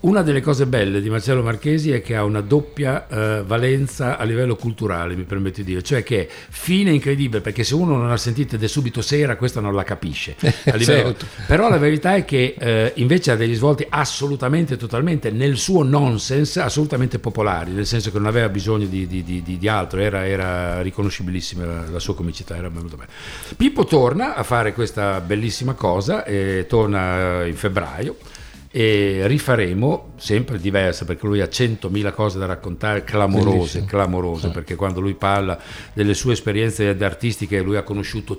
una 0.00 0.22
delle 0.22 0.40
cose 0.40 0.66
belle 0.66 1.00
di 1.00 1.10
Marcello 1.10 1.42
Marchesi 1.42 1.90
è 1.90 2.00
che 2.00 2.14
ha 2.14 2.22
una 2.22 2.40
doppia 2.40 3.08
eh, 3.08 3.42
valenza 3.44 4.16
a 4.16 4.22
livello 4.22 4.54
culturale, 4.54 5.16
mi 5.16 5.24
permette 5.24 5.64
di 5.64 5.70
dire, 5.70 5.82
cioè 5.82 6.04
che 6.04 6.26
è 6.26 6.28
fine 6.28 6.92
incredibile, 6.92 7.40
perché 7.40 7.64
se 7.64 7.74
uno 7.74 7.96
non 7.96 8.12
ha 8.12 8.16
sentito 8.16 8.54
ed 8.54 8.62
è 8.62 8.68
subito 8.68 9.02
sera, 9.02 9.36
questa 9.36 9.60
non 9.60 9.74
la 9.74 9.82
capisce. 9.82 10.36
Livello... 10.38 10.84
certo. 10.84 11.26
Però 11.46 11.68
la 11.68 11.78
verità 11.78 12.14
è 12.14 12.24
che 12.24 12.54
eh, 12.56 12.92
invece 12.96 13.32
ha 13.32 13.36
degli 13.36 13.54
svolti 13.56 13.84
assolutamente, 13.88 14.76
totalmente, 14.76 15.30
nel 15.30 15.56
suo 15.56 15.82
nonsense, 15.82 16.60
assolutamente 16.60 17.18
popolari, 17.18 17.72
nel 17.72 17.86
senso 17.86 18.12
che 18.12 18.18
non 18.18 18.28
aveva 18.28 18.48
bisogno 18.48 18.86
di, 18.86 19.08
di, 19.08 19.24
di, 19.24 19.42
di 19.42 19.68
altro, 19.68 19.98
era, 19.98 20.24
era 20.26 20.80
riconoscibilissima 20.80 21.64
la, 21.64 21.84
la, 21.90 21.98
sua 21.98 22.14
comicità, 22.14 22.56
era 22.56 22.68
venuto 22.68 22.96
bene. 22.96 23.10
Pippo 23.56 23.84
torna 23.84 24.36
a 24.36 24.44
fare 24.44 24.72
questa 24.72 25.20
bellissima 25.20 25.72
cosa, 25.72 26.24
e 26.24 26.66
torna 26.68 27.44
in 27.44 27.56
febbraio 27.56 28.16
e 28.70 29.22
rifaremo 29.26 30.12
sempre 30.16 30.58
diversa 30.58 31.04
perché 31.04 31.26
lui 31.26 31.40
ha 31.40 31.46
100.000 31.46 32.12
cose 32.12 32.38
da 32.38 32.46
raccontare 32.46 33.02
clamorose, 33.02 33.84
clamorose 33.84 34.48
sì. 34.48 34.52
perché 34.52 34.74
quando 34.74 35.00
lui 35.00 35.14
parla 35.14 35.58
delle 35.92 36.14
sue 36.14 36.34
esperienze 36.34 36.96
artistiche 37.00 37.62
lui 37.62 37.76
ha 37.76 37.82
conosciuto 37.82 38.38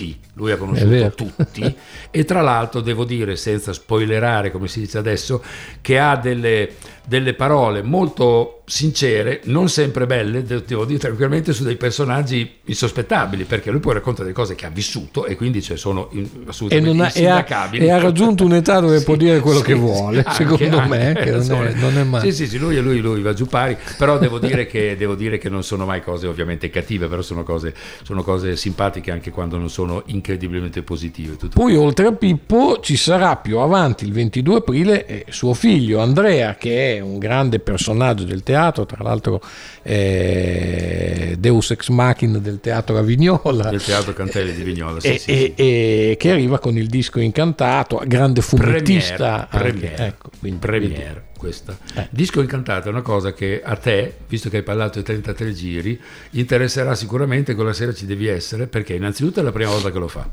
tutti, 0.00 0.18
lui 0.34 0.52
ha 0.52 0.56
conosciuto 0.56 1.12
tutti 1.14 1.76
e 2.10 2.24
tra 2.24 2.40
l'altro 2.40 2.80
devo 2.80 3.04
dire 3.04 3.36
senza 3.36 3.72
spoilerare 3.72 4.50
come 4.50 4.68
si 4.68 4.80
dice 4.80 4.98
adesso 4.98 5.42
che 5.82 5.98
ha 5.98 6.16
delle, 6.16 6.70
delle 7.06 7.34
parole 7.34 7.82
molto 7.82 8.60
sincere, 8.70 9.40
non 9.46 9.68
sempre 9.68 10.06
belle, 10.06 10.44
devo 10.44 10.84
dire 10.84 11.00
tranquillamente, 11.00 11.52
su 11.52 11.64
dei 11.64 11.74
personaggi 11.74 12.58
insospettabili, 12.66 13.42
perché 13.42 13.72
lui 13.72 13.80
poi 13.80 13.94
racconta 13.94 14.22
delle 14.22 14.32
cose 14.32 14.54
che 14.54 14.64
ha 14.64 14.70
vissuto 14.70 15.26
e 15.26 15.34
quindi 15.34 15.60
cioè, 15.60 15.76
sono 15.76 16.08
assolutamente 16.46 17.18
e, 17.18 17.26
ha, 17.26 17.44
e, 17.72 17.90
ha, 17.90 17.98
raggiunto 17.98 18.44
un'età 18.44 18.78
dove 18.78 18.98
sì, 19.00 19.04
può 19.04 19.16
dire 19.16 19.40
quello 19.40 19.58
sì, 19.58 19.64
che 19.64 19.74
vuole, 19.74 20.24
sì, 20.28 20.34
secondo 20.34 20.78
anche, 20.78 20.88
me, 20.88 21.06
anche, 21.08 21.24
che 21.24 21.30
non 21.32 21.66
è, 21.66 21.72
non 21.74 21.98
è 21.98 22.04
mai. 22.04 22.20
Sì, 22.20 22.32
sì, 22.32 22.46
sì, 22.46 22.58
lui, 22.58 22.78
lui, 22.78 23.00
lui 23.00 23.22
va 23.22 23.32
giù 23.32 23.46
pari, 23.46 23.76
però 23.98 24.18
devo 24.18 24.38
dire, 24.38 24.66
che, 24.66 24.94
devo 24.96 25.16
dire 25.16 25.38
che 25.38 25.48
non 25.48 25.64
sono 25.64 25.84
mai 25.84 26.00
cose 26.00 26.28
ovviamente 26.28 26.70
cattive, 26.70 27.08
però 27.08 27.22
sono 27.22 27.42
cose, 27.42 27.74
sono 28.04 28.22
cose 28.22 28.54
simpatiche 28.54 29.10
anche 29.10 29.32
quando 29.32 29.58
non 29.58 29.68
sono 29.68 29.89
incredibilmente 30.06 30.82
positive. 30.82 31.36
poi 31.36 31.48
questo. 31.50 31.82
oltre 31.82 32.06
a 32.06 32.12
Pippo 32.12 32.80
ci 32.80 32.96
sarà 32.96 33.36
più 33.36 33.58
avanti 33.58 34.04
il 34.04 34.12
22 34.12 34.56
aprile 34.56 35.06
eh, 35.06 35.24
suo 35.28 35.54
figlio 35.54 36.00
Andrea, 36.00 36.54
che 36.54 36.96
è 36.96 37.00
un 37.00 37.18
grande 37.18 37.58
personaggio 37.58 38.24
del 38.24 38.42
teatro, 38.42 38.86
tra 38.86 39.02
l'altro 39.02 39.40
eh, 39.82 41.36
Deus 41.38 41.70
Ex 41.70 41.88
Machina 41.88 42.38
del 42.38 42.60
teatro 42.60 42.98
a 42.98 43.02
Vignola. 43.02 43.70
Del 43.70 43.82
teatro 43.82 44.12
Cantelli 44.12 44.52
di 44.52 44.62
Vignola, 44.62 45.00
sì, 45.00 45.08
e, 45.08 45.18
sì, 45.18 45.30
e, 45.30 45.54
e, 45.56 46.16
che 46.18 46.30
arriva 46.30 46.58
con 46.58 46.76
il 46.76 46.88
disco 46.88 47.20
incantato, 47.20 48.02
grande 48.06 48.40
fumettista. 48.40 49.48
Premiere, 49.50 50.06
ecco, 50.06 50.30
quindi, 50.38 50.58
premiere 50.58 51.28
questa. 51.40 51.78
Eh. 51.94 52.08
Disco 52.10 52.42
incantato 52.42 52.88
è 52.88 52.90
una 52.90 53.00
cosa 53.00 53.32
che 53.32 53.62
a 53.64 53.74
te, 53.76 54.14
visto 54.28 54.50
che 54.50 54.58
hai 54.58 54.62
parlato 54.62 54.98
di 54.98 55.04
33 55.04 55.52
giri, 55.54 55.98
interesserà 56.32 56.94
sicuramente, 56.94 57.54
quella 57.54 57.72
sera 57.72 57.94
ci 57.94 58.04
devi 58.04 58.26
essere, 58.26 58.66
perché 58.66 58.92
innanzitutto 58.92 59.40
è 59.40 59.42
la 59.42 59.50
prima 59.50 59.70
volta 59.70 59.90
che 59.90 59.98
lo 59.98 60.08
fa 60.08 60.30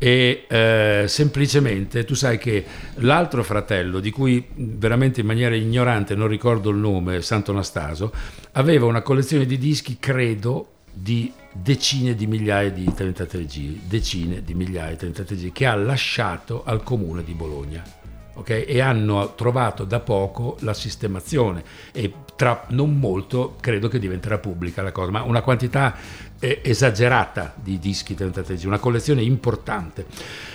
e 0.00 0.44
eh, 0.46 1.04
semplicemente 1.08 2.04
tu 2.04 2.14
sai 2.14 2.38
che 2.38 2.64
l'altro 2.96 3.42
fratello, 3.42 3.98
di 3.98 4.10
cui 4.10 4.46
veramente 4.54 5.20
in 5.20 5.26
maniera 5.26 5.56
ignorante 5.56 6.14
non 6.14 6.28
ricordo 6.28 6.70
il 6.70 6.76
nome, 6.76 7.20
Santo 7.22 7.50
Anastaso, 7.50 8.12
aveva 8.52 8.86
una 8.86 9.02
collezione 9.02 9.44
di 9.44 9.58
dischi, 9.58 9.96
credo, 9.98 10.74
di 10.92 11.32
decine 11.52 12.14
di 12.14 12.26
migliaia 12.26 12.70
di 12.70 12.92
33 12.92 13.46
giri, 13.46 13.80
decine 13.84 14.42
di 14.44 14.54
migliaia 14.54 14.90
di 14.90 14.98
33 14.98 15.36
giri, 15.36 15.52
che 15.52 15.66
ha 15.66 15.74
lasciato 15.74 16.62
al 16.64 16.82
comune 16.82 17.24
di 17.24 17.32
Bologna. 17.32 17.97
Okay? 18.38 18.62
E 18.64 18.80
hanno 18.80 19.34
trovato 19.34 19.84
da 19.84 20.00
poco 20.00 20.56
la 20.60 20.74
sistemazione 20.74 21.62
e 21.92 22.12
tra 22.36 22.66
non 22.68 22.98
molto 22.98 23.56
credo 23.60 23.88
che 23.88 23.98
diventerà 23.98 24.38
pubblica 24.38 24.80
la 24.80 24.92
cosa, 24.92 25.10
ma 25.10 25.22
una 25.22 25.42
quantità 25.42 25.96
esagerata 26.38 27.52
di 27.56 27.80
dischi 27.80 28.14
33 28.14 28.54
giri, 28.54 28.68
una 28.68 28.78
collezione 28.78 29.22
importante. 29.22 30.06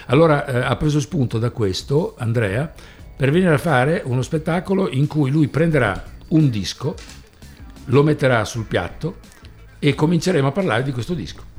Allora 0.06 0.46
eh, 0.46 0.58
ha 0.60 0.76
preso 0.78 1.02
spunto 1.02 1.40
da 1.40 1.50
questo 1.50 2.16
Andrea 2.18 2.72
per 3.16 3.32
venire 3.32 3.54
a 3.54 3.58
fare 3.58 4.02
uno 4.06 4.22
spettacolo 4.22 4.90
in 4.90 5.08
cui 5.08 5.30
lui 5.30 5.50
prenderà 5.50 6.02
un 6.30 6.50
disco, 6.50 6.96
lo 7.86 8.02
metterà 8.02 8.46
sul 8.46 8.64
piatto 8.64 9.18
e 9.78 9.94
cominceremo 9.94 10.48
a 10.48 10.52
parlare 10.52 10.84
di 10.84 10.94
questo 10.94 11.14
disco 11.14 11.52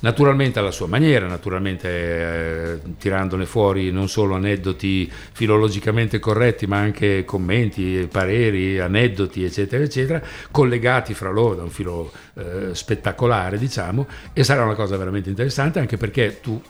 naturalmente 0.00 0.58
alla 0.58 0.70
sua 0.70 0.86
maniera, 0.86 1.26
naturalmente 1.26 1.88
eh, 1.88 2.78
tirandone 2.98 3.46
fuori 3.46 3.90
non 3.90 4.08
solo 4.08 4.34
aneddoti 4.34 5.10
filologicamente 5.32 6.18
corretti, 6.18 6.66
ma 6.66 6.78
anche 6.78 7.24
commenti, 7.24 8.08
pareri, 8.10 8.78
aneddoti, 8.78 9.44
eccetera, 9.44 9.82
eccetera, 9.82 10.22
collegati 10.50 11.14
fra 11.14 11.30
loro 11.30 11.54
da 11.54 11.62
un 11.62 11.70
filo 11.70 12.12
eh, 12.34 12.74
spettacolare, 12.74 13.58
diciamo, 13.58 14.06
e 14.32 14.44
sarà 14.44 14.64
una 14.64 14.74
cosa 14.74 14.96
veramente 14.96 15.28
interessante 15.28 15.78
anche 15.78 15.96
perché 15.96 16.40
tu, 16.40 16.60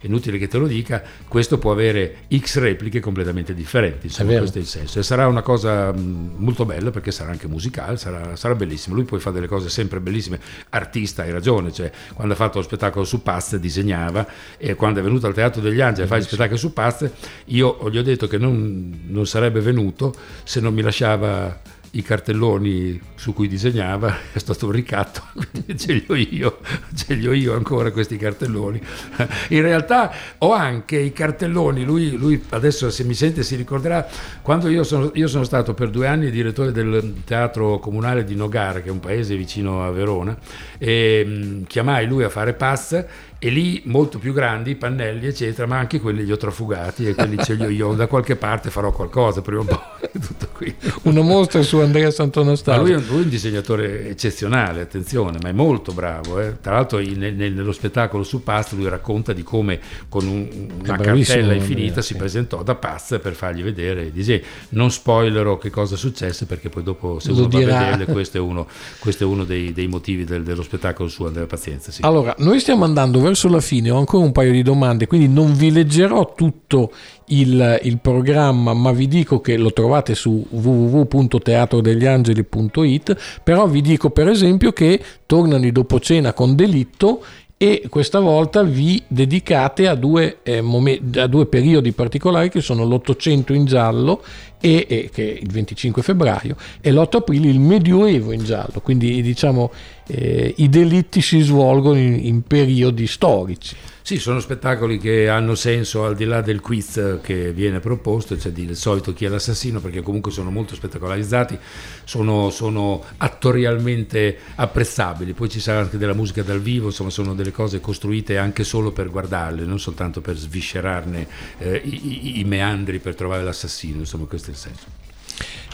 è 0.00 0.06
inutile 0.06 0.38
che 0.38 0.48
te 0.48 0.58
lo 0.58 0.66
dica, 0.66 1.02
questo 1.28 1.58
può 1.58 1.72
avere 1.72 2.18
X 2.34 2.58
repliche 2.58 3.00
completamente 3.00 3.54
differenti, 3.54 4.06
insomma, 4.06 4.36
questo 4.38 4.58
è 4.58 4.60
il 4.60 4.66
senso. 4.66 4.98
E 4.98 5.02
sarà 5.02 5.26
una 5.26 5.42
cosa 5.42 5.92
mh, 5.92 6.34
molto 6.36 6.64
bella 6.64 6.90
perché 6.90 7.10
sarà 7.10 7.30
anche 7.30 7.48
musicale, 7.48 7.96
sarà, 7.96 8.36
sarà 8.36 8.54
bellissimo. 8.54 8.94
Lui 8.94 9.04
poi 9.04 9.18
fa 9.18 9.30
delle 9.30 9.46
cose 9.46 9.68
sempre 9.68 10.00
bellissime, 10.00 10.38
artista, 10.70 11.22
hai 11.22 11.32
ragione, 11.32 11.72
cioè 11.72 11.90
quando 12.14 12.34
ha 12.34 12.36
fatto 12.36 12.58
lo 12.58 12.64
spettacolo 12.76 13.04
su 13.04 13.22
Pazze 13.22 13.58
disegnava 13.58 14.26
e 14.58 14.74
quando 14.74 15.00
è 15.00 15.02
venuto 15.02 15.26
al 15.26 15.34
Teatro 15.34 15.60
degli 15.60 15.80
Angeli 15.80 16.04
a 16.04 16.06
fare 16.06 16.20
gli 16.20 16.24
spettacoli 16.24 16.58
su 16.58 16.72
Pazze, 16.72 17.14
io 17.46 17.88
gli 17.90 17.98
ho 17.98 18.02
detto 18.02 18.28
che 18.28 18.38
non, 18.38 19.06
non 19.06 19.26
sarebbe 19.26 19.60
venuto 19.60 20.14
se 20.44 20.60
non 20.60 20.74
mi 20.74 20.82
lasciava 20.82 21.60
i 21.96 22.02
cartelloni 22.02 23.00
su 23.14 23.32
cui 23.32 23.48
disegnava 23.48 24.14
è 24.32 24.38
stato 24.38 24.66
un 24.66 24.72
ricatto, 24.72 25.22
quindi 25.34 25.78
ce 25.78 25.92
li 25.94 26.04
ho 26.08 26.14
io, 26.14 26.58
ce 26.94 27.14
li 27.14 27.26
ho 27.26 27.32
io 27.32 27.54
ancora 27.54 27.90
questi 27.90 28.16
cartelloni. 28.16 28.80
In 29.50 29.62
realtà 29.62 30.12
ho 30.38 30.52
anche 30.52 30.98
i 30.98 31.12
cartelloni, 31.12 31.84
lui, 31.84 32.16
lui 32.16 32.42
adesso 32.50 32.90
se 32.90 33.04
mi 33.04 33.14
sente 33.14 33.42
si 33.42 33.56
ricorderà, 33.56 34.06
quando 34.42 34.68
io 34.68 34.84
sono, 34.84 35.10
io 35.14 35.26
sono, 35.26 35.44
stato 35.44 35.74
per 35.74 35.90
due 35.90 36.06
anni 36.06 36.30
direttore 36.30 36.72
del 36.72 37.22
teatro 37.24 37.78
comunale 37.78 38.24
di 38.24 38.34
Nogara, 38.34 38.80
che 38.80 38.88
è 38.88 38.92
un 38.92 39.00
paese 39.00 39.36
vicino 39.36 39.84
a 39.84 39.90
Verona, 39.90 40.36
e 40.78 41.24
mh, 41.24 41.64
chiamai 41.66 42.06
lui 42.06 42.24
a 42.24 42.28
fare 42.28 42.52
pass 42.52 43.04
e 43.38 43.50
lì 43.50 43.82
molto 43.84 44.18
più 44.18 44.32
grandi, 44.32 44.70
i 44.70 44.74
pannelli 44.76 45.26
eccetera, 45.26 45.66
ma 45.66 45.78
anche 45.78 46.00
quelli 46.00 46.24
li 46.24 46.32
ho 46.32 46.38
trafugati 46.38 47.06
e 47.06 47.14
quelli 47.14 47.36
ce 47.44 47.54
li 47.54 47.64
ho 47.64 47.68
io, 47.68 47.92
da 47.92 48.06
qualche 48.06 48.34
parte 48.34 48.70
farò 48.70 48.92
qualcosa 48.92 49.42
prima 49.42 49.60
o 49.60 49.64
poi, 49.64 50.10
tutto 50.20 50.48
qui. 50.52 50.74
Una 51.02 51.20
mostra 51.20 51.62
su 51.62 51.76
Andrea 51.76 52.10
Santonostano. 52.10 52.82
Lui, 52.82 52.92
lui, 52.92 53.02
è 53.02 53.24
un 53.24 53.28
disegnatore 53.28 54.08
eccezionale, 54.08 54.80
attenzione, 54.80 55.38
ma 55.42 55.50
è 55.50 55.52
molto 55.52 55.92
bravo. 55.92 56.40
Eh. 56.40 56.60
Tra 56.62 56.74
l'altro 56.74 56.98
nel, 56.98 57.34
nello 57.34 57.72
spettacolo 57.72 58.22
su 58.22 58.42
Paz 58.42 58.72
lui 58.72 58.88
racconta 58.88 59.34
di 59.34 59.42
come 59.42 59.80
con 60.08 60.26
un, 60.26 60.48
una 60.82 60.96
cartella 60.96 61.52
infinita 61.52 61.86
Andrea, 61.86 62.02
si 62.02 62.12
sì. 62.14 62.16
presentò 62.16 62.62
da 62.62 62.74
Paz 62.74 63.18
per 63.20 63.34
fargli 63.34 63.62
vedere 63.62 64.06
i 64.06 64.12
disegni. 64.12 64.42
Non 64.70 64.90
spoilerò 64.90 65.58
che 65.58 65.68
cosa 65.68 65.96
successe 65.96 66.46
perché 66.46 66.70
poi 66.70 66.82
dopo 66.82 67.18
se 67.18 67.32
Lo 67.32 67.40
uno 67.40 67.48
dirà. 67.48 67.72
va 67.72 67.78
a 67.78 67.90
vederle 67.90 68.12
questo 68.12 68.38
è 68.38 68.40
uno, 68.40 68.66
questo 68.98 69.24
è 69.24 69.26
uno 69.26 69.44
dei, 69.44 69.74
dei 69.74 69.88
motivi 69.88 70.24
del, 70.24 70.42
dello 70.42 70.62
spettacolo 70.62 71.08
su 71.10 71.24
Andrea 71.24 71.46
Pazienza. 71.46 71.92
Sì. 71.92 72.00
Allora, 72.02 72.34
noi 72.38 72.60
stiamo 72.60 72.84
andando 72.84 73.20
verso 73.26 73.48
la 73.48 73.60
fine, 73.60 73.90
ho 73.90 73.98
ancora 73.98 74.24
un 74.24 74.30
paio 74.30 74.52
di 74.52 74.62
domande, 74.62 75.08
quindi 75.08 75.26
non 75.28 75.52
vi 75.54 75.72
leggerò 75.72 76.32
tutto 76.34 76.92
il, 77.26 77.80
il 77.82 77.98
programma, 77.98 78.72
ma 78.72 78.92
vi 78.92 79.08
dico 79.08 79.40
che 79.40 79.56
lo 79.56 79.72
trovate 79.72 80.14
su 80.14 80.46
www.teatrodegliangeli.it, 80.48 83.40
però 83.42 83.66
vi 83.66 83.80
dico 83.80 84.10
per 84.10 84.28
esempio 84.28 84.72
che 84.72 85.02
tornano 85.26 85.66
i 85.66 85.72
dopo 85.72 85.98
cena 85.98 86.32
con 86.32 86.54
delitto 86.54 87.20
e 87.58 87.86
questa 87.88 88.20
volta 88.20 88.62
vi 88.62 89.02
dedicate 89.08 89.88
a 89.88 89.94
due, 89.94 90.40
eh, 90.42 90.60
mom- 90.60 91.16
a 91.16 91.26
due 91.26 91.46
periodi 91.46 91.92
particolari 91.92 92.50
che 92.50 92.60
sono 92.60 92.84
l'Ottocento 92.84 93.54
in 93.54 93.64
giallo 93.64 94.22
e, 94.60 94.84
e, 94.88 95.10
che 95.12 95.32
è 95.32 95.38
il 95.40 95.50
25 95.50 96.02
febbraio 96.02 96.54
e 96.80 96.92
l'8 96.92 97.16
aprile 97.16 97.48
il 97.48 97.58
Medioevo 97.58 98.32
in 98.32 98.44
giallo, 98.44 98.80
quindi 98.82 99.22
diciamo 99.22 99.70
eh, 100.06 100.54
i 100.56 100.68
delitti 100.68 101.20
si 101.20 101.40
svolgono 101.40 101.98
in, 101.98 102.18
in 102.26 102.42
periodi 102.42 103.06
storici. 103.06 103.76
Sì, 104.06 104.20
sono 104.20 104.38
spettacoli 104.38 104.98
che 104.98 105.28
hanno 105.28 105.56
senso 105.56 106.04
al 106.04 106.14
di 106.14 106.26
là 106.26 106.40
del 106.40 106.60
quiz 106.60 107.18
che 107.22 107.52
viene 107.52 107.80
proposto, 107.80 108.38
cioè 108.38 108.52
di 108.52 108.72
solito 108.76 109.12
chi 109.12 109.24
è 109.24 109.28
l'assassino, 109.28 109.80
perché 109.80 110.00
comunque 110.00 110.30
sono 110.30 110.52
molto 110.52 110.76
spettacolarizzati, 110.76 111.58
sono, 112.04 112.50
sono 112.50 113.02
attorialmente 113.16 114.38
apprezzabili, 114.54 115.32
poi 115.32 115.48
ci 115.48 115.58
sarà 115.58 115.80
anche 115.80 115.98
della 115.98 116.14
musica 116.14 116.44
dal 116.44 116.60
vivo, 116.60 116.86
insomma 116.86 117.10
sono 117.10 117.34
delle 117.34 117.50
cose 117.50 117.80
costruite 117.80 118.38
anche 118.38 118.62
solo 118.62 118.92
per 118.92 119.10
guardarle, 119.10 119.64
non 119.64 119.80
soltanto 119.80 120.20
per 120.20 120.36
sviscerarne 120.36 121.26
eh, 121.58 121.82
i, 121.82 122.38
i, 122.38 122.44
meandri 122.44 123.00
per 123.00 123.16
trovare 123.16 123.42
l'assassino, 123.42 123.98
insomma 123.98 124.26
questo 124.26 124.50
è 124.50 124.52
il 124.52 124.56
senso. 124.56 124.84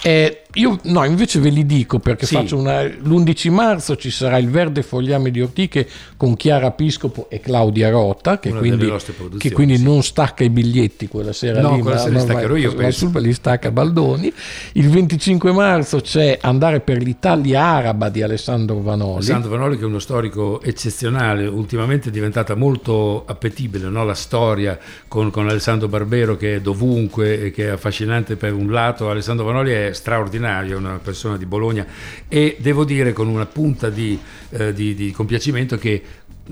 Eh, 0.05 0.39
io 0.55 0.79
no, 0.85 1.05
invece 1.05 1.39
ve 1.39 1.49
li 1.51 1.65
dico 1.65 1.99
perché 2.01 2.27
Sì. 2.27 2.35
faccio 2.35 2.59
una, 2.59 2.83
l'11 2.83 3.51
marzo 3.53 3.97
ci 3.97 4.11
sarà 4.11 4.37
il 4.37 4.51
Verde 4.51 4.83
Fogliame 4.83 5.31
di 5.31 5.41
Ortiche 5.41 5.89
con 6.17 6.35
Chiara 6.37 6.73
Piscopo 6.73 7.27
e 7.31 7.39
Claudia 7.41 7.89
Rota, 7.89 8.39
che, 8.41 8.51
quindi, 8.53 8.93
che 9.39 9.53
quindi 9.53 9.81
non 9.81 10.03
stacca 10.03 10.43
i 10.45 10.51
biglietti 10.51 11.07
quella 11.09 11.33
sera 11.33 11.61
No, 11.61 11.77
lì, 11.77 11.81
quella 11.83 11.97
ma- 11.97 12.03
sera 12.03 12.11
li 12.11 12.17
ma- 12.19 12.23
staccherò 12.33 12.57
io, 12.57 12.71
ma- 12.73 12.77
penso. 12.77 13.09
sul- 13.09 13.21
li 13.23 13.33
stacca 13.33 13.71
Baldoni. 13.71 14.33
Il 14.73 14.91
25 14.91 15.53
marzo 15.53 16.01
c'è 16.01 16.37
Andare 16.43 16.81
per 16.81 17.01
l'Italia 17.01 17.63
araba 17.63 18.09
di 18.09 18.23
Alessandro 18.23 18.81
Vanoli. 18.81 19.15
Alessandro 19.19 19.51
Vanoli 19.51 19.77
che 19.77 19.85
è 19.85 19.87
uno 19.87 20.01
storico 20.01 20.61
eccezionale, 20.63 21.47
ultimamente 21.47 22.09
è 22.09 22.13
diventata 22.13 22.57
molto 22.57 23.23
appetibile 23.25 23.89
no? 23.89 24.05
la 24.05 24.15
storia 24.15 24.77
con, 25.09 25.31
con 25.31 25.49
Alessandro 25.49 25.87
Barbero 25.89 26.37
che 26.37 26.57
è 26.57 26.61
dovunque 26.61 27.45
e 27.45 27.51
che 27.53 27.67
è 27.67 27.71
affascinante 27.71 28.35
per 28.37 28.53
un 28.53 28.71
lato, 28.71 29.09
Alessandro 29.09 29.45
Vanoli 29.47 29.71
è 29.71 29.91
straordinario, 29.95 30.79
una 30.79 30.99
persona 31.03 31.37
di 31.37 31.47
Bologna 31.47 31.87
e 32.29 32.57
devo 32.59 32.85
dire 32.85 33.13
con 33.13 33.29
una 33.29 33.47
punta 33.47 33.91
di, 33.91 34.19
eh, 34.51 34.73
di- 34.73 34.95
di 34.95 35.11
compiacimento 35.11 35.77
che 35.79 36.03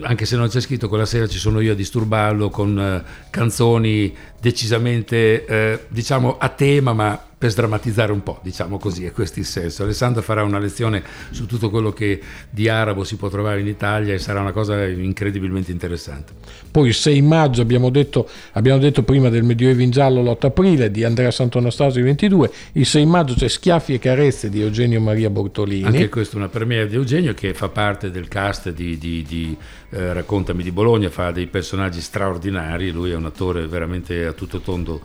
anche 0.02 0.24
se 0.24 0.36
non 0.36 0.48
c'è 0.48 0.60
scritto 0.60 0.88
quella 0.88 1.04
sera 1.04 1.26
ci 1.26 1.38
sono 1.38 1.58
io 1.60 1.72
a 1.72 1.74
disturbarlo 1.74 2.48
con 2.48 2.78
eh, 2.78 3.02
canzoni 3.28 4.14
decisamente 4.40 5.44
eh, 5.44 5.84
diciamo 5.88 6.38
a 6.38 6.48
tema 6.48 6.92
ma 6.92 7.24
per 7.40 7.50
sdrammatizzare 7.50 8.12
un 8.12 8.22
po', 8.22 8.38
diciamo 8.42 8.76
così, 8.76 9.06
è 9.06 9.12
questo 9.12 9.38
il 9.38 9.46
senso. 9.46 9.82
Alessandro 9.82 10.20
farà 10.20 10.42
una 10.42 10.58
lezione 10.58 11.02
su 11.30 11.46
tutto 11.46 11.70
quello 11.70 11.90
che 11.90 12.20
di 12.50 12.68
arabo 12.68 13.02
si 13.02 13.16
può 13.16 13.30
trovare 13.30 13.60
in 13.60 13.66
Italia 13.66 14.12
e 14.12 14.18
sarà 14.18 14.40
una 14.40 14.52
cosa 14.52 14.84
incredibilmente 14.84 15.72
interessante. 15.72 16.34
Poi 16.70 16.88
il 16.88 16.94
6 16.94 17.22
maggio 17.22 17.62
abbiamo 17.62 17.88
detto, 17.88 18.28
abbiamo 18.52 18.78
detto 18.78 19.04
prima 19.04 19.30
del 19.30 19.42
Medioevo 19.42 19.80
in 19.80 19.90
giallo 19.90 20.20
l'8 20.20 20.46
aprile 20.48 20.90
di 20.90 21.02
Andrea 21.02 21.30
Sant'Anastasio 21.30 22.02
22, 22.02 22.50
il 22.72 22.84
6 22.84 23.06
maggio 23.06 23.32
c'è 23.32 23.48
Schiaffi 23.48 23.94
e 23.94 23.98
carezze 23.98 24.50
di 24.50 24.60
Eugenio 24.60 25.00
Maria 25.00 25.30
Bortolini. 25.30 25.86
Anche 25.86 26.10
questa 26.10 26.34
è 26.34 26.36
una 26.40 26.48
premiere 26.48 26.88
di 26.88 26.96
Eugenio 26.96 27.32
che 27.32 27.54
fa 27.54 27.70
parte 27.70 28.10
del 28.10 28.28
cast 28.28 28.70
di, 28.70 28.98
di- 28.98 29.24
di, 29.26 29.56
eh, 29.90 30.12
Raccontami 30.12 30.62
di 30.62 30.70
Bologna, 30.70 31.10
fa 31.10 31.30
dei 31.30 31.46
personaggi 31.46 32.00
straordinari, 32.00 32.90
lui 32.90 33.10
è 33.10 33.16
un 33.16 33.24
attore 33.26 33.66
veramente 33.66 34.24
a 34.26 34.32
tutto 34.32 34.60
tondo. 34.60 35.00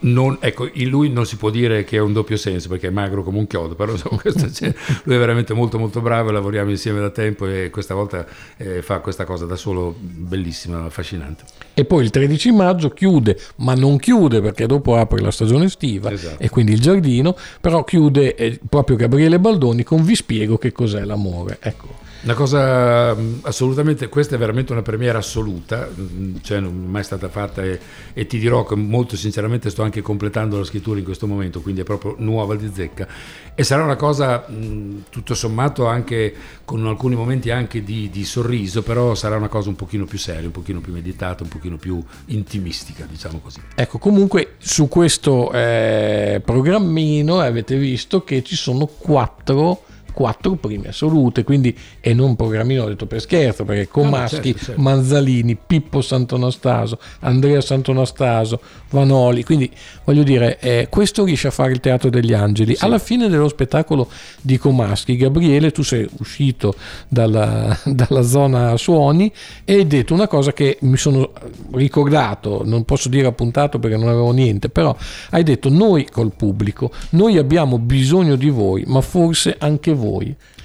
Non- 0.00 0.38
ecco, 0.40 0.68
in 0.72 0.88
lui 0.88 1.10
non 1.10 1.26
si 1.26 1.36
può 1.36 1.50
dire 1.50 1.84
che 1.84 1.96
è 1.96 2.00
un 2.00 2.12
doppio 2.12 2.36
senso 2.36 2.68
perché 2.68 2.88
è 2.88 2.90
magro 2.90 3.22
come 3.22 3.38
un 3.38 3.46
chiodo, 3.46 3.74
però 3.74 3.92
insomma, 3.92 4.20
lui 4.24 5.14
è 5.14 5.18
veramente 5.18 5.54
molto 5.54 5.78
molto 5.78 6.00
bravo, 6.00 6.30
lavoriamo 6.30 6.70
insieme 6.70 7.00
da 7.00 7.10
tempo 7.10 7.46
e 7.46 7.70
questa 7.70 7.94
volta 7.94 8.26
eh, 8.56 8.82
fa 8.82 9.00
questa 9.00 9.24
cosa 9.24 9.46
da 9.46 9.56
solo 9.56 9.94
bellissima, 9.98 10.84
affascinante. 10.84 11.44
E 11.74 11.84
poi 11.84 12.04
il 12.04 12.10
13 12.10 12.52
maggio 12.52 12.90
chiude, 12.90 13.38
ma 13.56 13.74
non 13.74 13.98
chiude 13.98 14.40
perché 14.40 14.66
dopo 14.66 14.96
apre 14.96 15.20
la 15.20 15.30
stagione 15.30 15.66
estiva 15.66 16.10
Esatto. 16.10 16.42
e 16.42 16.48
quindi 16.48 16.72
il 16.72 16.80
giardino, 16.80 17.36
però 17.60 17.84
chiude 17.84 18.34
eh, 18.34 18.58
proprio 18.68 18.96
Gabriele 18.96 19.38
Baldoni 19.38 19.82
con 19.82 20.02
Vi 20.04 20.14
spiego 20.14 20.58
che 20.58 20.72
cos'è 20.72 21.04
l'amore. 21.04 21.58
Ecco. 21.60 22.04
Una 22.22 22.34
cosa 22.34 23.14
mh, 23.14 23.40
assolutamente, 23.42 24.08
questa 24.08 24.25
è 24.34 24.38
veramente 24.38 24.72
una 24.72 24.82
premiera 24.82 25.18
assoluta, 25.18 25.86
mh, 25.86 26.40
cioè 26.42 26.60
non 26.60 26.72
è 26.84 26.88
mai 26.88 27.04
stata 27.04 27.28
fatta 27.28 27.62
e, 27.62 27.78
e 28.12 28.26
ti 28.26 28.38
dirò 28.38 28.64
che 28.64 28.74
molto 28.74 29.16
sinceramente 29.16 29.70
sto 29.70 29.82
anche 29.82 30.02
completando 30.02 30.58
la 30.58 30.64
scrittura 30.64 30.98
in 30.98 31.04
questo 31.04 31.26
momento, 31.26 31.60
quindi 31.60 31.82
è 31.82 31.84
proprio 31.84 32.16
nuova 32.18 32.56
di 32.56 32.70
zecca 32.74 33.06
e 33.54 33.62
sarà 33.62 33.82
una 33.84 33.96
cosa 33.96 34.44
mh, 34.48 35.04
tutto 35.10 35.34
sommato 35.34 35.86
anche 35.86 36.34
con 36.64 36.86
alcuni 36.86 37.14
momenti 37.14 37.50
anche 37.50 37.82
di, 37.82 38.10
di 38.10 38.24
sorriso, 38.24 38.82
però 38.82 39.14
sarà 39.14 39.36
una 39.36 39.48
cosa 39.48 39.68
un 39.68 39.76
pochino 39.76 40.04
più 40.04 40.18
seria, 40.18 40.46
un 40.46 40.50
pochino 40.50 40.80
più 40.80 40.92
meditata, 40.92 41.42
un 41.42 41.48
pochino 41.48 41.76
più 41.76 42.02
intimistica, 42.26 43.06
diciamo 43.08 43.38
così. 43.38 43.60
Ecco, 43.74 43.98
comunque 43.98 44.54
su 44.58 44.88
questo 44.88 45.52
eh, 45.52 46.42
programmino 46.44 47.40
avete 47.40 47.76
visto 47.76 48.24
che 48.24 48.42
ci 48.42 48.56
sono 48.56 48.86
quattro, 48.86 49.84
quattro 50.16 50.54
prime 50.54 50.88
assolute, 50.88 51.44
quindi 51.44 51.76
e 52.00 52.14
non 52.14 52.36
programmino 52.36 52.84
ho 52.84 52.88
detto 52.88 53.04
per 53.04 53.20
scherzo, 53.20 53.66
perché 53.66 53.86
Comaschi, 53.86 54.52
certo, 54.52 54.64
certo. 54.64 54.80
Manzalini, 54.80 55.56
Pippo 55.56 56.00
Sant'Anastaso, 56.00 56.98
Andrea 57.20 57.60
Sant'Anastaso, 57.60 58.58
Vanoli, 58.88 59.44
quindi 59.44 59.70
voglio 60.04 60.22
dire, 60.22 60.58
eh, 60.58 60.86
questo 60.88 61.24
riesce 61.24 61.48
a 61.48 61.50
fare 61.50 61.72
il 61.72 61.80
Teatro 61.80 62.08
degli 62.08 62.32
Angeli. 62.32 62.74
Alla 62.78 62.98
fine 62.98 63.28
dello 63.28 63.48
spettacolo 63.48 64.08
di 64.40 64.56
Comaschi, 64.56 65.18
Gabriele, 65.18 65.70
tu 65.70 65.82
sei 65.82 66.08
uscito 66.16 66.74
dalla, 67.08 67.78
dalla 67.84 68.22
zona 68.22 68.74
suoni 68.78 69.30
e 69.66 69.74
hai 69.74 69.86
detto 69.86 70.14
una 70.14 70.28
cosa 70.28 70.54
che 70.54 70.78
mi 70.80 70.96
sono 70.96 71.30
ricordato, 71.72 72.62
non 72.64 72.86
posso 72.86 73.10
dire 73.10 73.26
appuntato 73.26 73.78
perché 73.78 73.98
non 73.98 74.08
avevo 74.08 74.30
niente, 74.30 74.70
però 74.70 74.96
hai 75.32 75.42
detto 75.42 75.68
noi 75.68 76.08
col 76.10 76.32
pubblico, 76.34 76.90
noi 77.10 77.36
abbiamo 77.36 77.78
bisogno 77.78 78.36
di 78.36 78.48
voi, 78.48 78.84
ma 78.86 79.02
forse 79.02 79.56
anche 79.58 79.92
voi 79.92 80.04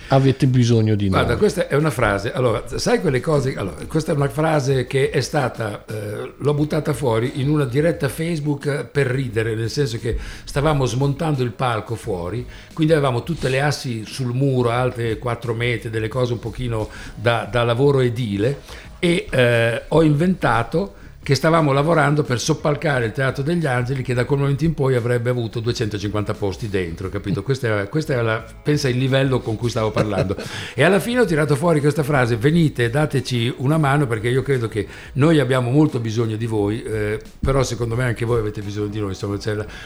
avete 0.08 0.48
bisogno 0.48 0.96
di 0.96 1.08
Guarda, 1.08 1.30
noi. 1.30 1.38
questa 1.38 1.68
è 1.68 1.76
una 1.76 1.89
frase, 1.89 2.34
allora, 2.34 2.64
sai 2.76 3.00
quelle 3.00 3.22
cose, 3.22 3.56
allora, 3.56 3.78
questa 3.88 4.12
è 4.12 4.16
una 4.16 4.30
frase 4.30 4.86
che 4.86 5.10
è 5.10 5.22
stata, 5.22 5.86
eh, 5.86 6.34
l'ho 6.38 6.54
buttata 6.54 6.94
fuori 6.94 7.39
in 7.42 7.50
una 7.50 7.66
diretta 7.66 8.10
Facebook 8.10 8.86
per 8.86 9.08
ridere, 9.08 9.56
nel 9.56 9.70
senso 9.70 9.98
che 10.00 10.18
stavamo 10.44 10.86
smontando 10.86 11.44
il 11.44 11.52
palco 11.52 11.96
fuori, 11.96 12.46
quindi 12.74 12.94
avevamo 12.94 13.24
tutte 13.24 13.48
le 13.48 13.62
assi 13.62 14.04
sul 14.06 14.34
muro, 14.34 14.70
alte 14.70 15.18
4 15.18 15.54
metri, 15.54 15.89
delle 15.89 16.10
cose 16.10 16.34
un 16.34 16.39
pochino 16.39 16.89
da, 17.16 17.48
da 17.50 17.64
lavoro 17.64 18.02
edile 18.02 18.60
e 19.00 19.28
eh, 19.30 19.84
ho 19.88 20.04
inventato 20.04 20.96
che 21.24 21.36
stavamo 21.36 21.72
lavorando 21.72 22.24
per 22.24 22.39
soppalcare 22.39 23.05
il 23.05 23.11
Teatro 23.11 23.43
degli 23.43 23.67
Angeli 23.67 24.01
che 24.01 24.15
da 24.15 24.26
quel 24.26 24.39
momento 24.39 24.65
in 24.65 24.74
poi 24.74 24.95
avrebbe 24.95 25.30
avuto 25.30 25.59
250 25.59 26.34
posti 26.34 26.67
dentro, 26.67 27.09
capito? 27.09 27.43
Questa 27.51 27.82
è, 27.82 27.89
questa 27.89 28.13
è 28.13 28.22
la, 28.22 28.43
pensa 28.63 28.89
il 28.89 28.97
livello 28.97 29.39
con 29.39 29.55
cui 29.55 29.69
stavo 29.69 29.91
parlando. 29.91 30.36
E 30.74 30.84
alla 30.84 30.99
fine 30.99 31.19
ho 31.19 31.26
tirato 31.26 31.55
fuori 31.55 31.80
questa 31.80 32.01
frase, 32.01 32.38
venite, 32.38 32.89
dateci 32.89 33.53
una 33.57 33.78
mano 33.78 34.07
perché 34.07 34.30
io 34.30 34.41
credo 34.41 34.67
che 34.67 34.88
noi 35.13 35.39
abbiamo 35.39 35.69
molto 35.69 35.99
bisogno 35.99 36.38
di 36.38 36.45
voi, 36.45 36.82
eh, 36.82 37.19
però 37.39 37.61
secondo 37.63 37.95
me 37.95 38.05
anche 38.05 38.26
voi 38.26 38.39
avete 38.39 38.61
bisogno 38.61 38.88
di 38.88 38.99
noi, 38.99 39.09
insomma, 39.09 39.38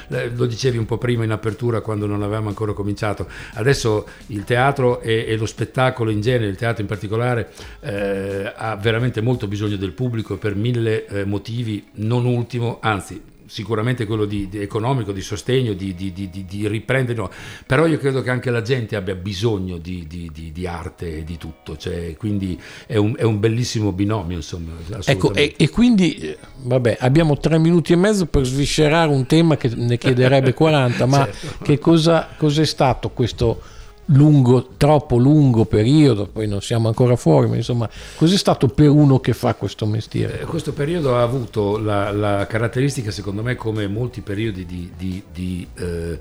la- 0.07 0.25
lo 0.33 0.45
dicevi 0.45 0.77
un 0.77 0.85
po' 0.85 0.97
prima 0.97 1.23
in 1.23 1.31
apertura 1.31 1.81
quando 1.81 2.05
non 2.05 2.21
avevamo 2.21 2.49
ancora 2.49 2.73
cominciato, 2.73 3.27
adesso 3.53 4.07
il 4.27 4.43
teatro 4.43 5.01
e, 5.01 5.25
e 5.27 5.35
lo 5.37 5.45
spettacolo 5.45 6.11
in 6.11 6.21
genere, 6.21 6.47
il 6.47 6.55
teatro 6.55 6.81
in 6.81 6.87
particolare, 6.87 7.49
eh, 7.81 8.53
ha 8.55 8.75
veramente 8.75 9.21
molto 9.21 9.47
bisogno 9.47 9.75
del 9.75 9.91
pubblico 9.91 10.37
per 10.37 10.55
mille 10.55 11.05
eh, 11.07 11.24
motivi, 11.25 11.85
non 11.95 12.25
ultimo, 12.25 12.77
anzi 12.81 13.21
sicuramente 13.47 14.05
quello 14.05 14.25
di, 14.25 14.49
di 14.49 14.59
economico, 14.59 15.11
di 15.11 15.21
sostegno, 15.21 15.73
di, 15.73 15.93
di, 15.93 16.67
riprendere, 16.67 17.17
no. 17.17 17.29
però 17.65 17.85
io 17.85 17.97
credo 17.97 18.21
che 18.21 18.29
anche 18.29 18.49
la 18.49 18.61
gente 18.61 18.95
abbia 18.95 19.15
bisogno 19.15 19.77
di, 19.77 20.05
di- 20.07 20.29
di- 20.33 20.51
di 20.51 20.67
arte 20.67 21.19
e 21.19 21.23
di 21.23 21.37
tutto, 21.37 21.77
cioè, 21.77 22.15
quindi 22.17 22.59
è 22.87 22.97
un, 22.97 23.15
è 23.17 23.23
un 23.23 23.39
bellissimo 23.39 23.91
binomio, 23.91 24.37
insomma. 24.37 24.71
Ecco, 25.05 25.33
e, 25.33 25.53
e 25.57 25.69
quindi, 25.69 26.15
eh, 26.15 26.37
vabbè, 26.63 26.97
abbiamo 26.99 27.37
tre 27.37 27.59
minuti 27.59 27.93
e 27.93 27.97
mezzo 27.97 28.25
per 28.25 28.45
sviscerare 28.45 29.11
un 29.11 29.25
tema 29.25 29.57
che 29.57 29.69
ne 29.75 29.97
chiederebbe 29.97 30.53
40, 30.53 31.05
ma 31.05 31.23
Certo. 31.35 31.63
che 31.63 31.79
cosa 31.79 32.29
cos'è 32.37 32.65
stato 32.65 33.09
questo 33.09 33.61
lungo, 34.07 34.69
troppo 34.77 35.17
lungo 35.17 35.65
periodo? 35.65 36.27
Poi 36.27 36.47
non 36.47 36.61
siamo 36.61 36.87
ancora 36.87 37.15
fuori, 37.15 37.47
ma 37.49 37.55
insomma, 37.55 37.89
cos'è 38.15 38.37
stato 38.37 38.67
per 38.67 38.89
uno 38.89 39.19
che 39.19 39.33
fa 39.33 39.55
questo 39.55 39.85
mestiere? 39.85 40.41
Eh, 40.41 40.45
Questo 40.45 40.73
periodo 40.73 41.15
ha 41.15 41.21
avuto 41.21 41.77
la, 41.77 42.11
la 42.11 42.45
caratteristica, 42.47 43.11
secondo 43.11 43.41
me, 43.41 43.55
come 43.55 43.87
molti 43.87 44.21
periodi 44.21 44.65
di, 44.65 44.91
di- 44.97 45.23
di, 45.33 45.67
eh, 45.75 46.19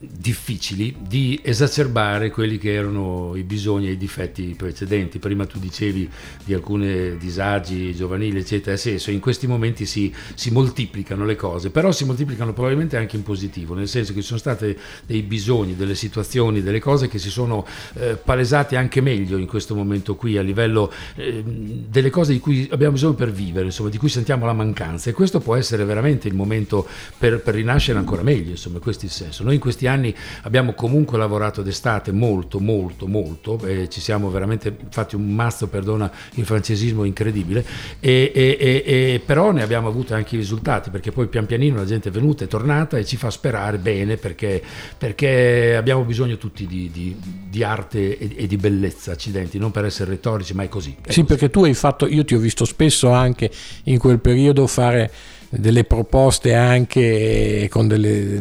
difficili, 0.00 0.94
di 1.00 1.40
esacerbare 1.42 2.30
quelli 2.30 2.56
che 2.56 2.72
erano 2.72 3.32
i 3.34 3.42
bisogni 3.42 3.88
e 3.88 3.92
i 3.92 3.96
difetti 3.96 4.54
precedenti. 4.56 5.18
Prima 5.18 5.44
tu 5.44 5.58
dicevi 5.58 6.08
di 6.44 6.54
alcuni 6.54 7.16
disagi 7.16 7.94
giovanili, 7.94 8.38
eccetera. 8.38 8.76
Senso, 8.76 9.10
in 9.10 9.18
questi 9.18 9.48
momenti 9.48 9.86
si, 9.86 10.14
si 10.34 10.50
moltiplicano 10.50 11.24
le 11.24 11.34
cose, 11.34 11.70
però 11.70 11.90
si 11.90 12.04
moltiplicano 12.04 12.52
probabilmente 12.52 12.96
anche 12.96 13.16
in 13.16 13.24
positivo, 13.24 13.74
nel 13.74 13.88
senso 13.88 14.12
che 14.12 14.20
ci 14.20 14.26
sono 14.26 14.38
stati 14.38 14.76
dei 15.04 15.22
bisogni, 15.22 15.74
delle 15.74 15.96
situazioni, 15.96 16.62
delle 16.62 16.78
cose 16.80 17.08
che 17.08 17.18
si 17.18 17.30
sono 17.30 17.66
eh, 17.94 18.16
palesate 18.22 18.76
anche 18.76 19.00
meglio 19.00 19.36
in 19.36 19.46
questo 19.46 19.74
momento 19.74 20.14
qui 20.14 20.36
a 20.38 20.42
livello 20.42 20.92
eh, 21.16 21.42
delle 21.44 22.10
cose 22.10 22.32
di 22.32 22.38
cui 22.38 22.68
abbiamo 22.70 22.92
bisogno 22.92 23.14
per 23.14 23.32
vivere, 23.32 23.66
insomma, 23.66 23.88
di 23.88 23.98
cui 23.98 24.08
sentiamo 24.08 24.46
la 24.46 24.52
mancanza 24.52 25.10
e 25.10 25.12
questo 25.12 25.40
può 25.40 25.56
essere 25.56 25.84
veramente 25.84 26.28
il 26.28 26.34
momento 26.34 26.86
per, 27.18 27.40
per 27.40 27.54
rinascere 27.54 27.98
ancora 27.98 28.22
meglio, 28.22 28.50
insomma, 28.50 28.78
questo 28.78 29.02
è 29.02 29.06
il 29.06 29.12
senso. 29.12 29.42
Noi 29.42 29.54
in 29.54 29.60
questi 29.60 29.86
anni 29.88 30.14
abbiamo 30.42 30.74
comunque 30.74 31.18
lavorato 31.18 31.62
d'estate 31.62 32.12
molto, 32.12 32.60
molto, 32.60 33.06
molto, 33.08 33.58
e 33.66 33.88
ci 33.88 34.00
siamo 34.00 34.30
veramente 34.30 34.74
fatti 34.90 35.16
un 35.16 35.34
mazzo, 35.34 35.66
perdona 35.68 36.10
il 36.34 36.44
francesismo, 36.44 37.04
incredibile, 37.04 37.64
e, 37.98 38.30
e- 38.34 38.56
e- 38.60 38.82
e 39.14 39.20
però 39.24 39.50
ne 39.50 39.62
abbiamo 39.62 39.88
avuto 39.88 40.14
anche 40.14 40.36
i 40.36 40.38
risultati, 40.38 40.90
perché 40.90 41.10
poi 41.10 41.26
pian 41.26 41.46
pianino 41.46 41.76
la 41.76 41.84
gente 41.84 42.08
è 42.10 42.12
venuta, 42.12 42.44
è 42.44 42.46
tornata 42.46 42.96
e 42.98 43.04
ci 43.04 43.16
fa 43.16 43.30
sperare 43.30 43.78
bene, 43.78 44.16
perché, 44.16 44.62
perché 44.96 45.74
abbiamo 45.76 46.04
bisogno 46.04 46.36
tutti 46.36 46.66
di, 46.66 46.90
di- 46.92 47.16
di 47.48 47.62
arte 47.62 48.18
e, 48.18 48.30
e 48.36 48.46
di 48.46 48.56
bellezza, 48.56 49.12
accidenti, 49.12 49.58
non 49.58 49.70
per 49.70 49.84
essere 49.86 50.10
retorici, 50.10 50.54
ma 50.54 50.62
è 50.62 50.68
così. 50.68 50.90
è 50.90 51.10
Sì, 51.12 51.22
così. 51.22 51.24
perché 51.24 51.50
tu 51.50 51.64
hai 51.64 51.74
fatto, 51.74 52.06
io 52.06 52.24
ti 52.24 52.34
ho 52.34 52.38
visto 52.38 52.64
spesso 52.64 53.10
anche 53.10 53.50
in 53.84 53.98
quel 53.98 54.20
periodo 54.20 54.66
fare 54.66 55.10
delle 55.50 55.84
proposte 55.84 56.54
anche 56.54 57.68
con 57.70 57.88
delle, 57.88 58.40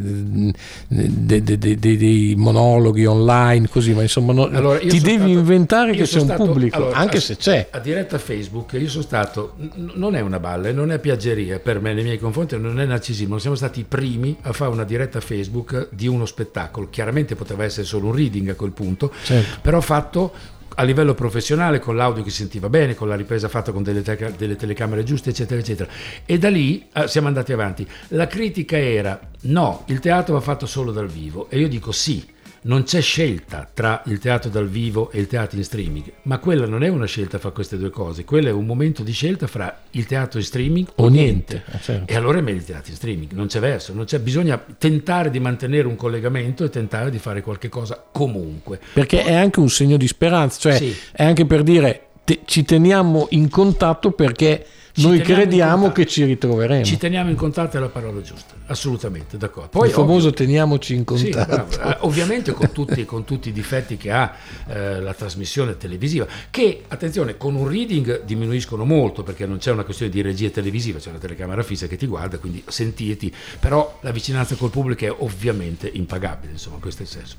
de, 0.87 1.43
de, 1.43 1.57
de, 1.57 1.77
dei 1.79 2.33
monologhi 2.35 3.05
online, 3.05 3.67
così, 3.69 3.93
ma 3.93 4.01
insomma 4.01 4.33
no, 4.33 4.43
allora, 4.45 4.79
ti 4.79 4.99
devi 4.99 5.15
stato, 5.15 5.27
inventare 5.27 5.91
che 5.93 6.03
c'è 6.03 6.19
un 6.19 6.25
stato, 6.25 6.45
pubblico, 6.45 6.75
allora, 6.75 6.97
anche 6.97 7.17
a, 7.17 7.21
se 7.21 7.37
c'è. 7.37 7.67
A 7.71 7.79
diretta 7.79 8.17
Facebook 8.17 8.73
io 8.73 8.89
sono 8.89 9.03
stato, 9.03 9.55
non 9.75 10.15
è 10.15 10.21
una 10.21 10.39
balla, 10.39 10.71
non 10.71 10.91
è 10.91 10.99
piaggeria 10.99 11.59
per 11.59 11.79
me 11.79 11.93
nei 11.93 12.03
miei 12.03 12.19
confronti, 12.19 12.57
non 12.57 12.79
è 12.79 12.85
narcisismo, 12.85 13.37
siamo 13.37 13.55
stati 13.55 13.81
i 13.81 13.85
primi 13.85 14.35
a 14.41 14.51
fare 14.51 14.71
una 14.71 14.83
diretta 14.83 15.21
Facebook 15.21 15.89
di 15.91 16.07
uno 16.07 16.25
spettacolo, 16.25 16.89
chiaramente 16.89 17.35
poteva 17.35 17.63
essere 17.63 17.85
solo 17.85 18.07
un 18.07 18.15
reading 18.15 18.49
a 18.49 18.55
quel 18.55 18.71
punto, 18.71 19.11
certo. 19.23 19.59
però 19.61 19.79
fatto 19.79 20.55
a 20.79 20.83
livello 20.83 21.15
professionale 21.15 21.79
con 21.79 21.95
l'audio 21.95 22.23
che 22.23 22.29
sentiva 22.29 22.69
bene, 22.69 22.93
con 22.93 23.07
la 23.07 23.15
ripresa 23.15 23.47
fatta 23.47 23.71
con 23.71 23.81
delle, 23.81 24.03
te- 24.03 24.33
delle 24.37 24.55
telecamere 24.55 25.03
giuste, 25.03 25.31
eccetera, 25.31 25.59
eccetera. 25.59 25.89
E 26.25 26.37
da 26.37 26.49
lì 26.49 26.87
eh, 26.93 27.07
siamo 27.07 27.27
andati 27.27 27.51
avanti. 27.51 27.87
La 28.09 28.27
critica 28.27 28.77
era 28.77 29.19
no, 29.41 29.83
il 29.87 29.99
teatro 29.99 30.35
va 30.35 30.39
fatto 30.39 30.67
solo 30.67 30.91
dal 30.91 31.07
vivo 31.07 31.47
e 31.49 31.57
io 31.57 31.67
dico 31.67 31.91
sì 31.91 32.23
non 32.67 32.83
c'è 32.83 33.01
scelta 33.01 33.67
tra 33.73 34.01
il 34.05 34.19
teatro 34.19 34.49
dal 34.49 34.67
vivo 34.67 35.09
e 35.11 35.19
il 35.19 35.27
teatro 35.27 35.57
in 35.57 35.63
streaming, 35.63 36.11
ma 36.23 36.37
quella 36.37 36.65
non 36.65 36.83
è 36.83 36.87
una 36.89 37.05
scelta 37.05 37.39
fra 37.39 37.51
queste 37.51 37.77
due 37.77 37.89
cose, 37.89 38.23
quello 38.25 38.49
è 38.49 38.51
un 38.51 38.65
momento 38.65 39.03
di 39.03 39.11
scelta 39.11 39.47
fra 39.47 39.83
il 39.91 40.05
teatro 40.05 40.39
in 40.39 40.45
streaming 40.45 40.87
o, 40.95 41.05
o 41.05 41.07
niente. 41.07 41.63
niente. 41.65 41.77
Eh, 41.77 41.81
certo. 41.81 42.13
E 42.13 42.15
allora 42.15 42.39
è 42.39 42.41
meglio 42.41 42.59
il 42.59 42.65
teatro 42.65 42.89
in 42.89 42.95
streaming, 42.95 43.31
non 43.31 43.47
c'è 43.47 43.59
verso, 43.59 43.93
non 43.93 44.05
c'è, 44.05 44.19
bisogna 44.19 44.63
tentare 44.77 45.29
di 45.29 45.39
mantenere 45.39 45.87
un 45.87 45.95
collegamento 45.95 46.63
e 46.63 46.69
tentare 46.69 47.09
di 47.09 47.19
fare 47.19 47.41
qualche 47.41 47.69
cosa 47.69 48.03
comunque. 48.11 48.79
Perché 48.93 49.23
è 49.23 49.33
anche 49.33 49.59
un 49.59 49.69
segno 49.69 49.97
di 49.97 50.07
speranza, 50.07 50.59
cioè 50.59 50.77
sì. 50.77 50.95
è 51.11 51.23
anche 51.23 51.45
per 51.45 51.63
dire 51.63 52.07
te, 52.25 52.41
ci 52.45 52.63
teniamo 52.63 53.27
in 53.31 53.49
contatto 53.49 54.11
perché 54.11 54.65
noi 54.97 55.19
crediamo 55.21 55.91
che 55.91 56.05
ci 56.05 56.23
ritroveremo. 56.23 56.83
Ci 56.83 56.97
teniamo 56.97 57.29
in 57.29 57.35
contatto 57.35 57.77
è 57.77 57.79
la 57.79 57.89
parola 57.89 58.21
giusta, 58.21 58.55
assolutamente, 58.67 59.37
d'accordo. 59.37 59.69
Poi, 59.69 59.87
Il 59.87 59.93
famoso 59.93 60.27
ovvio, 60.27 60.45
teniamoci 60.45 60.95
in 60.95 61.03
contatto. 61.03 61.71
Sì, 61.71 61.79
eh, 61.79 61.97
ovviamente 62.01 62.51
con 62.51 62.71
tutti, 62.71 63.05
con 63.05 63.23
tutti, 63.23 63.49
i 63.49 63.51
difetti 63.51 63.97
che 63.97 64.11
ha 64.11 64.33
eh, 64.67 64.99
la 64.99 65.13
trasmissione 65.13 65.77
televisiva, 65.77 66.25
che, 66.49 66.83
attenzione, 66.87 67.37
con 67.37 67.55
un 67.55 67.67
reading 67.67 68.23
diminuiscono 68.23 68.85
molto 68.85 69.23
perché 69.23 69.45
non 69.45 69.57
c'è 69.57 69.71
una 69.71 69.83
questione 69.83 70.11
di 70.11 70.21
regia 70.21 70.49
televisiva, 70.49 70.99
c'è 70.99 71.09
una 71.09 71.19
telecamera 71.19 71.63
fissa 71.63 71.87
che 71.87 71.97
ti 71.97 72.07
guarda, 72.07 72.37
quindi 72.37 72.63
sentiti, 72.67 73.33
però 73.59 73.99
la 74.01 74.11
vicinanza 74.11 74.55
col 74.55 74.69
pubblico 74.69 75.05
è 75.05 75.13
ovviamente 75.19 75.89
impagabile, 75.91 76.53
insomma, 76.53 76.77
questo 76.79 77.03
è 77.03 77.05
il 77.05 77.11
senso. 77.11 77.35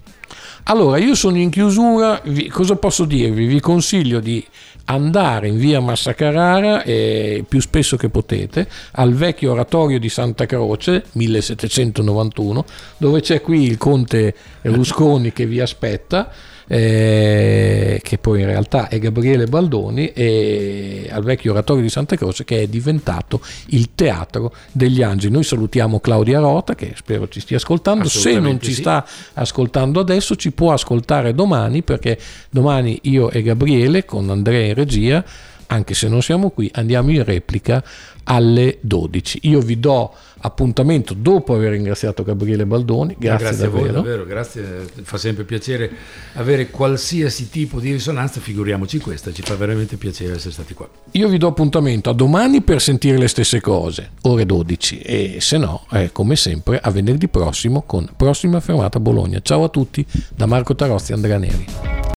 Allora, 0.65 0.99
io 0.99 1.15
sono 1.15 1.39
in 1.39 1.51
chiusura, 1.51 2.21
vi, 2.25 2.49
cosa 2.49 2.77
posso 2.77 3.05
dirvi? 3.05 3.47
Vi 3.47 3.61
consiglio 3.61 4.21
di 4.21 4.45
andare 4.85 5.49
in 5.49 5.57
via 5.57 5.81
Massa 5.81 6.15
Carrara 6.15 6.83
eh, 6.83 7.45
più 7.49 7.61
spesso 7.61 7.97
che 7.97 8.09
potete 8.11 8.69
al 8.93 9.15
vecchio 9.15 9.53
oratorio 9.53 9.99
di 9.99 10.09
Santa 10.09 10.47
Croce 10.47 11.05
1791 11.13 12.65
dove 12.99 13.21
c'è 13.21 13.41
qui 13.41 13.65
il 13.65 13.79
conte 13.79 14.35
Rusconi 14.63 15.33
che 15.33 15.47
vi 15.47 15.61
aspetta 15.61 16.31
eh, 16.69 17.99
che 18.03 18.19
poi 18.19 18.41
in 18.41 18.47
realtà 18.47 18.89
è 18.89 18.99
Gabriele 18.99 19.47
Baldoni, 19.47 20.13
e 20.13 21.09
al 21.11 21.25
vecchio 21.25 21.53
oratorio 21.53 21.83
di 21.83 21.89
Santa 21.89 22.15
Croce 22.15 22.45
che 22.45 22.63
è 22.63 22.67
diventato 22.67 23.41
il 23.69 23.91
teatro 23.95 24.53
degli 24.71 25.03
angeli. 25.03 25.33
Noi 25.33 25.45
salutiamo 25.45 25.99
Claudia 25.99 26.39
Rota 26.39 26.75
che 26.75 26.93
spero 26.95 27.27
ci 27.29 27.41
stia 27.41 27.57
ascoltando, 27.57 28.09
se 28.09 28.39
non 28.39 28.61
ci 28.61 28.75
sì. 28.75 28.83
sta 28.83 29.05
ascoltando 29.35 30.01
adesso 30.01 30.37
ci 30.37 30.53
può 30.53 30.73
ascoltare 30.73 31.35
domani 31.35 31.83
perché 31.83 32.19
domani 32.51 32.99
io 33.03 33.31
e 33.31 33.43
Gabriele 33.43 34.05
con 34.05 34.29
Andrea 34.29 34.67
in 34.67 34.75
regia 34.75 35.25
anche 35.69 35.95
se 35.95 36.09
non 36.09 36.23
siamo 36.23 36.51
qui, 36.51 36.71
andiamo 36.75 37.11
in 37.11 37.25
replica 37.25 37.83
alle 38.25 38.79
12. 38.81 39.41
Io 39.43 39.61
vi 39.61 39.79
do 39.81 40.13
appuntamento 40.41 41.15
dopo 41.15 41.55
aver 41.55 41.73
ringraziato 41.73 42.23
Gabriele 42.23 42.67
Baldoni. 42.67 43.17
Grazie, 43.19 43.47
grazie 43.47 43.65
davvero. 43.65 43.89
a 43.89 43.93
voi, 43.93 43.93
davvero, 43.93 44.27
grazie. 44.27 44.87
Fa 45.03 45.17
sempre 45.17 45.45
piacere 45.45 45.91
avere 46.35 46.71
qualsiasi 46.71 47.49
tipo 47.49 47.81
di 47.81 47.93
risonanza, 47.93 48.41
figuriamoci 48.41 48.99
questa, 48.99 49.33
ci 49.33 49.43
fa 49.43 49.57
veramente 49.57 49.97
piacere 49.97 50.35
essere 50.35 50.53
stati 50.53 50.75
qua. 50.75 50.89
Io 51.13 51.29
vi 51.29 51.39
do 51.39 51.49
appuntamento 51.49 52.11
a 52.11 52.15
domani 52.15 52.63
per 52.63 52.81
sentire 52.81 53.19
le 53.19 53.29
stesse 53.29 53.61
cose, 53.61 54.11
ore 54.23 54.47
12 54.47 55.01
e 55.01 55.37
se 55.41 55.59
no, 55.59 55.87
eh, 55.93 56.13
come 56.13 56.37
sempre, 56.37 56.79
a 56.81 56.91
venerdì 56.91 57.29
prossimo 57.29 57.83
con 57.83 58.09
prossima 58.17 58.61
fermata 58.61 59.01
Bologna. 59.01 59.41
Ciao 59.41 59.65
a 59.65 59.69
tutti 59.69 60.05
da 60.35 60.47
Marco 60.47 60.75
Tarozzi 60.75 61.13
Andrea 61.13 61.39
Neri. 61.39 62.07